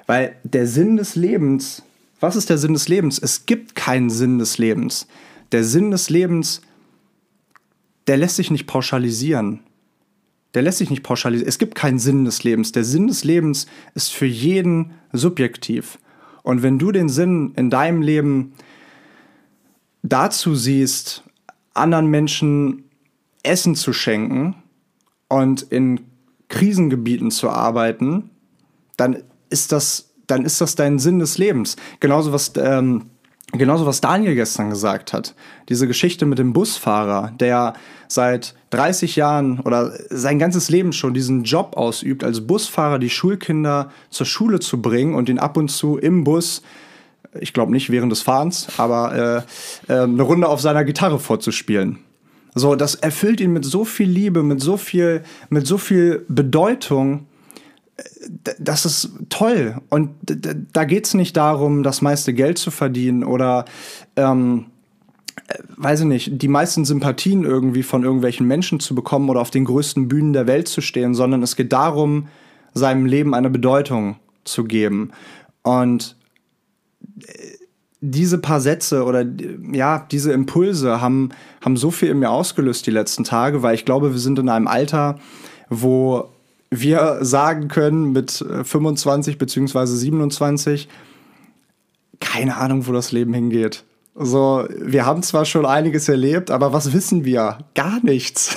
Weil 0.07 0.37
der 0.45 0.67
Sinn 0.67 0.97
des 0.97 1.17
Lebens, 1.17 1.83
was 2.21 2.37
ist 2.37 2.51
der 2.51 2.59
Sinn 2.59 2.75
des 2.75 2.89
Lebens? 2.89 3.19
Es 3.19 3.47
gibt 3.47 3.75
keinen 3.75 4.11
Sinn 4.11 4.39
des 4.39 4.59
Lebens. 4.59 5.07
Der 5.53 5.65
Sinn 5.65 5.91
des 5.91 6.11
Lebens, 6.11 6.61
der 8.07 8.19
lässt 8.19 8.37
sich 8.37 8.51
nicht 8.51 8.67
pauschalisieren. 8.67 9.61
Der 10.55 10.63
lässt 10.63 10.79
sich 10.79 10.91
nicht 10.91 11.03
pauschalisieren. 11.03 11.49
Es 11.49 11.59
gibt 11.59 11.75
keinen 11.75 11.99
Sinn 11.99 12.25
des 12.25 12.45
Lebens. 12.45 12.73
Der 12.73 12.85
Sinn 12.85 13.09
des 13.09 13.25
Lebens 13.25 13.67
ist 13.95 14.13
für 14.13 14.27
jeden 14.27 14.93
subjektiv. 15.13 15.99
Und 16.47 16.63
wenn 16.63 16.79
du 16.79 16.93
den 16.93 17.09
Sinn 17.09 17.55
in 17.57 17.71
deinem 17.71 18.03
Leben 18.03 18.53
dazu 20.05 20.55
siehst, 20.55 21.25
anderen 21.75 22.07
Menschen 22.07 22.85
Essen 23.43 23.75
zu 23.75 23.93
schenken 23.93 24.55
und 25.29 25.63
in 25.63 26.03
Krisengebieten 26.47 27.33
zu 27.33 27.51
arbeiten, 27.51 28.31
dann 28.97 29.25
ist 29.51 29.73
das, 29.73 30.15
dann 30.29 30.45
ist 30.45 30.61
das 30.61 30.77
dein 30.77 31.01
Sinn 31.01 31.19
des 31.19 31.37
Lebens. 31.37 31.75
Genauso 31.99 32.33
was 32.33 32.53
ähm, 32.57 33.11
Genauso 33.53 33.87
was 33.87 34.01
Daniel 34.01 34.35
gestern 34.35 34.71
gesagt 34.71 35.13
hat. 35.13 35.35
Diese 35.69 35.87
Geschichte 35.87 36.27
mit 36.27 36.39
dem 36.39 36.53
Busfahrer, 36.53 37.33
der 37.39 37.75
seit 38.09 38.55
30 38.71 39.17
Jahren 39.17 39.61
oder 39.61 39.93
sein 40.11 40.39
ganzes 40.39 40.69
Leben 40.69 40.93
schon 40.93 41.15
diesen 41.15 41.45
Job 41.45 41.77
ausübt, 41.77 42.25
als 42.25 42.47
Busfahrer 42.47 42.99
die 42.99 43.11
Schulkinder 43.11 43.91
zur 44.11 44.27
Schule 44.27 44.59
zu 44.59 44.83
bringen 44.83 45.15
und 45.15 45.29
ihn 45.29 45.39
ab 45.39 45.57
und 45.57 45.69
zu 45.69 45.97
im 45.97 46.25
Bus, 46.25 46.63
ich 47.41 47.53
glaube 47.53 47.73
nicht 47.73 47.91
während 47.91 48.11
des 48.11 48.23
Fahrens, 48.23 48.67
aber 48.79 49.45
äh, 49.89 49.93
äh, 49.93 50.03
eine 50.03 50.23
Runde 50.23 50.49
auf 50.49 50.61
seiner 50.61 50.85
Gitarre 50.85 51.19
vorzuspielen. 51.19 51.99
So, 52.55 52.75
das 52.75 52.95
erfüllt 52.95 53.41
ihn 53.41 53.53
mit 53.53 53.65
so 53.65 53.85
viel 53.85 54.09
Liebe, 54.09 54.43
mit 54.43 54.61
so 54.61 54.77
viel, 54.77 55.23
mit 55.51 55.67
so 55.67 55.79
viel 55.79 56.25
Bedeutung 56.29 57.27
das 58.59 58.85
ist 58.85 59.11
toll. 59.29 59.81
Und 59.89 60.11
da 60.73 60.85
geht 60.85 61.07
es 61.07 61.15
nicht 61.15 61.37
darum, 61.37 61.83
das 61.83 62.03
meiste 62.03 62.35
Geld 62.35 62.59
zu 62.59 62.71
verdienen 62.71 63.25
oder, 63.25 63.65
ähm, 64.17 64.67
äh, 65.49 65.59
weiß 65.77 66.01
ich 66.01 66.07
nicht, 66.07 66.43
die 66.43 66.49
meisten 66.49 66.85
Sympathien 66.85 67.45
irgendwie 67.45 67.83
von 67.83 68.05
irgendwelchen 68.05 68.47
Menschen 68.47 68.81
zu 68.81 68.95
bekommen 68.95 69.31
oder 69.31 69.41
auf 69.41 69.51
den 69.51 69.65
größten 69.65 70.09
Bühnen 70.09 70.33
der 70.33 70.47
Welt 70.47 70.69
zu 70.69 70.81
stehen, 70.81 71.15
sondern 71.15 71.43
es 71.43 71.57
geht 71.57 71.73
darum, 71.73 72.29
seinem 72.75 73.07
Leben 73.07 73.35
eine 73.35 73.51
Bedeutung 73.51 74.17
zu 74.45 74.65
geben. 74.65 75.13
Und 75.63 76.17
äh, 77.23 77.33
diese 78.03 78.39
paar 78.39 78.61
Sätze 78.61 79.05
oder 79.05 79.25
ja, 79.73 80.07
diese 80.11 80.33
Impulse 80.33 81.01
haben, 81.01 81.31
haben 81.65 81.79
so 81.79 81.91
viel 81.91 82.11
in 82.11 82.19
mir 82.19 82.31
ausgelöst 82.31 82.87
die 82.87 82.91
letzten 82.91 83.25
Tage, 83.25 83.63
weil 83.63 83.75
ich 83.75 83.87
glaube, 83.87 84.13
wir 84.13 84.19
sind 84.19 84.39
in 84.39 84.51
einem 84.51 84.69
Alter, 84.69 85.19
wo 85.71 86.29
wir 86.71 87.19
sagen 87.21 87.69
können 87.69 88.13
mit 88.13 88.45
25 88.65 89.39
bzw. 89.39 89.87
27, 89.87 90.89
keine 92.21 92.57
Ahnung, 92.57 92.87
wo 92.87 92.93
das 92.93 93.13
Leben 93.13 93.33
hingeht. 93.35 93.85
So, 94.19 94.67
wir 94.71 95.05
haben 95.05 95.23
zwar 95.23 95.45
schon 95.45 95.67
einiges 95.67 96.09
erlebt, 96.09 96.51
aber 96.51 96.73
was 96.73 96.95
wissen 96.95 97.27
wir? 97.27 97.59
Gar 97.75 98.03
nichts. 98.03 98.57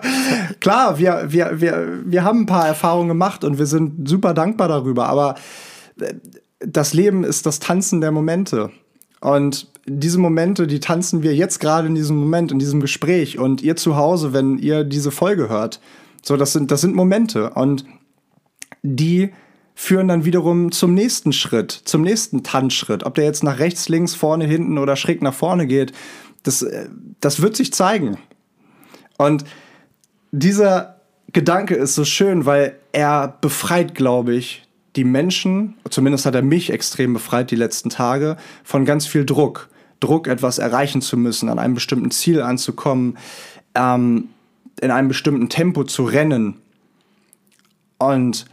Klar, 0.60 0.98
wir, 0.98 1.26
wir, 1.28 1.60
wir, 1.60 2.00
wir 2.06 2.24
haben 2.24 2.40
ein 2.40 2.46
paar 2.46 2.66
Erfahrungen 2.66 3.08
gemacht 3.08 3.44
und 3.44 3.58
wir 3.58 3.66
sind 3.66 4.08
super 4.08 4.32
dankbar 4.32 4.68
darüber, 4.68 5.06
aber 5.08 5.34
äh, 6.00 6.14
das 6.60 6.94
Leben 6.94 7.24
ist 7.24 7.44
das 7.44 7.58
Tanzen 7.60 8.00
der 8.00 8.10
Momente. 8.10 8.70
Und 9.20 9.68
diese 9.86 10.18
Momente, 10.18 10.66
die 10.66 10.80
tanzen 10.80 11.22
wir 11.22 11.34
jetzt 11.34 11.60
gerade 11.60 11.86
in 11.88 11.94
diesem 11.94 12.16
Moment, 12.16 12.50
in 12.50 12.58
diesem 12.58 12.80
Gespräch. 12.80 13.38
Und 13.38 13.62
ihr 13.62 13.76
zu 13.76 13.96
Hause, 13.96 14.32
wenn 14.32 14.56
ihr 14.56 14.82
diese 14.82 15.10
Folge 15.10 15.50
hört, 15.50 15.80
so, 16.26 16.36
das 16.36 16.52
sind, 16.52 16.70
das 16.72 16.80
sind 16.80 16.94
Momente 16.94 17.50
und 17.50 17.84
die 18.82 19.32
führen 19.76 20.08
dann 20.08 20.24
wiederum 20.24 20.72
zum 20.72 20.92
nächsten 20.92 21.32
Schritt, 21.32 21.70
zum 21.70 22.02
nächsten 22.02 22.42
Tanzschritt. 22.42 23.04
Ob 23.04 23.14
der 23.14 23.24
jetzt 23.24 23.44
nach 23.44 23.58
rechts, 23.60 23.88
links, 23.88 24.14
vorne, 24.14 24.44
hinten 24.44 24.78
oder 24.78 24.96
schräg 24.96 25.22
nach 25.22 25.34
vorne 25.34 25.66
geht, 25.66 25.92
das, 26.42 26.62
äh, 26.62 26.88
das 27.20 27.42
wird 27.42 27.56
sich 27.56 27.72
zeigen. 27.72 28.18
Und 29.18 29.44
dieser 30.32 31.00
Gedanke 31.32 31.74
ist 31.74 31.94
so 31.94 32.04
schön, 32.04 32.44
weil 32.44 32.76
er 32.90 33.36
befreit, 33.40 33.94
glaube 33.94 34.34
ich, 34.34 34.66
die 34.96 35.04
Menschen, 35.04 35.74
zumindest 35.90 36.26
hat 36.26 36.34
er 36.34 36.42
mich 36.42 36.70
extrem 36.72 37.12
befreit 37.12 37.50
die 37.50 37.56
letzten 37.56 37.90
Tage, 37.90 38.36
von 38.64 38.84
ganz 38.84 39.06
viel 39.06 39.24
Druck. 39.24 39.68
Druck, 40.00 40.26
etwas 40.26 40.58
erreichen 40.58 41.02
zu 41.02 41.16
müssen, 41.16 41.48
an 41.48 41.58
einem 41.58 41.74
bestimmten 41.74 42.10
Ziel 42.10 42.42
anzukommen, 42.42 43.16
ähm, 43.74 44.30
in 44.80 44.90
einem 44.90 45.08
bestimmten 45.08 45.48
Tempo 45.48 45.84
zu 45.84 46.04
rennen. 46.04 46.60
Und 47.98 48.46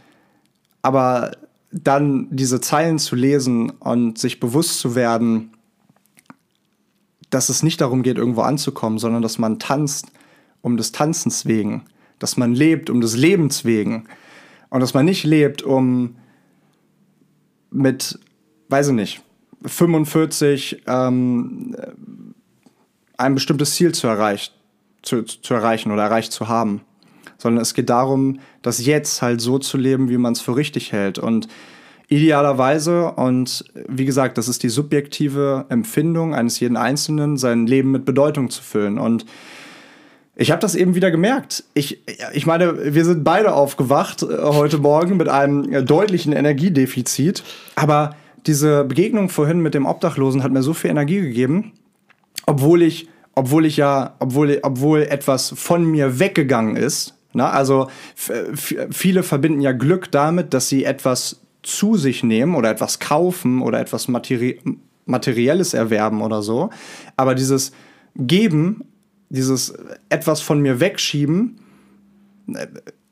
aber 0.82 1.32
dann 1.70 2.28
diese 2.30 2.60
Zeilen 2.60 2.98
zu 2.98 3.16
lesen 3.16 3.70
und 3.70 4.18
sich 4.18 4.38
bewusst 4.38 4.78
zu 4.78 4.94
werden, 4.94 5.52
dass 7.30 7.48
es 7.48 7.62
nicht 7.62 7.80
darum 7.80 8.02
geht, 8.02 8.16
irgendwo 8.16 8.42
anzukommen, 8.42 8.98
sondern 8.98 9.22
dass 9.22 9.38
man 9.38 9.58
tanzt 9.58 10.12
um 10.60 10.76
des 10.76 10.92
Tanzens 10.92 11.46
wegen, 11.46 11.82
dass 12.18 12.36
man 12.36 12.54
lebt 12.54 12.90
um 12.90 13.00
des 13.00 13.16
Lebens 13.16 13.64
wegen 13.64 14.04
und 14.70 14.80
dass 14.80 14.94
man 14.94 15.04
nicht 15.04 15.24
lebt, 15.24 15.62
um 15.62 16.16
mit, 17.70 18.18
weiß 18.68 18.88
ich 18.88 18.94
nicht, 18.94 19.22
45 19.64 20.82
ähm, 20.86 21.74
ein 23.16 23.34
bestimmtes 23.34 23.74
Ziel 23.74 23.92
zu, 23.92 24.06
erreich, 24.06 24.52
zu, 25.04 25.22
zu 25.22 25.54
erreichen 25.54 25.92
oder 25.92 26.02
erreicht 26.02 26.32
zu 26.32 26.48
haben. 26.48 26.80
Sondern 27.38 27.62
es 27.62 27.74
geht 27.74 27.90
darum, 27.90 28.40
das 28.62 28.84
Jetzt 28.84 29.22
halt 29.22 29.40
so 29.40 29.58
zu 29.58 29.76
leben, 29.76 30.08
wie 30.08 30.18
man 30.18 30.32
es 30.32 30.40
für 30.40 30.56
richtig 30.56 30.92
hält. 30.92 31.18
Und 31.18 31.48
idealerweise, 32.08 33.12
und 33.12 33.64
wie 33.88 34.04
gesagt, 34.04 34.38
das 34.38 34.48
ist 34.48 34.62
die 34.62 34.68
subjektive 34.68 35.66
Empfindung 35.68 36.34
eines 36.34 36.60
jeden 36.60 36.76
Einzelnen, 36.76 37.36
sein 37.36 37.66
Leben 37.66 37.90
mit 37.90 38.04
Bedeutung 38.04 38.50
zu 38.50 38.62
füllen. 38.62 38.98
Und 38.98 39.24
ich 40.36 40.50
habe 40.50 40.60
das 40.60 40.74
eben 40.74 40.94
wieder 40.94 41.10
gemerkt. 41.10 41.64
Ich, 41.74 42.02
ich 42.32 42.46
meine, 42.46 42.94
wir 42.94 43.04
sind 43.04 43.24
beide 43.24 43.54
aufgewacht 43.54 44.22
äh, 44.22 44.26
heute 44.42 44.78
Morgen 44.78 45.16
mit 45.16 45.28
einem 45.28 45.72
äh, 45.72 45.82
deutlichen 45.82 46.32
Energiedefizit. 46.32 47.44
Aber 47.76 48.16
diese 48.46 48.84
Begegnung 48.84 49.28
vorhin 49.28 49.60
mit 49.60 49.74
dem 49.74 49.86
Obdachlosen 49.86 50.42
hat 50.42 50.52
mir 50.52 50.62
so 50.62 50.74
viel 50.74 50.90
Energie 50.90 51.20
gegeben, 51.20 51.72
obwohl 52.46 52.82
ich, 52.82 53.08
obwohl 53.34 53.66
ich 53.66 53.76
ja, 53.76 54.14
obwohl, 54.18 54.58
obwohl 54.62 55.02
etwas 55.02 55.52
von 55.56 55.84
mir 55.84 56.18
weggegangen 56.18 56.76
ist. 56.76 57.14
Na, 57.32 57.50
also 57.50 57.88
viele 58.14 59.24
verbinden 59.24 59.60
ja 59.60 59.72
Glück 59.72 60.10
damit, 60.12 60.54
dass 60.54 60.68
sie 60.68 60.84
etwas 60.84 61.40
zu 61.64 61.96
sich 61.96 62.22
nehmen 62.22 62.54
oder 62.54 62.70
etwas 62.70 63.00
kaufen 63.00 63.60
oder 63.60 63.80
etwas 63.80 64.08
Materi 64.08 64.60
Materielles 65.06 65.74
erwerben 65.74 66.22
oder 66.22 66.40
so. 66.42 66.70
Aber 67.16 67.34
dieses 67.34 67.72
Geben, 68.16 68.84
dieses 69.28 69.74
etwas 70.08 70.40
von 70.40 70.60
mir 70.60 70.80
wegschieben, 70.80 71.58
äh, 72.54 72.66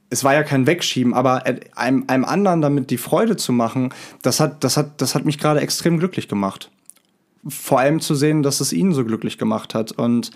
es 0.09 0.25
war 0.25 0.35
ja 0.35 0.43
kein 0.43 0.67
Wegschieben, 0.67 1.15
aber 1.15 1.45
einem, 1.75 2.05
einem 2.07 2.25
anderen 2.27 2.61
damit 2.61 2.91
die 2.91 2.99
Freude 2.99 3.37
zu 3.37 3.51
machen, 3.51 3.95
das 4.21 4.41
hat, 4.41 4.63
das 4.63 4.77
hat, 4.77 5.01
das 5.01 5.15
hat 5.15 5.25
mich 5.25 5.39
gerade 5.39 5.61
extrem 5.61 5.99
glücklich 5.99 6.29
gemacht. 6.29 6.71
Vor 7.49 7.81
allem 7.81 8.01
zu 8.01 8.15
sehen, 8.15 8.43
dass 8.43 8.61
es 8.61 8.73
ihn 8.73 8.93
so 8.93 9.05
glücklich 9.05 9.39
gemacht 9.39 9.75
hat. 9.75 9.93
Und 9.93 10.31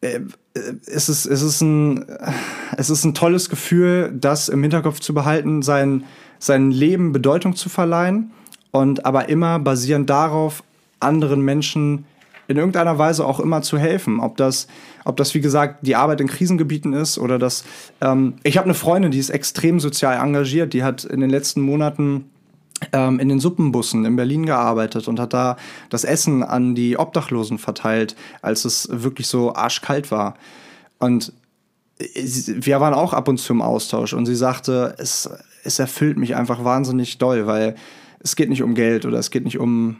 äh, 0.00 0.20
es, 0.86 1.08
ist, 1.08 1.26
es, 1.26 1.42
ist 1.42 1.60
ein, 1.60 2.04
es 2.76 2.90
ist 2.90 3.04
ein 3.04 3.14
tolles 3.14 3.50
Gefühl, 3.50 4.12
das 4.18 4.48
im 4.48 4.62
Hinterkopf 4.62 5.00
zu 5.00 5.14
behalten, 5.14 5.62
sein, 5.62 6.04
sein 6.38 6.70
Leben 6.70 7.12
Bedeutung 7.12 7.56
zu 7.56 7.68
verleihen 7.68 8.30
und 8.70 9.04
aber 9.04 9.28
immer 9.28 9.58
basierend 9.58 10.08
darauf, 10.08 10.62
anderen 11.00 11.42
Menschen 11.42 12.04
in 12.48 12.56
irgendeiner 12.56 12.98
Weise 12.98 13.26
auch 13.26 13.40
immer 13.40 13.62
zu 13.62 13.78
helfen. 13.78 14.20
Ob 14.20 14.36
das, 14.36 14.66
ob 15.04 15.16
das 15.16 15.34
wie 15.34 15.40
gesagt, 15.40 15.86
die 15.86 15.96
Arbeit 15.96 16.20
in 16.20 16.28
Krisengebieten 16.28 16.94
ist 16.94 17.18
oder 17.18 17.38
das. 17.38 17.64
Ähm, 18.00 18.34
ich 18.42 18.56
habe 18.56 18.64
eine 18.64 18.74
Freundin, 18.74 19.10
die 19.10 19.18
ist 19.18 19.30
extrem 19.30 19.78
sozial 19.80 20.18
engagiert, 20.18 20.72
die 20.72 20.82
hat 20.82 21.04
in 21.04 21.20
den 21.20 21.30
letzten 21.30 21.60
Monaten 21.60 22.30
in 22.92 23.28
den 23.28 23.40
Suppenbussen 23.40 24.04
in 24.04 24.14
Berlin 24.14 24.46
gearbeitet 24.46 25.08
und 25.08 25.18
hat 25.18 25.32
da 25.32 25.56
das 25.90 26.04
Essen 26.04 26.44
an 26.44 26.76
die 26.76 26.96
Obdachlosen 26.96 27.58
verteilt, 27.58 28.14
als 28.40 28.64
es 28.64 28.88
wirklich 28.90 29.26
so 29.26 29.54
arschkalt 29.54 30.12
war. 30.12 30.34
Und 30.98 31.32
wir 31.98 32.80
waren 32.80 32.94
auch 32.94 33.12
ab 33.12 33.26
und 33.26 33.38
zu 33.38 33.52
im 33.52 33.62
Austausch 33.62 34.12
und 34.12 34.26
sie 34.26 34.36
sagte, 34.36 34.94
es, 34.98 35.28
es 35.64 35.80
erfüllt 35.80 36.16
mich 36.18 36.36
einfach 36.36 36.62
wahnsinnig 36.62 37.18
doll, 37.18 37.48
weil 37.48 37.74
es 38.20 38.36
geht 38.36 38.48
nicht 38.48 38.62
um 38.62 38.76
Geld 38.76 39.04
oder 39.06 39.18
es 39.18 39.30
geht 39.30 39.44
nicht 39.44 39.58
um 39.58 39.96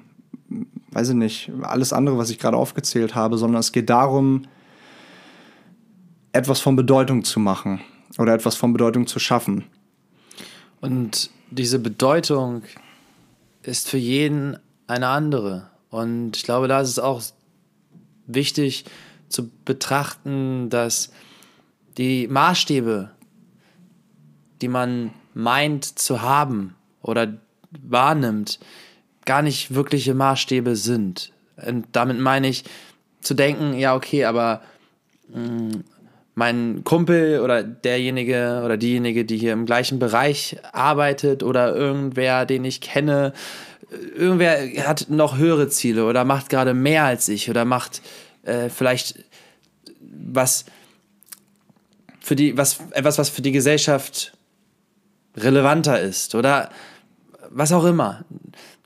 weiß 0.91 1.11
ich 1.11 1.15
nicht, 1.15 1.53
alles 1.63 1.93
andere, 1.93 2.19
was 2.19 2.31
ich 2.31 2.39
gerade 2.39 2.57
aufgezählt 2.57 3.15
habe, 3.15 3.39
sondern 3.39 3.61
es 3.61 3.73
geht 3.73 3.91
darum, 3.91 4.43
etwas 6.33 6.61
von 6.61 6.77
Bedeutung 6.77 7.25
zu 7.25 7.41
machen 7.41 7.81
oder 8.19 8.35
etwas 8.35 8.57
von 8.57 8.73
Bedeutung 8.73 9.07
zu 9.07 9.19
schaffen. 9.19 9.65
Und 10.81 11.31
diese 11.51 11.79
Bedeutung 11.79 12.63
ist 13.63 13.89
für 13.89 13.99
jeden 13.99 14.59
eine 14.87 15.09
andere. 15.09 15.71
Und 15.91 16.37
ich 16.37 16.43
glaube, 16.43 16.69
da 16.69 16.81
ist 16.81 16.91
es 16.91 16.99
auch 16.99 17.23
wichtig 18.27 18.85
zu 19.29 19.51
betrachten, 19.65 20.71
dass 20.71 21.11
die 21.97 22.29
Maßstäbe, 22.29 23.11
die 24.61 24.69
man 24.69 25.13
meint 25.35 25.99
zu 25.99 26.23
haben 26.23 26.75
oder 27.03 27.35
wahrnimmt, 27.71 28.59
gar 29.25 29.43
nicht 29.43 29.75
wirkliche 29.75 30.15
Maßstäbe 30.15 30.77
sind. 30.77 31.33
Und 31.57 31.87
damit 31.93 32.19
meine 32.19 32.49
ich 32.49 32.65
zu 33.21 33.35
denken, 33.35 33.75
ja, 33.75 33.95
okay, 33.95 34.25
aber 34.25 34.63
mh, 35.29 35.41
mm, 35.41 35.85
mein 36.39 36.85
Kumpel 36.85 37.41
oder 37.41 37.65
derjenige 37.65 38.63
oder 38.65 38.77
diejenige, 38.77 39.25
die 39.25 39.39
hier 39.39 39.53
im 39.53 39.67
gleichen 39.67 39.99
Bereich 39.99 40.57
arbeitet 40.73 41.43
oder 41.43 41.75
irgendwer, 41.75 42.47
den 42.47 42.65
ich 42.65 42.81
kenne, 42.81 43.33
irgendwer 44.17 44.61
hat 44.87 45.07
noch 45.11 45.37
höhere 45.37 45.69
Ziele 45.69 46.07
oder 46.07 46.25
macht 46.25 46.49
gerade 46.49 46.75
mehr 46.75 47.03
als 47.03 47.29
ich 47.29 47.51
oder 47.51 47.65
macht 47.65 48.03
äh, 48.45 48.69
vielleicht 48.69 49.25
was 50.01 50.65
für 52.21 52.37
die, 52.37 52.57
was, 52.57 52.79
etwas, 52.93 53.19
was 53.19 53.31
für 53.31 53.43
die 53.43 53.53
Gesellschaft 53.53 54.33
relevanter 55.37 56.01
ist 56.01 56.37
oder 56.37 56.71
was 57.51 57.73
auch 57.73 57.85
immer 57.85 58.25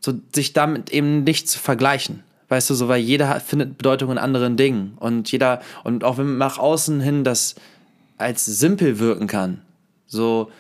so 0.01 0.15
sich 0.35 0.55
damit 0.55 0.89
eben 0.89 1.23
nicht 1.25 1.51
zu 1.51 1.59
vergleichen. 1.59 2.25
Weißt 2.53 2.69
du, 2.69 2.75
so, 2.75 2.87
weil 2.87 3.01
jeder 3.01 3.41
findet 3.41 3.79
Bedeutung 3.79 4.11
in 4.11 4.19
anderen 4.19 4.59
Dingen. 4.59 4.93
Und 5.01 5.33
jeder, 5.33 5.63
und 5.85 6.05
auch 6.05 6.19
wenn 6.19 6.37
nach 6.37 6.59
außen 6.59 7.01
hin 7.01 7.25
das 7.25 7.55
als 8.19 8.45
simpel 8.45 8.99
wirken 8.99 9.27
kann. 9.27 9.63
So, 10.07 10.51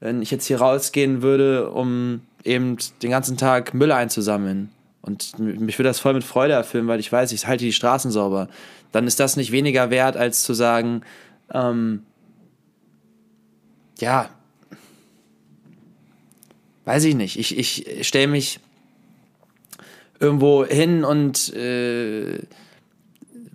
wenn 0.00 0.22
ich 0.22 0.32
jetzt 0.32 0.46
hier 0.46 0.58
rausgehen 0.58 1.22
würde, 1.22 1.70
um 1.70 2.22
eben 2.42 2.78
den 3.00 3.10
ganzen 3.10 3.36
Tag 3.36 3.74
Müll 3.74 3.92
einzusammeln 3.92 4.72
und 5.02 5.38
mich 5.38 5.78
würde 5.78 5.88
das 5.88 6.00
voll 6.00 6.14
mit 6.14 6.24
Freude 6.24 6.54
erfüllen, 6.54 6.88
weil 6.88 6.98
ich 6.98 7.12
weiß, 7.12 7.30
ich 7.30 7.46
halte 7.46 7.64
die 7.64 7.72
Straßen 7.72 8.10
sauber, 8.10 8.48
dann 8.90 9.06
ist 9.06 9.20
das 9.20 9.36
nicht 9.36 9.52
weniger 9.52 9.88
wert, 9.90 10.16
als 10.16 10.42
zu 10.42 10.52
sagen, 10.52 11.02
ähm, 11.54 12.02
ja, 14.00 14.30
weiß 16.86 17.04
ich 17.04 17.14
nicht, 17.14 17.38
ich, 17.38 17.56
ich 17.56 18.04
stelle 18.04 18.26
mich 18.26 18.58
irgendwo 20.20 20.64
hin 20.64 21.04
und 21.04 21.52
äh, 21.54 22.40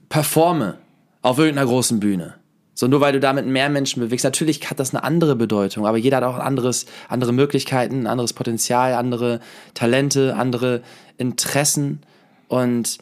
performe 0.10 0.78
auf 1.22 1.38
irgendeiner 1.38 1.68
großen 1.68 2.00
Bühne. 2.00 2.36
So 2.74 2.88
nur 2.88 3.02
weil 3.02 3.14
du 3.14 3.20
damit 3.20 3.46
mehr 3.46 3.70
Menschen 3.70 4.02
bewegst. 4.02 4.24
Natürlich 4.24 4.70
hat 4.70 4.80
das 4.80 4.94
eine 4.94 5.04
andere 5.04 5.36
Bedeutung, 5.36 5.86
aber 5.86 5.98
jeder 5.98 6.18
hat 6.18 6.24
auch 6.24 6.40
anderes, 6.40 6.88
andere 7.10 7.32
Möglichkeiten, 7.32 8.08
anderes 8.08 8.34
Potenzial, 8.34 8.94
andere 8.96 9.40
Talente, 9.74 10.36
andere 10.36 10.82
Interessen. 11.18 12.02
Und 12.48 12.98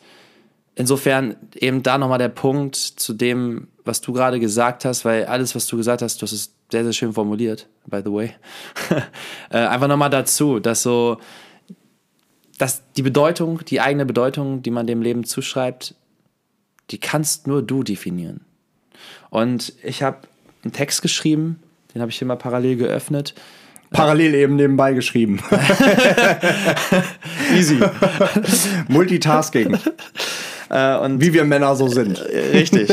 insofern 0.76 1.36
eben 1.55 1.82
da 1.82 1.97
nochmal 1.97 2.20
der 2.20 2.30
Punkt 2.30 2.76
zu 2.76 3.14
dem, 3.14 3.68
was 3.86 4.01
du 4.01 4.12
gerade 4.12 4.39
gesagt 4.39 4.86
hast, 4.86 5.05
weil 5.05 5.26
alles, 5.26 5.55
was 5.55 5.66
du 5.68 5.78
gesagt 5.78 6.01
hast, 6.01 6.22
du 6.22 6.24
hast 6.24 6.34
es 6.34 6.53
sehr, 6.72 6.84
sehr 6.84 6.93
schön 6.93 7.14
formuliert, 7.14 7.68
by 7.86 8.01
the 8.03 8.12
way. 8.12 8.32
äh, 9.49 9.57
einfach 9.57 9.88
nochmal 9.88 10.10
dazu, 10.10 10.60
dass 10.60 10.84
so, 10.84 11.20
dass 12.60 12.84
die 12.93 13.01
Bedeutung, 13.01 13.66
die 13.66 13.82
eigene 13.82 14.05
Bedeutung, 14.05 14.62
die 14.62 14.70
man 14.70 14.86
dem 14.86 15.01
Leben 15.01 15.24
zuschreibt, 15.24 15.95
die 16.91 16.99
kannst 16.99 17.47
nur 17.47 17.64
du 17.64 17.84
definieren. 17.84 18.41
Und 19.30 19.74
ich 19.82 20.03
habe 20.03 20.20
einen 20.64 20.74
Text 20.74 21.01
geschrieben, 21.01 21.64
den 21.95 22.01
habe 22.01 22.12
ich 22.12 22.20
hier 22.20 22.28
mal 22.28 22.36
parallel 22.36 22.76
geöffnet. 22.76 23.34
Parallel 23.91 24.36
eben 24.36 24.57
nebenbei 24.57 24.93
geschrieben. 24.93 25.39
Easy. 27.55 27.80
Multitasking. 28.88 29.80
Äh, 30.72 30.99
und 30.99 31.20
Wie 31.20 31.34
wir 31.34 31.45
Männer 31.45 31.76
so 31.76 31.88
sind. 31.88 32.24
Richtig. 32.53 32.91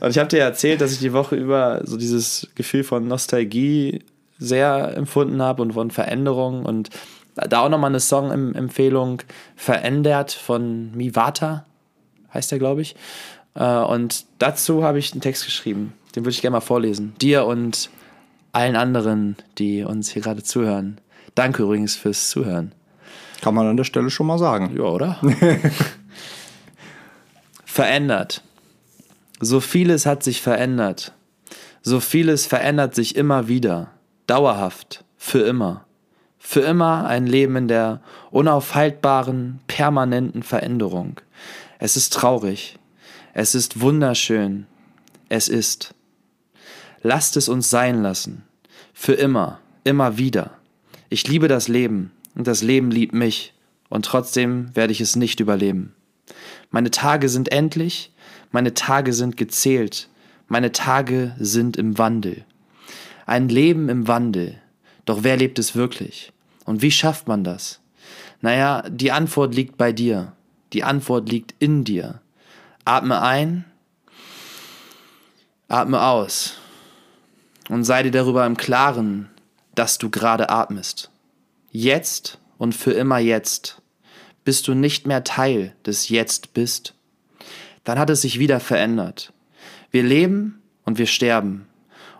Und 0.00 0.08
ich 0.08 0.18
habe 0.18 0.28
dir 0.28 0.38
erzählt, 0.38 0.80
dass 0.80 0.92
ich 0.92 1.00
die 1.00 1.12
Woche 1.12 1.36
über 1.36 1.82
so 1.84 1.98
dieses 1.98 2.48
Gefühl 2.54 2.82
von 2.82 3.06
Nostalgie 3.06 3.98
sehr 4.38 4.96
empfunden 4.96 5.42
habe 5.42 5.60
und 5.60 5.74
von 5.74 5.90
Veränderung 5.90 6.64
und 6.64 6.88
da 7.34 7.60
auch 7.60 7.68
nochmal 7.68 7.90
eine 7.90 8.00
Song-Empfehlung 8.00 9.22
verändert 9.56 10.32
von 10.32 10.92
Mivata, 10.92 11.64
heißt 12.32 12.52
der, 12.52 12.58
glaube 12.58 12.82
ich. 12.82 12.96
Äh, 13.54 13.64
und 13.64 14.26
dazu 14.38 14.82
habe 14.84 14.98
ich 14.98 15.12
einen 15.12 15.20
Text 15.20 15.44
geschrieben. 15.44 15.92
Den 16.14 16.24
würde 16.24 16.30
ich 16.30 16.42
gerne 16.42 16.56
mal 16.56 16.60
vorlesen. 16.60 17.14
Dir 17.20 17.46
und 17.46 17.90
allen 18.52 18.76
anderen, 18.76 19.36
die 19.58 19.84
uns 19.84 20.10
hier 20.10 20.22
gerade 20.22 20.42
zuhören. 20.42 21.00
Danke 21.34 21.62
übrigens 21.62 21.96
fürs 21.96 22.30
Zuhören. 22.30 22.72
Kann 23.40 23.54
man 23.54 23.66
an 23.66 23.76
der 23.76 23.84
Stelle 23.84 24.10
schon 24.10 24.26
mal 24.26 24.38
sagen. 24.38 24.76
Ja, 24.76 24.82
oder? 24.82 25.18
verändert. 27.64 28.42
So 29.40 29.60
vieles 29.60 30.04
hat 30.04 30.22
sich 30.22 30.42
verändert. 30.42 31.12
So 31.82 32.00
vieles 32.00 32.46
verändert 32.46 32.94
sich 32.94 33.16
immer 33.16 33.48
wieder. 33.48 33.92
Dauerhaft. 34.26 35.04
Für 35.16 35.40
immer. 35.40 35.86
Für 36.52 36.62
immer 36.62 37.06
ein 37.06 37.28
Leben 37.28 37.54
in 37.54 37.68
der 37.68 38.00
unaufhaltbaren, 38.32 39.60
permanenten 39.68 40.42
Veränderung. 40.42 41.20
Es 41.78 41.94
ist 41.94 42.12
traurig. 42.12 42.76
Es 43.34 43.54
ist 43.54 43.80
wunderschön. 43.80 44.66
Es 45.28 45.48
ist. 45.48 45.94
Lasst 47.04 47.36
es 47.36 47.48
uns 47.48 47.70
sein 47.70 48.02
lassen. 48.02 48.42
Für 48.92 49.12
immer. 49.12 49.60
Immer 49.84 50.18
wieder. 50.18 50.50
Ich 51.08 51.28
liebe 51.28 51.46
das 51.46 51.68
Leben 51.68 52.10
und 52.34 52.48
das 52.48 52.62
Leben 52.62 52.90
liebt 52.90 53.14
mich 53.14 53.54
und 53.88 54.04
trotzdem 54.04 54.74
werde 54.74 54.92
ich 54.92 55.00
es 55.00 55.14
nicht 55.14 55.38
überleben. 55.38 55.94
Meine 56.72 56.90
Tage 56.90 57.28
sind 57.28 57.52
endlich, 57.52 58.12
meine 58.50 58.74
Tage 58.74 59.12
sind 59.12 59.36
gezählt, 59.36 60.08
meine 60.48 60.72
Tage 60.72 61.32
sind 61.38 61.76
im 61.76 61.96
Wandel. 61.96 62.44
Ein 63.24 63.48
Leben 63.48 63.88
im 63.88 64.08
Wandel. 64.08 64.60
Doch 65.04 65.22
wer 65.22 65.36
lebt 65.36 65.60
es 65.60 65.76
wirklich? 65.76 66.32
Und 66.70 66.82
wie 66.82 66.92
schafft 66.92 67.26
man 67.26 67.42
das? 67.42 67.80
Naja, 68.42 68.84
die 68.88 69.10
Antwort 69.10 69.56
liegt 69.56 69.76
bei 69.76 69.92
dir. 69.92 70.34
Die 70.72 70.84
Antwort 70.84 71.28
liegt 71.28 71.52
in 71.58 71.82
dir. 71.82 72.20
Atme 72.84 73.20
ein, 73.22 73.64
atme 75.66 76.00
aus 76.00 76.58
und 77.68 77.82
sei 77.82 78.04
dir 78.04 78.12
darüber 78.12 78.46
im 78.46 78.56
Klaren, 78.56 79.28
dass 79.74 79.98
du 79.98 80.10
gerade 80.10 80.48
atmest. 80.48 81.10
Jetzt 81.72 82.38
und 82.56 82.72
für 82.72 82.92
immer 82.92 83.18
jetzt 83.18 83.82
bist 84.44 84.68
du 84.68 84.74
nicht 84.74 85.08
mehr 85.08 85.24
Teil 85.24 85.74
des 85.84 86.08
Jetzt 86.08 86.54
bist. 86.54 86.94
Dann 87.82 87.98
hat 87.98 88.10
es 88.10 88.22
sich 88.22 88.38
wieder 88.38 88.60
verändert. 88.60 89.32
Wir 89.90 90.04
leben 90.04 90.62
und 90.84 90.98
wir 90.98 91.06
sterben. 91.06 91.66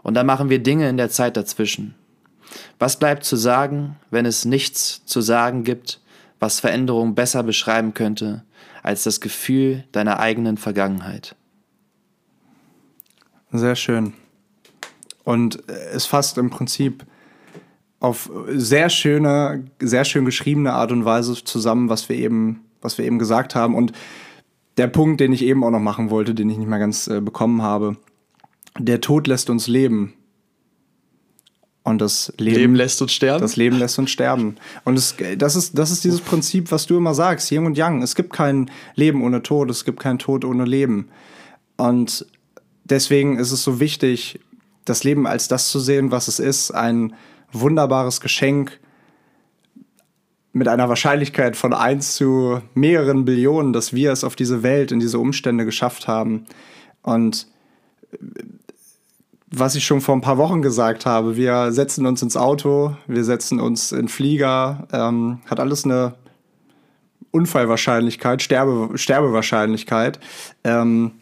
Und 0.02 0.14
dann 0.14 0.26
machen 0.26 0.50
wir 0.50 0.58
Dinge 0.60 0.88
in 0.88 0.96
der 0.96 1.08
Zeit 1.08 1.36
dazwischen. 1.36 1.94
Was 2.78 2.98
bleibt 2.98 3.24
zu 3.24 3.36
sagen, 3.36 3.96
wenn 4.10 4.26
es 4.26 4.44
nichts 4.44 5.04
zu 5.04 5.20
sagen 5.20 5.64
gibt, 5.64 6.00
was 6.38 6.60
Veränderung 6.60 7.14
besser 7.14 7.42
beschreiben 7.42 7.94
könnte 7.94 8.44
als 8.82 9.04
das 9.04 9.20
Gefühl 9.20 9.84
deiner 9.92 10.18
eigenen 10.20 10.56
Vergangenheit? 10.56 11.36
Sehr 13.52 13.76
schön. 13.76 14.14
Und 15.24 15.68
es 15.68 16.06
fasst 16.06 16.38
im 16.38 16.50
Prinzip 16.50 17.04
auf 18.00 18.30
sehr 18.48 18.88
schöne, 18.88 19.64
sehr 19.78 20.04
schön 20.04 20.24
geschriebene 20.24 20.72
Art 20.72 20.92
und 20.92 21.04
Weise 21.04 21.44
zusammen, 21.44 21.88
was 21.90 22.08
wir 22.08 22.16
eben, 22.16 22.64
was 22.80 22.96
wir 22.96 23.04
eben 23.04 23.18
gesagt 23.18 23.54
haben. 23.54 23.74
Und 23.74 23.92
der 24.78 24.86
Punkt, 24.86 25.20
den 25.20 25.32
ich 25.32 25.42
eben 25.42 25.62
auch 25.62 25.70
noch 25.70 25.80
machen 25.80 26.08
wollte, 26.08 26.34
den 26.34 26.48
ich 26.48 26.56
nicht 26.56 26.68
mehr 26.68 26.78
ganz 26.78 27.06
äh, 27.08 27.20
bekommen 27.20 27.60
habe, 27.60 27.96
der 28.78 29.02
Tod 29.02 29.26
lässt 29.26 29.50
uns 29.50 29.66
leben. 29.66 30.14
Und 31.82 32.00
das 32.00 32.32
Leben, 32.36 32.56
Leben, 32.56 32.74
lässt 32.74 33.00
uns 33.00 33.12
sterben. 33.12 33.40
Das 33.40 33.56
Leben 33.56 33.78
lässt 33.78 33.98
uns 33.98 34.10
sterben. 34.10 34.56
Und 34.84 34.98
es, 34.98 35.14
das, 35.38 35.56
ist, 35.56 35.78
das 35.78 35.90
ist 35.90 36.04
dieses 36.04 36.20
Prinzip, 36.20 36.70
was 36.70 36.86
du 36.86 36.96
immer 36.96 37.14
sagst, 37.14 37.50
Yin 37.50 37.64
und 37.64 37.78
Yang. 37.78 38.02
Es 38.02 38.14
gibt 38.14 38.32
kein 38.32 38.70
Leben 38.96 39.22
ohne 39.22 39.42
Tod, 39.42 39.70
es 39.70 39.84
gibt 39.84 39.98
kein 39.98 40.18
Tod 40.18 40.44
ohne 40.44 40.66
Leben. 40.66 41.08
Und 41.78 42.26
deswegen 42.84 43.38
ist 43.38 43.50
es 43.50 43.62
so 43.62 43.80
wichtig, 43.80 44.40
das 44.84 45.04
Leben 45.04 45.26
als 45.26 45.48
das 45.48 45.70
zu 45.70 45.80
sehen, 45.80 46.10
was 46.10 46.28
es 46.28 46.38
ist, 46.38 46.70
ein 46.70 47.14
wunderbares 47.52 48.20
Geschenk 48.20 48.78
mit 50.52 50.68
einer 50.68 50.88
Wahrscheinlichkeit 50.88 51.56
von 51.56 51.72
1 51.72 52.16
zu 52.16 52.60
mehreren 52.74 53.24
Billionen, 53.24 53.72
dass 53.72 53.94
wir 53.94 54.12
es 54.12 54.24
auf 54.24 54.36
diese 54.36 54.62
Welt, 54.62 54.92
in 54.92 55.00
diese 55.00 55.18
Umstände 55.18 55.64
geschafft 55.64 56.08
haben. 56.08 56.46
Und 57.02 57.46
was 59.50 59.74
ich 59.74 59.84
schon 59.84 60.00
vor 60.00 60.14
ein 60.14 60.20
paar 60.20 60.38
Wochen 60.38 60.62
gesagt 60.62 61.06
habe, 61.06 61.36
wir 61.36 61.72
setzen 61.72 62.06
uns 62.06 62.22
ins 62.22 62.36
Auto, 62.36 62.96
wir 63.06 63.24
setzen 63.24 63.60
uns 63.60 63.90
in 63.92 64.08
Flieger, 64.08 64.86
ähm, 64.92 65.40
hat 65.46 65.58
alles 65.58 65.84
eine 65.84 66.14
Unfallwahrscheinlichkeit, 67.32 68.42
Sterbe, 68.42 68.96
Sterbewahrscheinlichkeit. 68.96 70.20
Ähm, 70.64 71.12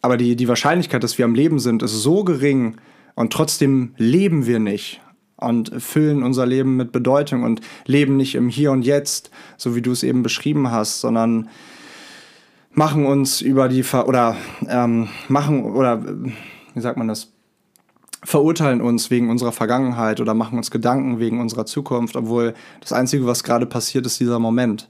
aber 0.00 0.16
die, 0.16 0.36
die 0.36 0.48
Wahrscheinlichkeit, 0.48 1.02
dass 1.02 1.18
wir 1.18 1.24
am 1.24 1.34
Leben 1.34 1.58
sind, 1.58 1.82
ist 1.82 2.02
so 2.02 2.24
gering 2.24 2.76
und 3.14 3.32
trotzdem 3.32 3.94
leben 3.96 4.46
wir 4.46 4.58
nicht 4.58 5.00
und 5.36 5.70
füllen 5.82 6.22
unser 6.22 6.46
Leben 6.46 6.76
mit 6.76 6.90
Bedeutung 6.92 7.42
und 7.42 7.60
leben 7.86 8.16
nicht 8.16 8.34
im 8.34 8.48
Hier 8.48 8.72
und 8.72 8.82
Jetzt, 8.82 9.30
so 9.56 9.74
wie 9.74 9.82
du 9.82 9.92
es 9.92 10.02
eben 10.02 10.22
beschrieben 10.22 10.70
hast, 10.70 11.00
sondern 11.00 11.48
machen 12.72 13.06
uns 13.06 13.40
über 13.40 13.68
die 13.68 13.82
Ver 13.82 14.08
oder 14.08 14.36
ähm, 14.68 15.08
machen 15.28 15.64
oder 15.64 16.02
wie 16.74 16.80
sagt 16.80 16.96
man 16.96 17.08
das 17.08 17.33
verurteilen 18.24 18.80
uns 18.80 19.10
wegen 19.10 19.30
unserer 19.30 19.52
Vergangenheit 19.52 20.20
oder 20.20 20.34
machen 20.34 20.58
uns 20.58 20.70
Gedanken 20.70 21.18
wegen 21.18 21.40
unserer 21.40 21.66
Zukunft, 21.66 22.16
obwohl 22.16 22.54
das 22.80 22.92
Einzige, 22.92 23.26
was 23.26 23.44
gerade 23.44 23.66
passiert, 23.66 24.06
ist 24.06 24.18
dieser 24.18 24.38
Moment. 24.38 24.88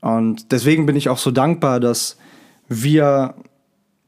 Und 0.00 0.52
deswegen 0.52 0.86
bin 0.86 0.96
ich 0.96 1.08
auch 1.08 1.18
so 1.18 1.30
dankbar, 1.30 1.80
dass 1.80 2.16
wir, 2.68 3.34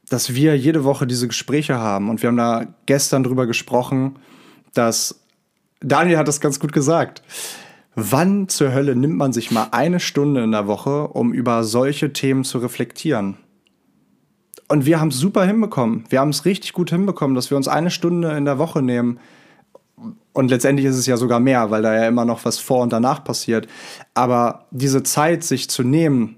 dass 0.09 0.33
wir 0.33 0.57
jede 0.57 0.83
Woche 0.83 1.05
diese 1.05 1.27
Gespräche 1.27 1.77
haben. 1.77 2.09
Und 2.09 2.21
wir 2.21 2.27
haben 2.29 2.37
da 2.37 2.65
gestern 2.85 3.23
drüber 3.23 3.45
gesprochen, 3.45 4.17
dass 4.73 5.19
Daniel 5.81 6.17
hat 6.17 6.27
das 6.27 6.41
ganz 6.41 6.59
gut 6.59 6.73
gesagt. 6.73 7.21
Wann 7.95 8.47
zur 8.47 8.73
Hölle 8.73 8.95
nimmt 8.95 9.17
man 9.17 9.33
sich 9.33 9.51
mal 9.51 9.67
eine 9.71 9.99
Stunde 9.99 10.43
in 10.43 10.51
der 10.51 10.65
Woche, 10.65 11.09
um 11.09 11.33
über 11.33 11.63
solche 11.63 12.13
Themen 12.13 12.45
zu 12.45 12.59
reflektieren? 12.59 13.37
Und 14.71 14.85
wir 14.85 15.01
haben 15.01 15.09
es 15.09 15.17
super 15.17 15.43
hinbekommen. 15.43 16.05
Wir 16.07 16.21
haben 16.21 16.29
es 16.29 16.45
richtig 16.45 16.71
gut 16.71 16.91
hinbekommen, 16.91 17.35
dass 17.35 17.49
wir 17.49 17.57
uns 17.57 17.67
eine 17.67 17.91
Stunde 17.91 18.37
in 18.37 18.45
der 18.45 18.57
Woche 18.57 18.81
nehmen. 18.81 19.19
Und 20.31 20.49
letztendlich 20.49 20.85
ist 20.87 20.95
es 20.95 21.05
ja 21.07 21.17
sogar 21.17 21.41
mehr, 21.41 21.71
weil 21.71 21.81
da 21.81 21.93
ja 21.93 22.07
immer 22.07 22.23
noch 22.23 22.45
was 22.45 22.57
vor 22.57 22.81
und 22.81 22.93
danach 22.93 23.21
passiert. 23.21 23.67
Aber 24.13 24.67
diese 24.71 25.03
Zeit, 25.03 25.43
sich 25.43 25.69
zu 25.69 25.83
nehmen, 25.83 26.37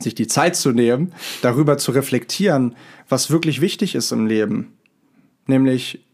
sich 0.00 0.14
die 0.14 0.28
Zeit 0.28 0.56
zu 0.56 0.72
nehmen, 0.72 1.12
darüber 1.42 1.76
zu 1.76 1.90
reflektieren, 1.90 2.74
was 3.06 3.30
wirklich 3.30 3.60
wichtig 3.60 3.94
ist 3.94 4.12
im 4.12 4.24
Leben. 4.24 4.72
Nämlich 5.46 6.06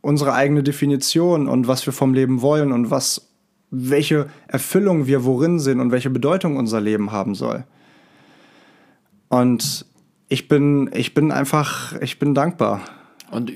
unsere 0.00 0.32
eigene 0.32 0.62
Definition 0.62 1.48
und 1.48 1.66
was 1.66 1.84
wir 1.86 1.92
vom 1.92 2.14
Leben 2.14 2.40
wollen 2.40 2.70
und 2.70 2.88
was, 2.88 3.32
welche 3.72 4.28
Erfüllung 4.46 5.08
wir 5.08 5.24
worin 5.24 5.58
sind 5.58 5.80
und 5.80 5.90
welche 5.90 6.10
Bedeutung 6.10 6.56
unser 6.56 6.80
Leben 6.80 7.10
haben 7.10 7.34
soll. 7.34 7.64
Und 9.28 9.87
ich 10.28 10.48
bin, 10.48 10.90
ich 10.92 11.14
bin 11.14 11.32
einfach, 11.32 11.94
ich 12.00 12.18
bin 12.18 12.34
dankbar. 12.34 12.82
Und 13.30 13.52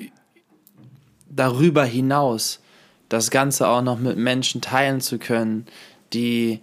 darüber 1.29 1.85
hinaus 1.85 2.61
das 3.09 3.31
Ganze 3.31 3.69
auch 3.69 3.83
noch 3.83 3.99
mit 3.99 4.17
Menschen 4.17 4.61
teilen 4.61 5.01
zu 5.01 5.19
können, 5.19 5.67
die 6.13 6.61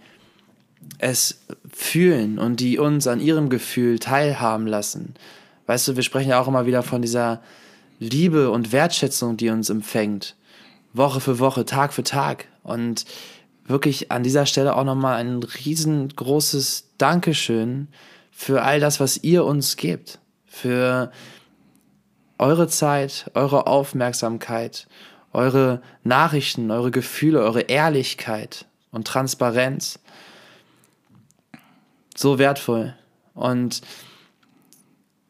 es 0.97 1.41
fühlen 1.71 2.39
und 2.39 2.59
die 2.59 2.79
uns 2.79 3.05
an 3.07 3.19
ihrem 3.19 3.49
Gefühl 3.49 3.99
teilhaben 3.99 4.65
lassen. 4.65 5.13
Weißt 5.67 5.87
du, 5.87 5.95
wir 5.95 6.03
sprechen 6.03 6.29
ja 6.29 6.41
auch 6.41 6.47
immer 6.47 6.65
wieder 6.65 6.81
von 6.81 7.01
dieser 7.01 7.41
Liebe 7.99 8.49
und 8.49 8.71
Wertschätzung, 8.71 9.37
die 9.37 9.49
uns 9.49 9.69
empfängt. 9.69 10.35
Woche 10.93 11.19
für 11.19 11.37
Woche, 11.37 11.65
Tag 11.65 11.93
für 11.93 12.03
Tag. 12.03 12.47
Und 12.63 13.05
wirklich 13.65 14.11
an 14.11 14.23
dieser 14.23 14.47
Stelle 14.47 14.75
auch 14.75 14.83
nochmal 14.83 15.19
ein 15.19 15.43
riesengroßes 15.43 16.89
Dankeschön 16.97 17.89
für 18.39 18.61
all 18.61 18.79
das, 18.79 19.01
was 19.01 19.17
ihr 19.21 19.43
uns 19.43 19.75
gebt. 19.75 20.17
Für 20.45 21.11
eure 22.37 22.69
Zeit, 22.69 23.29
eure 23.33 23.67
Aufmerksamkeit, 23.67 24.87
eure 25.33 25.81
Nachrichten, 26.05 26.71
eure 26.71 26.89
Gefühle, 26.89 27.41
eure 27.41 27.63
Ehrlichkeit 27.63 28.65
und 28.91 29.05
Transparenz. 29.05 29.99
So 32.15 32.39
wertvoll. 32.39 32.95
Und 33.33 33.81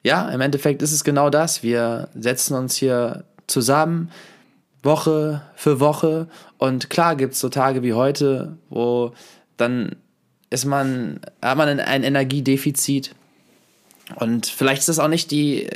ja, 0.03 0.29
im 0.29 0.39
Endeffekt 0.39 0.83
ist 0.83 0.91
es 0.91 1.03
genau 1.03 1.31
das. 1.31 1.63
Wir 1.63 2.09
setzen 2.13 2.53
uns 2.53 2.75
hier 2.75 3.25
zusammen, 3.47 4.11
Woche 4.83 5.41
für 5.55 5.79
Woche. 5.79 6.27
Und 6.59 6.91
klar 6.91 7.15
gibt 7.15 7.33
es 7.33 7.39
so 7.39 7.49
Tage 7.49 7.81
wie 7.81 7.93
heute, 7.93 8.59
wo 8.69 9.13
dann 9.57 9.95
ist 10.49 10.65
man, 10.65 11.19
hat 11.41 11.57
man 11.57 11.79
ein 11.79 12.03
Energiedefizit. 12.03 13.15
Und 14.15 14.47
vielleicht 14.47 14.79
ist 14.79 14.89
das 14.89 14.99
auch 14.99 15.07
nicht 15.07 15.31
die, 15.31 15.67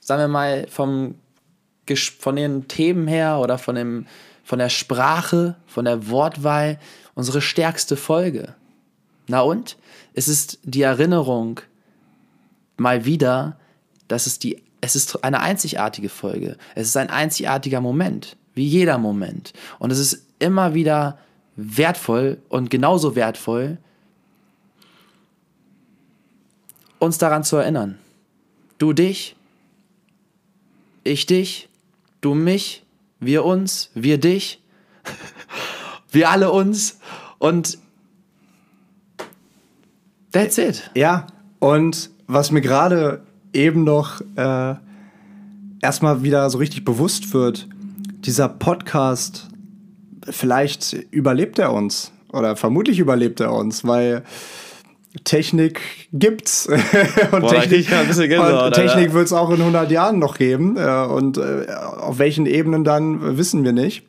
sagen 0.00 0.22
wir 0.22 0.28
mal, 0.28 0.66
vom, 0.68 1.16
von 2.18 2.36
den 2.36 2.68
Themen 2.68 3.06
her 3.06 3.38
oder 3.38 3.58
von, 3.58 3.74
dem, 3.74 4.06
von 4.44 4.58
der 4.58 4.70
Sprache, 4.70 5.56
von 5.66 5.84
der 5.84 6.08
Wortwahl 6.08 6.78
unsere 7.14 7.42
stärkste 7.42 7.96
Folge. 7.96 8.54
Na 9.28 9.40
und? 9.40 9.76
Es 10.14 10.28
ist 10.28 10.58
die 10.62 10.82
Erinnerung 10.82 11.60
mal 12.76 13.04
wieder, 13.04 13.56
dass 14.08 14.26
es 14.26 14.38
die, 14.38 14.62
es 14.80 14.96
ist 14.96 15.22
eine 15.22 15.40
einzigartige 15.40 16.08
Folge. 16.08 16.56
Es 16.74 16.88
ist 16.88 16.96
ein 16.96 17.10
einzigartiger 17.10 17.80
Moment, 17.80 18.36
wie 18.54 18.66
jeder 18.66 18.98
Moment. 18.98 19.52
Und 19.78 19.90
es 19.92 19.98
ist 19.98 20.26
immer 20.38 20.74
wieder 20.74 21.18
wertvoll 21.56 22.38
und 22.48 22.70
genauso 22.70 23.14
wertvoll, 23.14 23.78
uns 27.02 27.18
daran 27.18 27.42
zu 27.42 27.56
erinnern. 27.56 27.98
Du 28.78 28.92
dich, 28.92 29.34
ich 31.02 31.26
dich, 31.26 31.68
du 32.20 32.34
mich, 32.34 32.84
wir 33.18 33.44
uns, 33.44 33.90
wir 33.94 34.18
dich, 34.18 34.62
wir 36.12 36.30
alle 36.30 36.52
uns 36.52 37.00
und 37.40 37.78
that's 40.30 40.58
it. 40.58 40.90
Ja, 40.94 41.26
und 41.58 42.10
was 42.28 42.52
mir 42.52 42.60
gerade 42.60 43.22
eben 43.52 43.82
noch 43.82 44.20
äh, 44.36 44.76
erstmal 45.80 46.22
wieder 46.22 46.48
so 46.50 46.58
richtig 46.58 46.84
bewusst 46.84 47.34
wird, 47.34 47.68
dieser 48.20 48.48
Podcast, 48.48 49.48
vielleicht 50.30 50.92
überlebt 51.10 51.58
er 51.58 51.72
uns 51.72 52.12
oder 52.32 52.54
vermutlich 52.54 53.00
überlebt 53.00 53.40
er 53.40 53.52
uns, 53.52 53.84
weil 53.84 54.22
Technik 55.24 55.80
gibt's 56.12 56.66
und 57.32 57.40
Boah, 57.40 57.50
Technik, 57.50 57.88
Technik 58.72 59.12
wird 59.12 59.26
es 59.26 59.32
auch 59.32 59.50
in 59.50 59.60
100 59.60 59.90
Jahren 59.90 60.18
noch 60.18 60.38
geben 60.38 60.76
äh, 60.76 61.04
und 61.04 61.38
äh, 61.38 61.66
auf 61.70 62.18
welchen 62.18 62.46
Ebenen 62.46 62.84
dann 62.84 63.36
wissen 63.36 63.64
wir 63.64 63.72
nicht. 63.72 64.04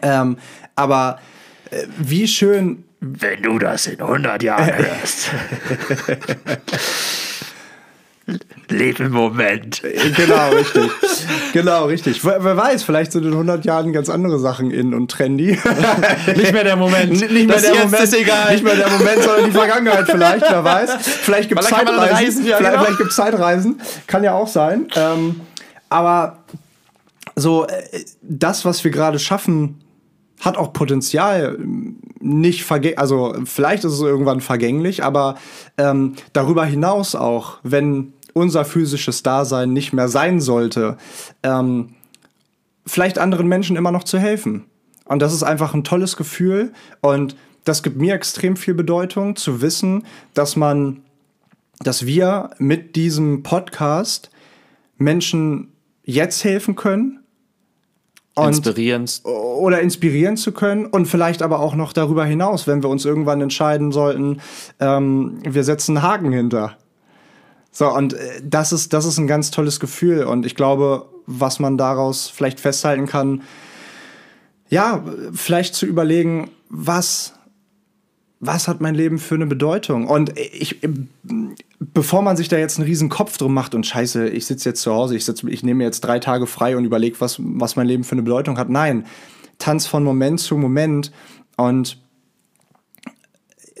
Ähm, 0.00 0.38
aber 0.74 1.18
äh, 1.70 1.84
wie 1.98 2.26
schön 2.26 2.84
Wenn 3.00 3.42
du 3.42 3.58
das 3.58 3.86
in 3.86 4.00
100 4.00 4.42
Jahren 4.42 4.72
hörst. 4.74 5.30
Leb 8.68 9.00
im 9.00 9.12
Moment. 9.12 9.82
Genau, 10.16 10.50
richtig. 10.50 10.90
genau, 11.52 11.84
richtig. 11.86 12.24
Wer, 12.24 12.42
wer, 12.42 12.56
weiß, 12.56 12.82
vielleicht 12.82 13.12
sind 13.12 13.24
in 13.24 13.32
100 13.32 13.64
Jahren 13.64 13.92
ganz 13.92 14.08
andere 14.08 14.38
Sachen 14.38 14.70
in 14.70 14.94
und 14.94 15.10
trendy. 15.10 15.58
nicht 16.36 16.52
mehr 16.52 16.64
der 16.64 16.76
Moment. 16.76 17.10
Nicht 17.10 17.30
mehr 17.30 17.60
der 17.60 17.74
Moment, 17.74 18.02
ist 18.02 18.14
egal. 18.14 18.52
Nicht 18.52 18.64
mehr 18.64 18.76
der 18.76 18.90
Moment, 18.90 19.22
sondern 19.22 19.44
die 19.46 19.50
Vergangenheit 19.50 20.06
vielleicht, 20.06 20.44
wer 20.48 20.64
weiß. 20.64 20.96
Vielleicht 21.00 21.48
gibt 21.48 21.60
es 21.60 21.68
Zeitreisen. 21.68 22.14
Reisen, 22.14 22.46
ja, 22.46 22.56
vielleicht, 22.56 22.72
genau. 22.72 22.84
vielleicht 22.84 22.98
gibt 22.98 23.10
es 23.10 23.16
Zeitreisen. 23.16 23.80
Kann 24.06 24.24
ja 24.24 24.34
auch 24.34 24.48
sein. 24.48 24.88
Ähm, 24.96 25.40
aber 25.88 26.38
so, 27.36 27.66
äh, 27.66 28.04
das, 28.22 28.64
was 28.64 28.82
wir 28.84 28.90
gerade 28.90 29.18
schaffen, 29.18 29.82
hat 30.40 30.56
auch 30.56 30.72
Potenzial, 30.72 31.56
nicht 32.20 32.64
vergänglich, 32.64 32.98
also 32.98 33.34
vielleicht 33.44 33.84
ist 33.84 33.92
es 33.92 34.00
irgendwann 34.00 34.40
vergänglich, 34.40 35.04
aber 35.04 35.36
ähm, 35.78 36.14
darüber 36.32 36.64
hinaus 36.64 37.14
auch, 37.14 37.58
wenn 37.62 38.12
unser 38.34 38.64
physisches 38.64 39.22
Dasein 39.22 39.72
nicht 39.72 39.92
mehr 39.92 40.08
sein 40.08 40.40
sollte, 40.40 40.96
ähm, 41.42 41.94
vielleicht 42.86 43.18
anderen 43.18 43.46
Menschen 43.46 43.76
immer 43.76 43.92
noch 43.92 44.04
zu 44.04 44.18
helfen. 44.18 44.64
Und 45.04 45.20
das 45.20 45.32
ist 45.32 45.42
einfach 45.42 45.74
ein 45.74 45.84
tolles 45.84 46.16
Gefühl 46.16 46.72
und 47.00 47.36
das 47.64 47.82
gibt 47.82 47.96
mir 47.96 48.14
extrem 48.14 48.56
viel 48.56 48.74
Bedeutung 48.74 49.36
zu 49.36 49.62
wissen, 49.62 50.04
dass 50.34 50.56
man, 50.56 51.02
dass 51.80 52.06
wir 52.06 52.50
mit 52.58 52.96
diesem 52.96 53.42
Podcast 53.42 54.30
Menschen 54.96 55.72
jetzt 56.04 56.44
helfen 56.44 56.74
können 56.74 57.22
inspirieren. 58.36 59.06
Oder 59.24 59.80
inspirieren 59.80 60.36
zu 60.36 60.52
können 60.52 60.86
und 60.86 61.06
vielleicht 61.06 61.42
aber 61.42 61.60
auch 61.60 61.74
noch 61.74 61.92
darüber 61.92 62.24
hinaus, 62.24 62.66
wenn 62.66 62.82
wir 62.82 62.88
uns 62.88 63.04
irgendwann 63.04 63.40
entscheiden 63.40 63.92
sollten, 63.92 64.40
ähm, 64.80 65.38
wir 65.44 65.64
setzen 65.64 65.98
einen 65.98 66.06
Haken 66.06 66.32
hinter. 66.32 66.76
So, 67.72 67.92
und 67.92 68.14
äh, 68.14 68.40
das 68.44 68.72
ist, 68.72 68.92
das 68.92 69.04
ist 69.04 69.18
ein 69.18 69.26
ganz 69.26 69.50
tolles 69.50 69.80
Gefühl 69.80 70.24
und 70.24 70.46
ich 70.46 70.54
glaube, 70.54 71.06
was 71.26 71.58
man 71.58 71.76
daraus 71.76 72.28
vielleicht 72.28 72.60
festhalten 72.60 73.06
kann, 73.06 73.42
ja, 74.68 75.04
vielleicht 75.34 75.74
zu 75.74 75.86
überlegen, 75.86 76.50
was 76.68 77.34
was 78.44 78.66
hat 78.66 78.80
mein 78.80 78.96
Leben 78.96 79.20
für 79.20 79.36
eine 79.36 79.46
Bedeutung? 79.46 80.08
Und 80.08 80.36
ich, 80.36 80.80
bevor 81.78 82.22
man 82.22 82.36
sich 82.36 82.48
da 82.48 82.58
jetzt 82.58 82.76
einen 82.76 82.88
riesen 82.88 83.08
Kopf 83.08 83.38
drum 83.38 83.54
macht 83.54 83.72
und 83.72 83.86
scheiße, 83.86 84.28
ich 84.28 84.46
sitze 84.46 84.70
jetzt 84.70 84.82
zu 84.82 84.92
Hause, 84.92 85.14
ich, 85.14 85.28
ich 85.28 85.62
nehme 85.62 85.84
jetzt 85.84 86.00
drei 86.00 86.18
Tage 86.18 86.48
frei 86.48 86.76
und 86.76 86.84
überlege, 86.84 87.20
was, 87.20 87.36
was 87.38 87.76
mein 87.76 87.86
Leben 87.86 88.02
für 88.02 88.12
eine 88.12 88.22
Bedeutung 88.22 88.58
hat. 88.58 88.68
Nein, 88.68 89.06
tanz 89.58 89.86
von 89.86 90.02
Moment 90.02 90.40
zu 90.40 90.56
Moment 90.56 91.12
und 91.56 91.98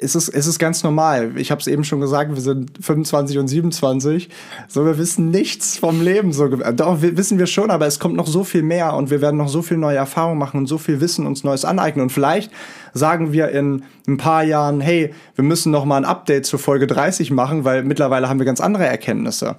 es 0.02 0.14
ist, 0.14 0.28
es 0.28 0.46
ist 0.46 0.58
ganz 0.58 0.82
normal. 0.82 1.32
Ich 1.36 1.50
habe 1.50 1.60
es 1.60 1.66
eben 1.66 1.84
schon 1.84 2.00
gesagt, 2.00 2.34
wir 2.34 2.40
sind 2.40 2.72
25 2.80 3.38
und 3.38 3.48
27. 3.48 4.28
So, 4.68 4.84
wir 4.84 4.98
wissen 4.98 5.30
nichts 5.30 5.78
vom 5.78 6.02
Leben. 6.02 6.32
So, 6.32 6.48
doch, 6.48 6.98
wissen 7.00 7.38
wir 7.38 7.46
schon, 7.46 7.70
aber 7.70 7.86
es 7.86 7.98
kommt 7.98 8.16
noch 8.16 8.26
so 8.26 8.44
viel 8.44 8.62
mehr 8.62 8.94
und 8.94 9.10
wir 9.10 9.20
werden 9.20 9.36
noch 9.36 9.48
so 9.48 9.62
viel 9.62 9.76
neue 9.76 9.96
Erfahrungen 9.96 10.38
machen 10.38 10.58
und 10.58 10.66
so 10.66 10.78
viel 10.78 11.00
Wissen 11.00 11.26
uns 11.26 11.44
Neues 11.44 11.64
aneignen. 11.64 12.02
Und 12.02 12.10
vielleicht 12.10 12.50
sagen 12.92 13.32
wir 13.32 13.50
in 13.50 13.84
ein 14.06 14.16
paar 14.16 14.42
Jahren, 14.42 14.80
hey, 14.80 15.14
wir 15.34 15.44
müssen 15.44 15.70
noch 15.70 15.84
mal 15.84 15.96
ein 15.96 16.04
Update 16.04 16.46
zur 16.46 16.58
Folge 16.58 16.86
30 16.86 17.30
machen, 17.30 17.64
weil 17.64 17.84
mittlerweile 17.84 18.28
haben 18.28 18.38
wir 18.38 18.46
ganz 18.46 18.60
andere 18.60 18.86
Erkenntnisse. 18.86 19.56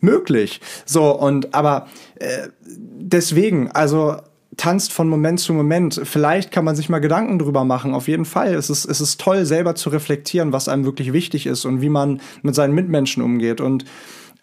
Möglich. 0.00 0.60
So, 0.84 1.18
und 1.18 1.54
aber 1.54 1.86
äh, 2.16 2.48
deswegen, 2.66 3.70
also 3.70 4.16
tanzt 4.56 4.92
von 4.92 5.08
Moment 5.08 5.40
zu 5.40 5.52
Moment. 5.52 6.00
Vielleicht 6.04 6.50
kann 6.50 6.64
man 6.64 6.76
sich 6.76 6.88
mal 6.88 7.00
Gedanken 7.00 7.38
drüber 7.38 7.64
machen. 7.64 7.94
Auf 7.94 8.08
jeden 8.08 8.24
Fall. 8.24 8.54
Es 8.54 8.70
ist, 8.70 8.84
es 8.84 9.00
ist 9.00 9.20
toll, 9.20 9.44
selber 9.44 9.74
zu 9.74 9.90
reflektieren, 9.90 10.52
was 10.52 10.68
einem 10.68 10.84
wirklich 10.84 11.12
wichtig 11.12 11.46
ist 11.46 11.64
und 11.64 11.80
wie 11.80 11.88
man 11.88 12.20
mit 12.42 12.54
seinen 12.54 12.74
Mitmenschen 12.74 13.22
umgeht 13.22 13.60
und 13.60 13.84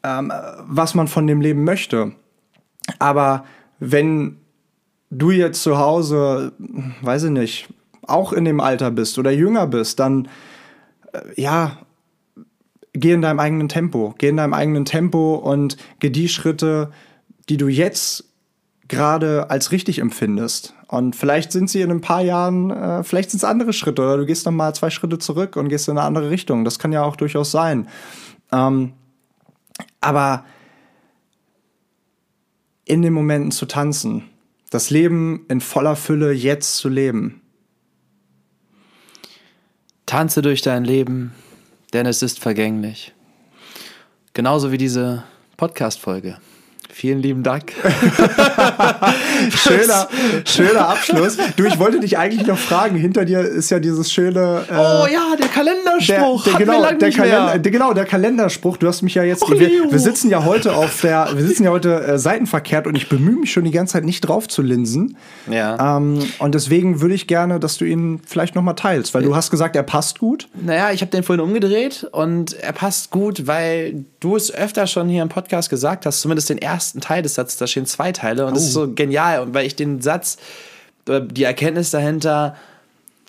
ähm, 0.04 0.32
was 0.68 0.96
man 0.96 1.08
von 1.08 1.28
dem 1.28 1.42
Leben 1.42 1.64
möchte. 1.64 2.14
Aber 3.00 3.46
wenn 3.80 4.38
du 5.10 5.32
jetzt 5.32 5.64
zu 5.64 5.78
Hause, 5.78 6.54
weiß 7.02 7.24
ich 7.26 7.32
nicht, 7.32 7.70
auch 8.04 8.34
in 8.34 8.46
dem 8.46 8.60
Alter 8.60 8.92
bist 8.92 9.20
oder 9.20 9.32
jünger 9.32 9.68
bist, 9.68 10.00
dann 10.00 10.28
äh, 11.14 11.42
ja, 11.42 11.78
geh 12.94 13.12
in 13.12 13.22
deinem 13.22 13.40
eigenen 13.40 13.70
Tempo. 13.70 14.16
Geh 14.18 14.30
in 14.30 14.38
deinem 14.38 14.54
eigenen 14.54 14.86
Tempo 14.86 15.36
und 15.36 15.78
geh 16.00 16.10
die 16.10 16.30
Schritte, 16.30 16.92
die 17.50 17.58
du 17.58 17.68
jetzt 17.68 18.31
gerade 18.92 19.50
als 19.50 19.72
richtig 19.72 20.00
empfindest. 20.00 20.76
Und 20.88 21.16
vielleicht 21.16 21.54
sind 21.54 21.70
sie 21.70 21.82
in 21.82 21.90
ein 21.90 22.02
paar 22.02 22.22
Jahren, 22.22 22.70
äh, 22.70 23.04
vielleicht 23.04 23.32
sind 23.32 23.38
es 23.38 23.46
andere 23.46 23.72
Schritte 23.72 24.02
oder 24.02 24.18
du 24.18 24.26
gehst 24.26 24.46
noch 24.46 24.52
mal 24.52 24.76
zwei 24.76 24.90
Schritte 24.90 25.18
zurück 25.18 25.56
und 25.56 25.70
gehst 25.70 25.88
in 25.88 25.98
eine 25.98 26.06
andere 26.06 26.30
Richtung. 26.30 26.66
Das 26.66 26.78
kann 26.78 26.92
ja 26.92 27.02
auch 27.02 27.16
durchaus 27.16 27.52
sein. 27.52 27.88
Ähm, 28.52 28.92
aber 30.02 30.46
in 32.84 33.02
den 33.02 33.14
Momenten 33.14 33.52
zu 33.52 33.66
tanzen, 33.66 34.24
das 34.70 34.90
Leben 34.90 35.46
in 35.48 35.62
voller 35.62 35.96
Fülle 35.96 36.34
jetzt 36.34 36.76
zu 36.76 36.90
leben. 36.90 37.42
Tanze 40.06 40.42
durch 40.42 40.62
dein 40.62 40.84
Leben, 40.84 41.34
denn 41.94 42.06
es 42.06 42.22
ist 42.22 42.40
vergänglich. 42.40 43.14
Genauso 44.34 44.74
wie 44.74 44.78
diese 44.78 45.24
Podcast-Folge. 45.56 46.40
Vielen 47.02 47.20
lieben 47.20 47.42
Dank. 47.42 47.74
schöner, 49.50 50.08
schöner 50.46 50.90
Abschluss. 50.90 51.36
Du, 51.56 51.66
ich 51.66 51.80
wollte 51.80 52.00
dich 52.00 52.20
eigentlich 52.20 52.46
noch 52.46 52.60
fragen. 52.60 52.96
Hinter 52.96 53.26
dir 53.26 53.40
ist 53.40 53.72
ja 53.72 53.80
dieses 53.80 54.14
schöne. 54.14 54.66
Äh, 54.70 54.74
oh 54.76 55.08
ja, 55.12 55.36
der 55.36 55.48
Kalenderspruch. 55.48 56.44
Der, 56.44 56.54
der, 56.54 56.66
genau, 56.68 56.92
der 56.92 57.10
Kalender, 57.10 57.58
der, 57.58 57.72
genau, 57.72 57.94
der 57.94 58.06
Kalenderspruch. 58.06 58.78
Du 58.78 58.88
hast 58.88 59.02
mich 59.02 59.16
ja 59.16 59.24
jetzt. 59.24 59.42
wir, 59.50 59.92
wir, 59.92 59.98
sitzen 59.98 60.30
ja 60.30 60.46
heute 60.46 60.76
auf 60.76 61.02
der. 61.02 61.30
Wir 61.34 61.44
sitzen 61.44 61.64
ja 61.64 61.72
heute 61.72 62.04
äh, 62.04 62.20
seitenverkehrt 62.20 62.86
und 62.86 62.96
ich 62.96 63.10
bemühe 63.10 63.38
mich 63.38 63.52
schon 63.52 63.64
die 63.64 63.72
ganze 63.72 63.94
Zeit 63.94 64.06
nicht 64.06 64.22
drauf 64.22 64.48
zu 64.48 64.62
linsen. 64.62 65.18
Ja. 65.50 65.98
Ähm, 65.98 66.20
und 66.38 66.54
deswegen 66.54 67.02
würde 67.02 67.16
ich 67.16 67.26
gerne, 67.26 67.60
dass 67.60 67.80
du 67.80 67.86
ihn 67.86 68.22
vielleicht 68.28 68.54
noch 68.54 68.62
mal 68.62 68.74
teilst, 68.74 69.16
weil 69.16 69.24
du 69.24 69.36
hast 69.36 69.50
gesagt, 69.50 69.76
er 69.76 69.82
passt 69.82 70.20
gut. 70.20 70.50
Naja, 70.54 70.92
ich 70.92 71.02
habe 71.02 71.10
den 71.10 71.24
vorhin 71.24 71.44
umgedreht 71.44 72.08
und 72.12 72.54
er 72.54 72.74
passt 72.74 73.10
gut, 73.10 73.48
weil 73.48 74.06
du 74.20 74.36
es 74.36 74.54
öfter 74.54 74.86
schon 74.86 75.10
hier 75.10 75.24
im 75.24 75.30
Podcast 75.30 75.72
gesagt 75.72 76.06
hast, 76.06 76.22
zumindest 76.22 76.52
den 76.52 76.60
ersten 76.60 76.91
ersten 76.92 77.02
Teil 77.02 77.22
des 77.22 77.36
Satzes, 77.36 77.58
da 77.58 77.68
stehen 77.68 77.86
zwei 77.86 78.12
Teile 78.12 78.46
und 78.46 78.52
oh. 78.52 78.56
das 78.56 78.66
ist 78.66 78.74
so 78.74 78.92
genial, 78.94 79.54
weil 79.54 79.66
ich 79.66 79.76
den 79.76 80.02
Satz, 80.02 80.38
die 81.08 81.44
Erkenntnis 81.44 81.92
dahinter 81.92 82.56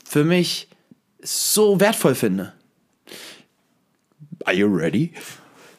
für 0.04 0.24
mich 0.24 0.68
so 1.22 1.78
wertvoll 1.78 2.16
finde. 2.16 2.52
Are 4.44 4.56
you 4.56 4.66
ready? 4.66 5.12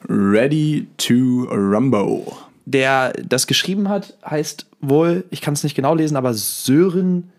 Ready 0.07 0.88
to 0.97 1.43
Rumbo. 1.51 2.38
Der 2.65 3.11
das 3.27 3.47
geschrieben 3.47 3.89
hat, 3.89 4.15
heißt 4.25 4.65
wohl, 4.79 5.25
ich 5.29 5.41
kann 5.41 5.53
es 5.53 5.63
nicht 5.63 5.75
genau 5.75 5.95
lesen, 5.95 6.15
aber 6.15 6.34
Sören 6.34 7.31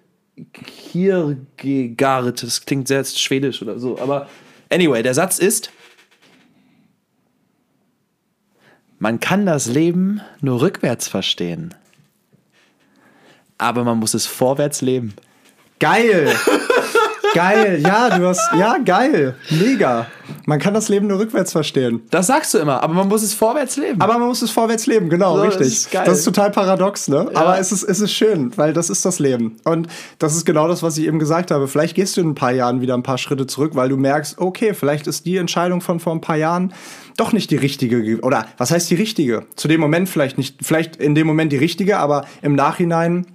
Kierkegaard. 0.52 2.42
Das 2.42 2.66
klingt 2.66 2.88
sehr 2.88 3.04
schwedisch 3.04 3.62
oder 3.62 3.78
so. 3.78 3.98
Aber 3.98 4.28
anyway, 4.70 5.02
der 5.02 5.14
Satz 5.14 5.38
ist: 5.38 5.70
Man 9.04 9.20
kann 9.20 9.44
das 9.44 9.66
Leben 9.66 10.22
nur 10.40 10.62
rückwärts 10.62 11.08
verstehen. 11.08 11.74
Aber 13.58 13.84
man 13.84 13.98
muss 13.98 14.14
es 14.14 14.24
vorwärts 14.24 14.80
leben. 14.80 15.12
Geil! 15.78 16.34
Geil, 17.34 17.82
ja, 17.82 18.16
du 18.16 18.28
hast, 18.28 18.48
ja, 18.56 18.78
geil, 18.78 19.34
mega. 19.50 20.06
Man 20.46 20.60
kann 20.60 20.72
das 20.72 20.88
Leben 20.88 21.08
nur 21.08 21.18
rückwärts 21.18 21.50
verstehen. 21.50 22.02
Das 22.10 22.28
sagst 22.28 22.54
du 22.54 22.58
immer, 22.58 22.80
aber 22.80 22.94
man 22.94 23.08
muss 23.08 23.24
es 23.24 23.34
vorwärts 23.34 23.76
leben. 23.76 24.00
Aber 24.00 24.18
man 24.18 24.28
muss 24.28 24.40
es 24.40 24.52
vorwärts 24.52 24.86
leben, 24.86 25.10
genau, 25.10 25.36
So, 25.36 25.44
das 25.44 25.54
richtig. 25.54 25.72
ist 25.72 25.90
geil. 25.90 26.04
Das 26.06 26.18
ist 26.20 26.24
total 26.24 26.52
paradox, 26.52 27.08
ne? 27.08 27.28
Ja. 27.34 27.40
Aber 27.40 27.58
es 27.58 27.72
ist, 27.72 27.82
es 27.82 27.98
ist 28.00 28.12
schön, 28.12 28.56
weil 28.56 28.72
das 28.72 28.88
ist 28.88 29.04
das 29.04 29.18
Leben. 29.18 29.56
Und 29.64 29.88
das 30.20 30.36
ist 30.36 30.44
genau 30.44 30.68
das, 30.68 30.84
was 30.84 30.96
ich 30.96 31.06
eben 31.06 31.18
gesagt 31.18 31.50
habe. 31.50 31.66
Vielleicht 31.66 31.96
gehst 31.96 32.16
du 32.16 32.20
in 32.20 32.30
ein 32.30 32.34
paar 32.36 32.52
Jahren 32.52 32.80
wieder 32.80 32.94
ein 32.94 33.02
paar 33.02 33.18
Schritte 33.18 33.48
zurück, 33.48 33.72
weil 33.74 33.88
du 33.88 33.96
merkst, 33.96 34.38
okay, 34.38 34.72
vielleicht 34.72 35.08
ist 35.08 35.26
die 35.26 35.36
Entscheidung 35.36 35.80
von 35.80 35.98
vor 35.98 36.12
ein 36.14 36.20
paar 36.20 36.36
Jahren 36.36 36.72
doch 37.16 37.32
nicht 37.32 37.50
die 37.50 37.56
richtige. 37.56 38.02
ge- 38.02 38.20
Oder 38.20 38.46
was 38.58 38.70
heißt 38.70 38.90
die 38.90 38.94
richtige? 38.96 39.44
Zu 39.56 39.68
dem 39.68 39.80
Moment 39.80 40.08
vielleicht 40.08 40.38
nicht, 40.38 40.56
vielleicht 40.62 40.96
in 40.96 41.14
dem 41.14 41.26
Moment 41.26 41.52
die 41.52 41.56
richtige, 41.56 41.98
aber 41.98 42.26
im 42.42 42.54
Nachhinein 42.54 43.26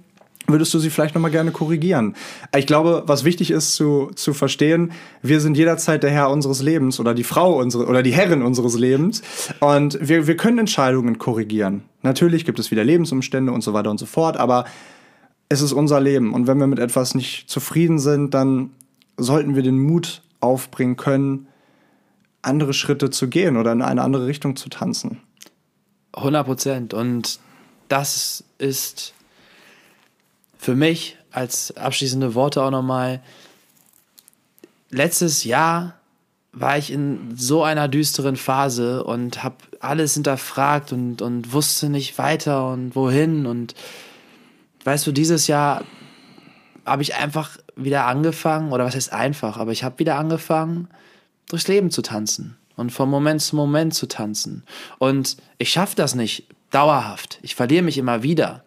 würdest 0.46 0.74
du 0.74 0.80
sie 0.80 0.90
vielleicht 0.90 1.14
noch 1.14 1.22
mal 1.22 1.30
gerne 1.30 1.52
korrigieren. 1.52 2.16
Ich 2.56 2.66
glaube, 2.66 3.04
was 3.06 3.24
wichtig 3.24 3.52
ist 3.52 3.74
zu, 3.74 4.10
zu 4.16 4.34
verstehen, 4.34 4.90
wir 5.22 5.40
sind 5.40 5.56
jederzeit 5.56 6.02
der 6.02 6.10
Herr 6.10 6.30
unseres 6.30 6.60
Lebens 6.60 6.98
oder 6.98 7.14
die 7.14 7.22
Frau 7.22 7.58
unsere, 7.60 7.86
oder 7.86 8.02
die 8.02 8.12
Herrin 8.12 8.42
unseres 8.42 8.76
Lebens 8.76 9.22
und 9.60 9.98
wir, 10.00 10.26
wir 10.26 10.36
können 10.36 10.58
Entscheidungen 10.58 11.18
korrigieren. 11.18 11.82
Natürlich 12.02 12.44
gibt 12.44 12.58
es 12.58 12.72
wieder 12.72 12.82
Lebensumstände 12.82 13.52
und 13.52 13.62
so 13.62 13.74
weiter 13.74 13.90
und 13.92 13.98
so 13.98 14.06
fort, 14.06 14.36
aber 14.38 14.64
es 15.48 15.60
ist 15.62 15.72
unser 15.72 16.00
Leben 16.00 16.34
und 16.34 16.48
wenn 16.48 16.58
wir 16.58 16.66
mit 16.66 16.80
etwas 16.80 17.14
nicht 17.14 17.48
zufrieden 17.48 18.00
sind, 18.00 18.34
dann 18.34 18.70
sollten 19.16 19.54
wir 19.54 19.62
den 19.62 19.78
Mut 19.78 20.22
aufbringen 20.40 20.96
können, 20.96 21.46
andere 22.42 22.72
Schritte 22.72 23.10
zu 23.10 23.28
gehen 23.28 23.56
oder 23.56 23.72
in 23.72 23.82
eine 23.82 24.02
andere 24.02 24.26
Richtung 24.26 24.56
zu 24.56 24.68
tanzen. 24.68 25.20
100 26.12 26.46
Prozent. 26.46 26.94
Und 26.94 27.38
das 27.88 28.44
ist 28.58 29.14
für 30.58 30.74
mich 30.74 31.16
als 31.32 31.76
abschließende 31.76 32.34
Worte 32.34 32.62
auch 32.62 32.70
nochmal, 32.70 33.22
letztes 34.90 35.44
Jahr 35.44 35.94
war 36.52 36.76
ich 36.76 36.90
in 36.90 37.36
so 37.36 37.62
einer 37.62 37.86
düsteren 37.86 38.36
Phase 38.36 39.04
und 39.04 39.44
habe 39.44 39.56
alles 39.78 40.14
hinterfragt 40.14 40.92
und, 40.92 41.22
und 41.22 41.52
wusste 41.52 41.88
nicht 41.88 42.18
weiter 42.18 42.72
und 42.72 42.96
wohin. 42.96 43.46
Und 43.46 43.74
weißt 44.84 45.06
du, 45.06 45.12
dieses 45.12 45.46
Jahr 45.46 45.84
habe 46.84 47.02
ich 47.02 47.14
einfach 47.14 47.56
wieder 47.76 48.06
angefangen, 48.06 48.72
oder 48.72 48.84
was 48.84 48.96
heißt 48.96 49.12
einfach, 49.12 49.58
aber 49.58 49.70
ich 49.70 49.84
habe 49.84 50.00
wieder 50.00 50.18
angefangen, 50.18 50.88
durchs 51.50 51.68
Leben 51.68 51.90
zu 51.90 52.02
tanzen 52.02 52.56
und 52.76 52.90
von 52.90 53.10
Moment 53.10 53.42
zu 53.42 53.56
Moment 53.56 53.92
zu 53.92 54.06
tanzen. 54.06 54.64
Und 54.98 55.36
ich 55.58 55.70
schaffe 55.70 55.96
das 55.96 56.14
nicht 56.14 56.46
dauerhaft. 56.70 57.38
Ich 57.42 57.54
verliere 57.54 57.82
mich 57.82 57.98
immer 57.98 58.22
wieder 58.22 58.64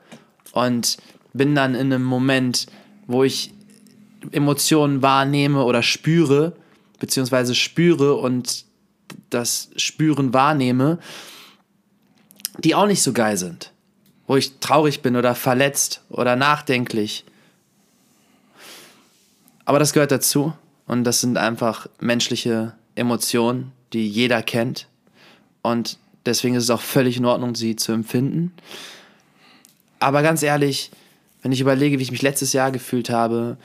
und 0.51 0.97
bin 1.33 1.55
dann 1.55 1.75
in 1.75 1.91
einem 1.91 2.03
Moment, 2.03 2.67
wo 3.07 3.23
ich 3.23 3.53
Emotionen 4.31 5.01
wahrnehme 5.01 5.63
oder 5.63 5.81
spüre, 5.81 6.53
beziehungsweise 6.99 7.55
spüre 7.55 8.15
und 8.15 8.65
das 9.29 9.69
Spüren 9.77 10.33
wahrnehme, 10.33 10.99
die 12.59 12.75
auch 12.75 12.85
nicht 12.85 13.01
so 13.01 13.13
geil 13.13 13.37
sind. 13.37 13.71
Wo 14.27 14.35
ich 14.35 14.59
traurig 14.59 15.01
bin 15.01 15.15
oder 15.15 15.35
verletzt 15.35 16.01
oder 16.09 16.35
nachdenklich. 16.35 17.25
Aber 19.65 19.79
das 19.79 19.93
gehört 19.93 20.11
dazu 20.11 20.53
und 20.87 21.03
das 21.03 21.21
sind 21.21 21.37
einfach 21.37 21.87
menschliche 21.99 22.73
Emotionen, 22.95 23.71
die 23.93 24.07
jeder 24.07 24.41
kennt. 24.41 24.87
Und 25.61 25.97
deswegen 26.25 26.55
ist 26.55 26.63
es 26.63 26.69
auch 26.69 26.81
völlig 26.81 27.17
in 27.17 27.25
Ordnung, 27.25 27.55
sie 27.55 27.75
zu 27.75 27.91
empfinden. 27.91 28.53
Aber 29.99 30.21
ganz 30.21 30.43
ehrlich, 30.43 30.91
wenn 31.41 31.51
ich 31.51 31.61
überlege, 31.61 31.99
wie 31.99 32.03
ich 32.03 32.11
mich 32.11 32.21
letztes 32.21 32.53
Jahr 32.53 32.71
gefühlt 32.71 33.09
habe 33.09 33.57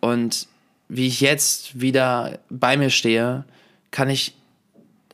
und 0.00 0.48
wie 0.88 1.06
ich 1.06 1.20
jetzt 1.20 1.80
wieder 1.80 2.38
bei 2.50 2.76
mir 2.76 2.90
stehe, 2.90 3.44
kann 3.90 4.10
ich 4.10 4.34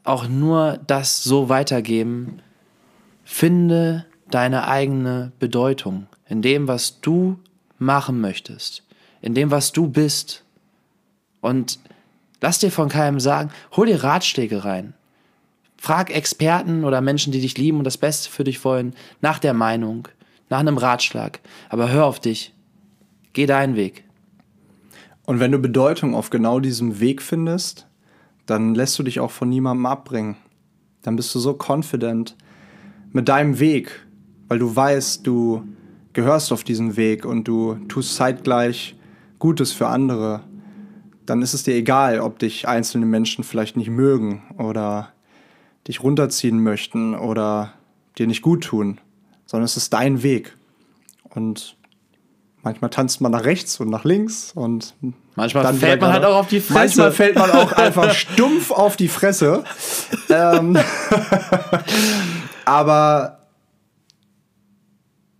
auch 0.04 0.28
nur 0.28 0.78
das 0.86 1.22
so 1.22 1.48
weitergeben. 1.48 2.40
Finde 3.24 4.06
deine 4.30 4.66
eigene 4.66 5.32
Bedeutung 5.38 6.06
in 6.28 6.42
dem, 6.42 6.68
was 6.68 7.00
du 7.00 7.38
machen 7.78 8.20
möchtest, 8.20 8.82
in 9.20 9.34
dem, 9.34 9.50
was 9.50 9.72
du 9.72 9.88
bist. 9.88 10.44
Und 11.40 11.78
lass 12.40 12.58
dir 12.58 12.70
von 12.70 12.88
keinem 12.88 13.20
sagen, 13.20 13.50
hol 13.76 13.86
dir 13.86 14.02
Ratschläge 14.02 14.64
rein. 14.64 14.94
Frag 15.76 16.14
Experten 16.14 16.84
oder 16.84 17.00
Menschen, 17.00 17.32
die 17.32 17.40
dich 17.40 17.56
lieben 17.56 17.78
und 17.78 17.84
das 17.84 17.96
Beste 17.96 18.30
für 18.30 18.44
dich 18.44 18.62
wollen, 18.64 18.94
nach 19.22 19.38
der 19.38 19.54
Meinung, 19.54 20.08
nach 20.50 20.60
einem 20.60 20.76
Ratschlag. 20.76 21.40
Aber 21.70 21.90
hör 21.90 22.04
auf 22.04 22.20
dich. 22.20 22.52
Geh 23.32 23.46
deinen 23.46 23.76
Weg. 23.76 24.04
Und 25.24 25.40
wenn 25.40 25.52
du 25.52 25.58
Bedeutung 25.58 26.14
auf 26.14 26.30
genau 26.30 26.60
diesem 26.60 27.00
Weg 27.00 27.22
findest, 27.22 27.86
dann 28.46 28.74
lässt 28.74 28.98
du 28.98 29.04
dich 29.04 29.20
auch 29.20 29.30
von 29.30 29.48
niemandem 29.48 29.86
abbringen. 29.86 30.36
Dann 31.02 31.16
bist 31.16 31.34
du 31.34 31.38
so 31.38 31.56
confident 31.56 32.36
mit 33.12 33.28
deinem 33.28 33.58
Weg, 33.58 34.06
weil 34.48 34.58
du 34.58 34.74
weißt, 34.74 35.26
du 35.26 35.62
gehörst 36.12 36.52
auf 36.52 36.64
diesen 36.64 36.96
Weg 36.96 37.24
und 37.24 37.44
du 37.44 37.76
tust 37.88 38.16
zeitgleich 38.16 38.96
Gutes 39.38 39.72
für 39.72 39.86
andere. 39.86 40.42
Dann 41.30 41.42
ist 41.42 41.54
es 41.54 41.62
dir 41.62 41.76
egal, 41.76 42.18
ob 42.18 42.40
dich 42.40 42.66
einzelne 42.66 43.06
Menschen 43.06 43.44
vielleicht 43.44 43.76
nicht 43.76 43.88
mögen 43.88 44.42
oder 44.58 45.12
dich 45.86 46.02
runterziehen 46.02 46.60
möchten 46.60 47.14
oder 47.14 47.72
dir 48.18 48.26
nicht 48.26 48.42
gut 48.42 48.64
tun, 48.64 49.00
sondern 49.46 49.64
es 49.64 49.76
ist 49.76 49.92
dein 49.92 50.24
Weg. 50.24 50.56
Und 51.22 51.76
manchmal 52.62 52.90
tanzt 52.90 53.20
man 53.20 53.30
nach 53.30 53.44
rechts 53.44 53.78
und 53.78 53.90
nach 53.90 54.02
links 54.02 54.50
und 54.56 54.96
Manchmal 55.36 55.62
dann 55.62 55.76
fällt 55.76 56.00
man 56.00 56.12
halt 56.12 56.24
auch 56.24 56.34
auf 56.34 56.48
die 56.48 56.58
Fresse. 56.58 56.74
Manchmal 56.74 57.12
fällt 57.12 57.36
man 57.36 57.52
auch 57.52 57.72
einfach 57.74 58.12
stumpf 58.12 58.72
auf 58.72 58.96
die 58.96 59.06
Fresse. 59.06 59.62
ähm, 60.30 60.76
aber 62.64 63.46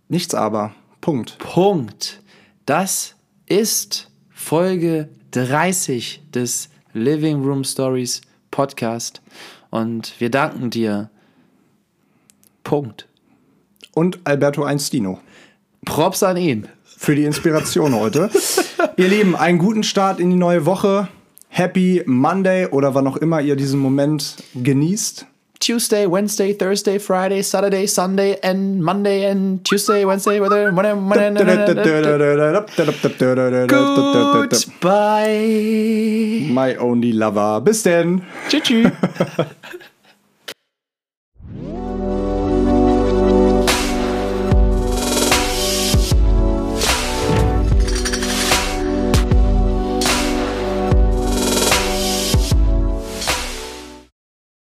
nichts 0.07 0.33
aber. 0.33 0.71
Punkt. 1.01 1.37
Punkt. 1.39 2.21
Das 2.65 3.15
ist 3.45 4.09
Folge 4.29 5.09
30 5.31 6.21
des 6.33 6.69
Living 6.93 7.43
Room 7.43 7.63
Stories 7.63 8.21
Podcast. 8.51 9.21
Und 9.69 10.19
wir 10.19 10.29
danken 10.29 10.69
dir. 10.69 11.09
Punkt. 12.63 13.07
Und 13.93 14.19
Alberto 14.23 14.63
Einstino 14.63 15.19
Props 15.85 16.21
an 16.23 16.37
ihn. 16.37 16.67
für 16.85 17.15
die 17.15 17.23
Inspiration 17.23 17.95
heute. 17.95 18.29
ihr 18.97 19.07
Lieben, 19.07 19.35
einen 19.35 19.57
guten 19.57 19.83
Start 19.83 20.19
in 20.19 20.29
die 20.29 20.35
neue 20.35 20.65
Woche. 20.65 21.07
Happy 21.49 22.03
Monday 22.05 22.67
oder 22.67 22.93
wann 22.93 23.07
auch 23.07 23.17
immer 23.17 23.41
ihr 23.41 23.55
diesen 23.55 23.79
Moment 23.79 24.35
genießt. 24.55 25.25
Tuesday, 25.61 26.07
Wednesday, 26.07 26.53
Thursday, 26.53 26.97
Friday, 26.97 27.41
Saturday, 27.43 27.85
Sunday, 27.87 28.37
and 28.43 28.83
Monday, 28.83 29.25
and 29.25 29.63
Tuesday, 29.63 30.03
Wednesday, 30.03 30.39
whether, 30.39 30.71
Goodbye. 34.81 36.47
My 36.51 36.75
only 36.75 37.13
lover. 37.13 37.61
Bis 37.61 37.83
denn. 37.83 38.23
Tschüss. 38.49 38.91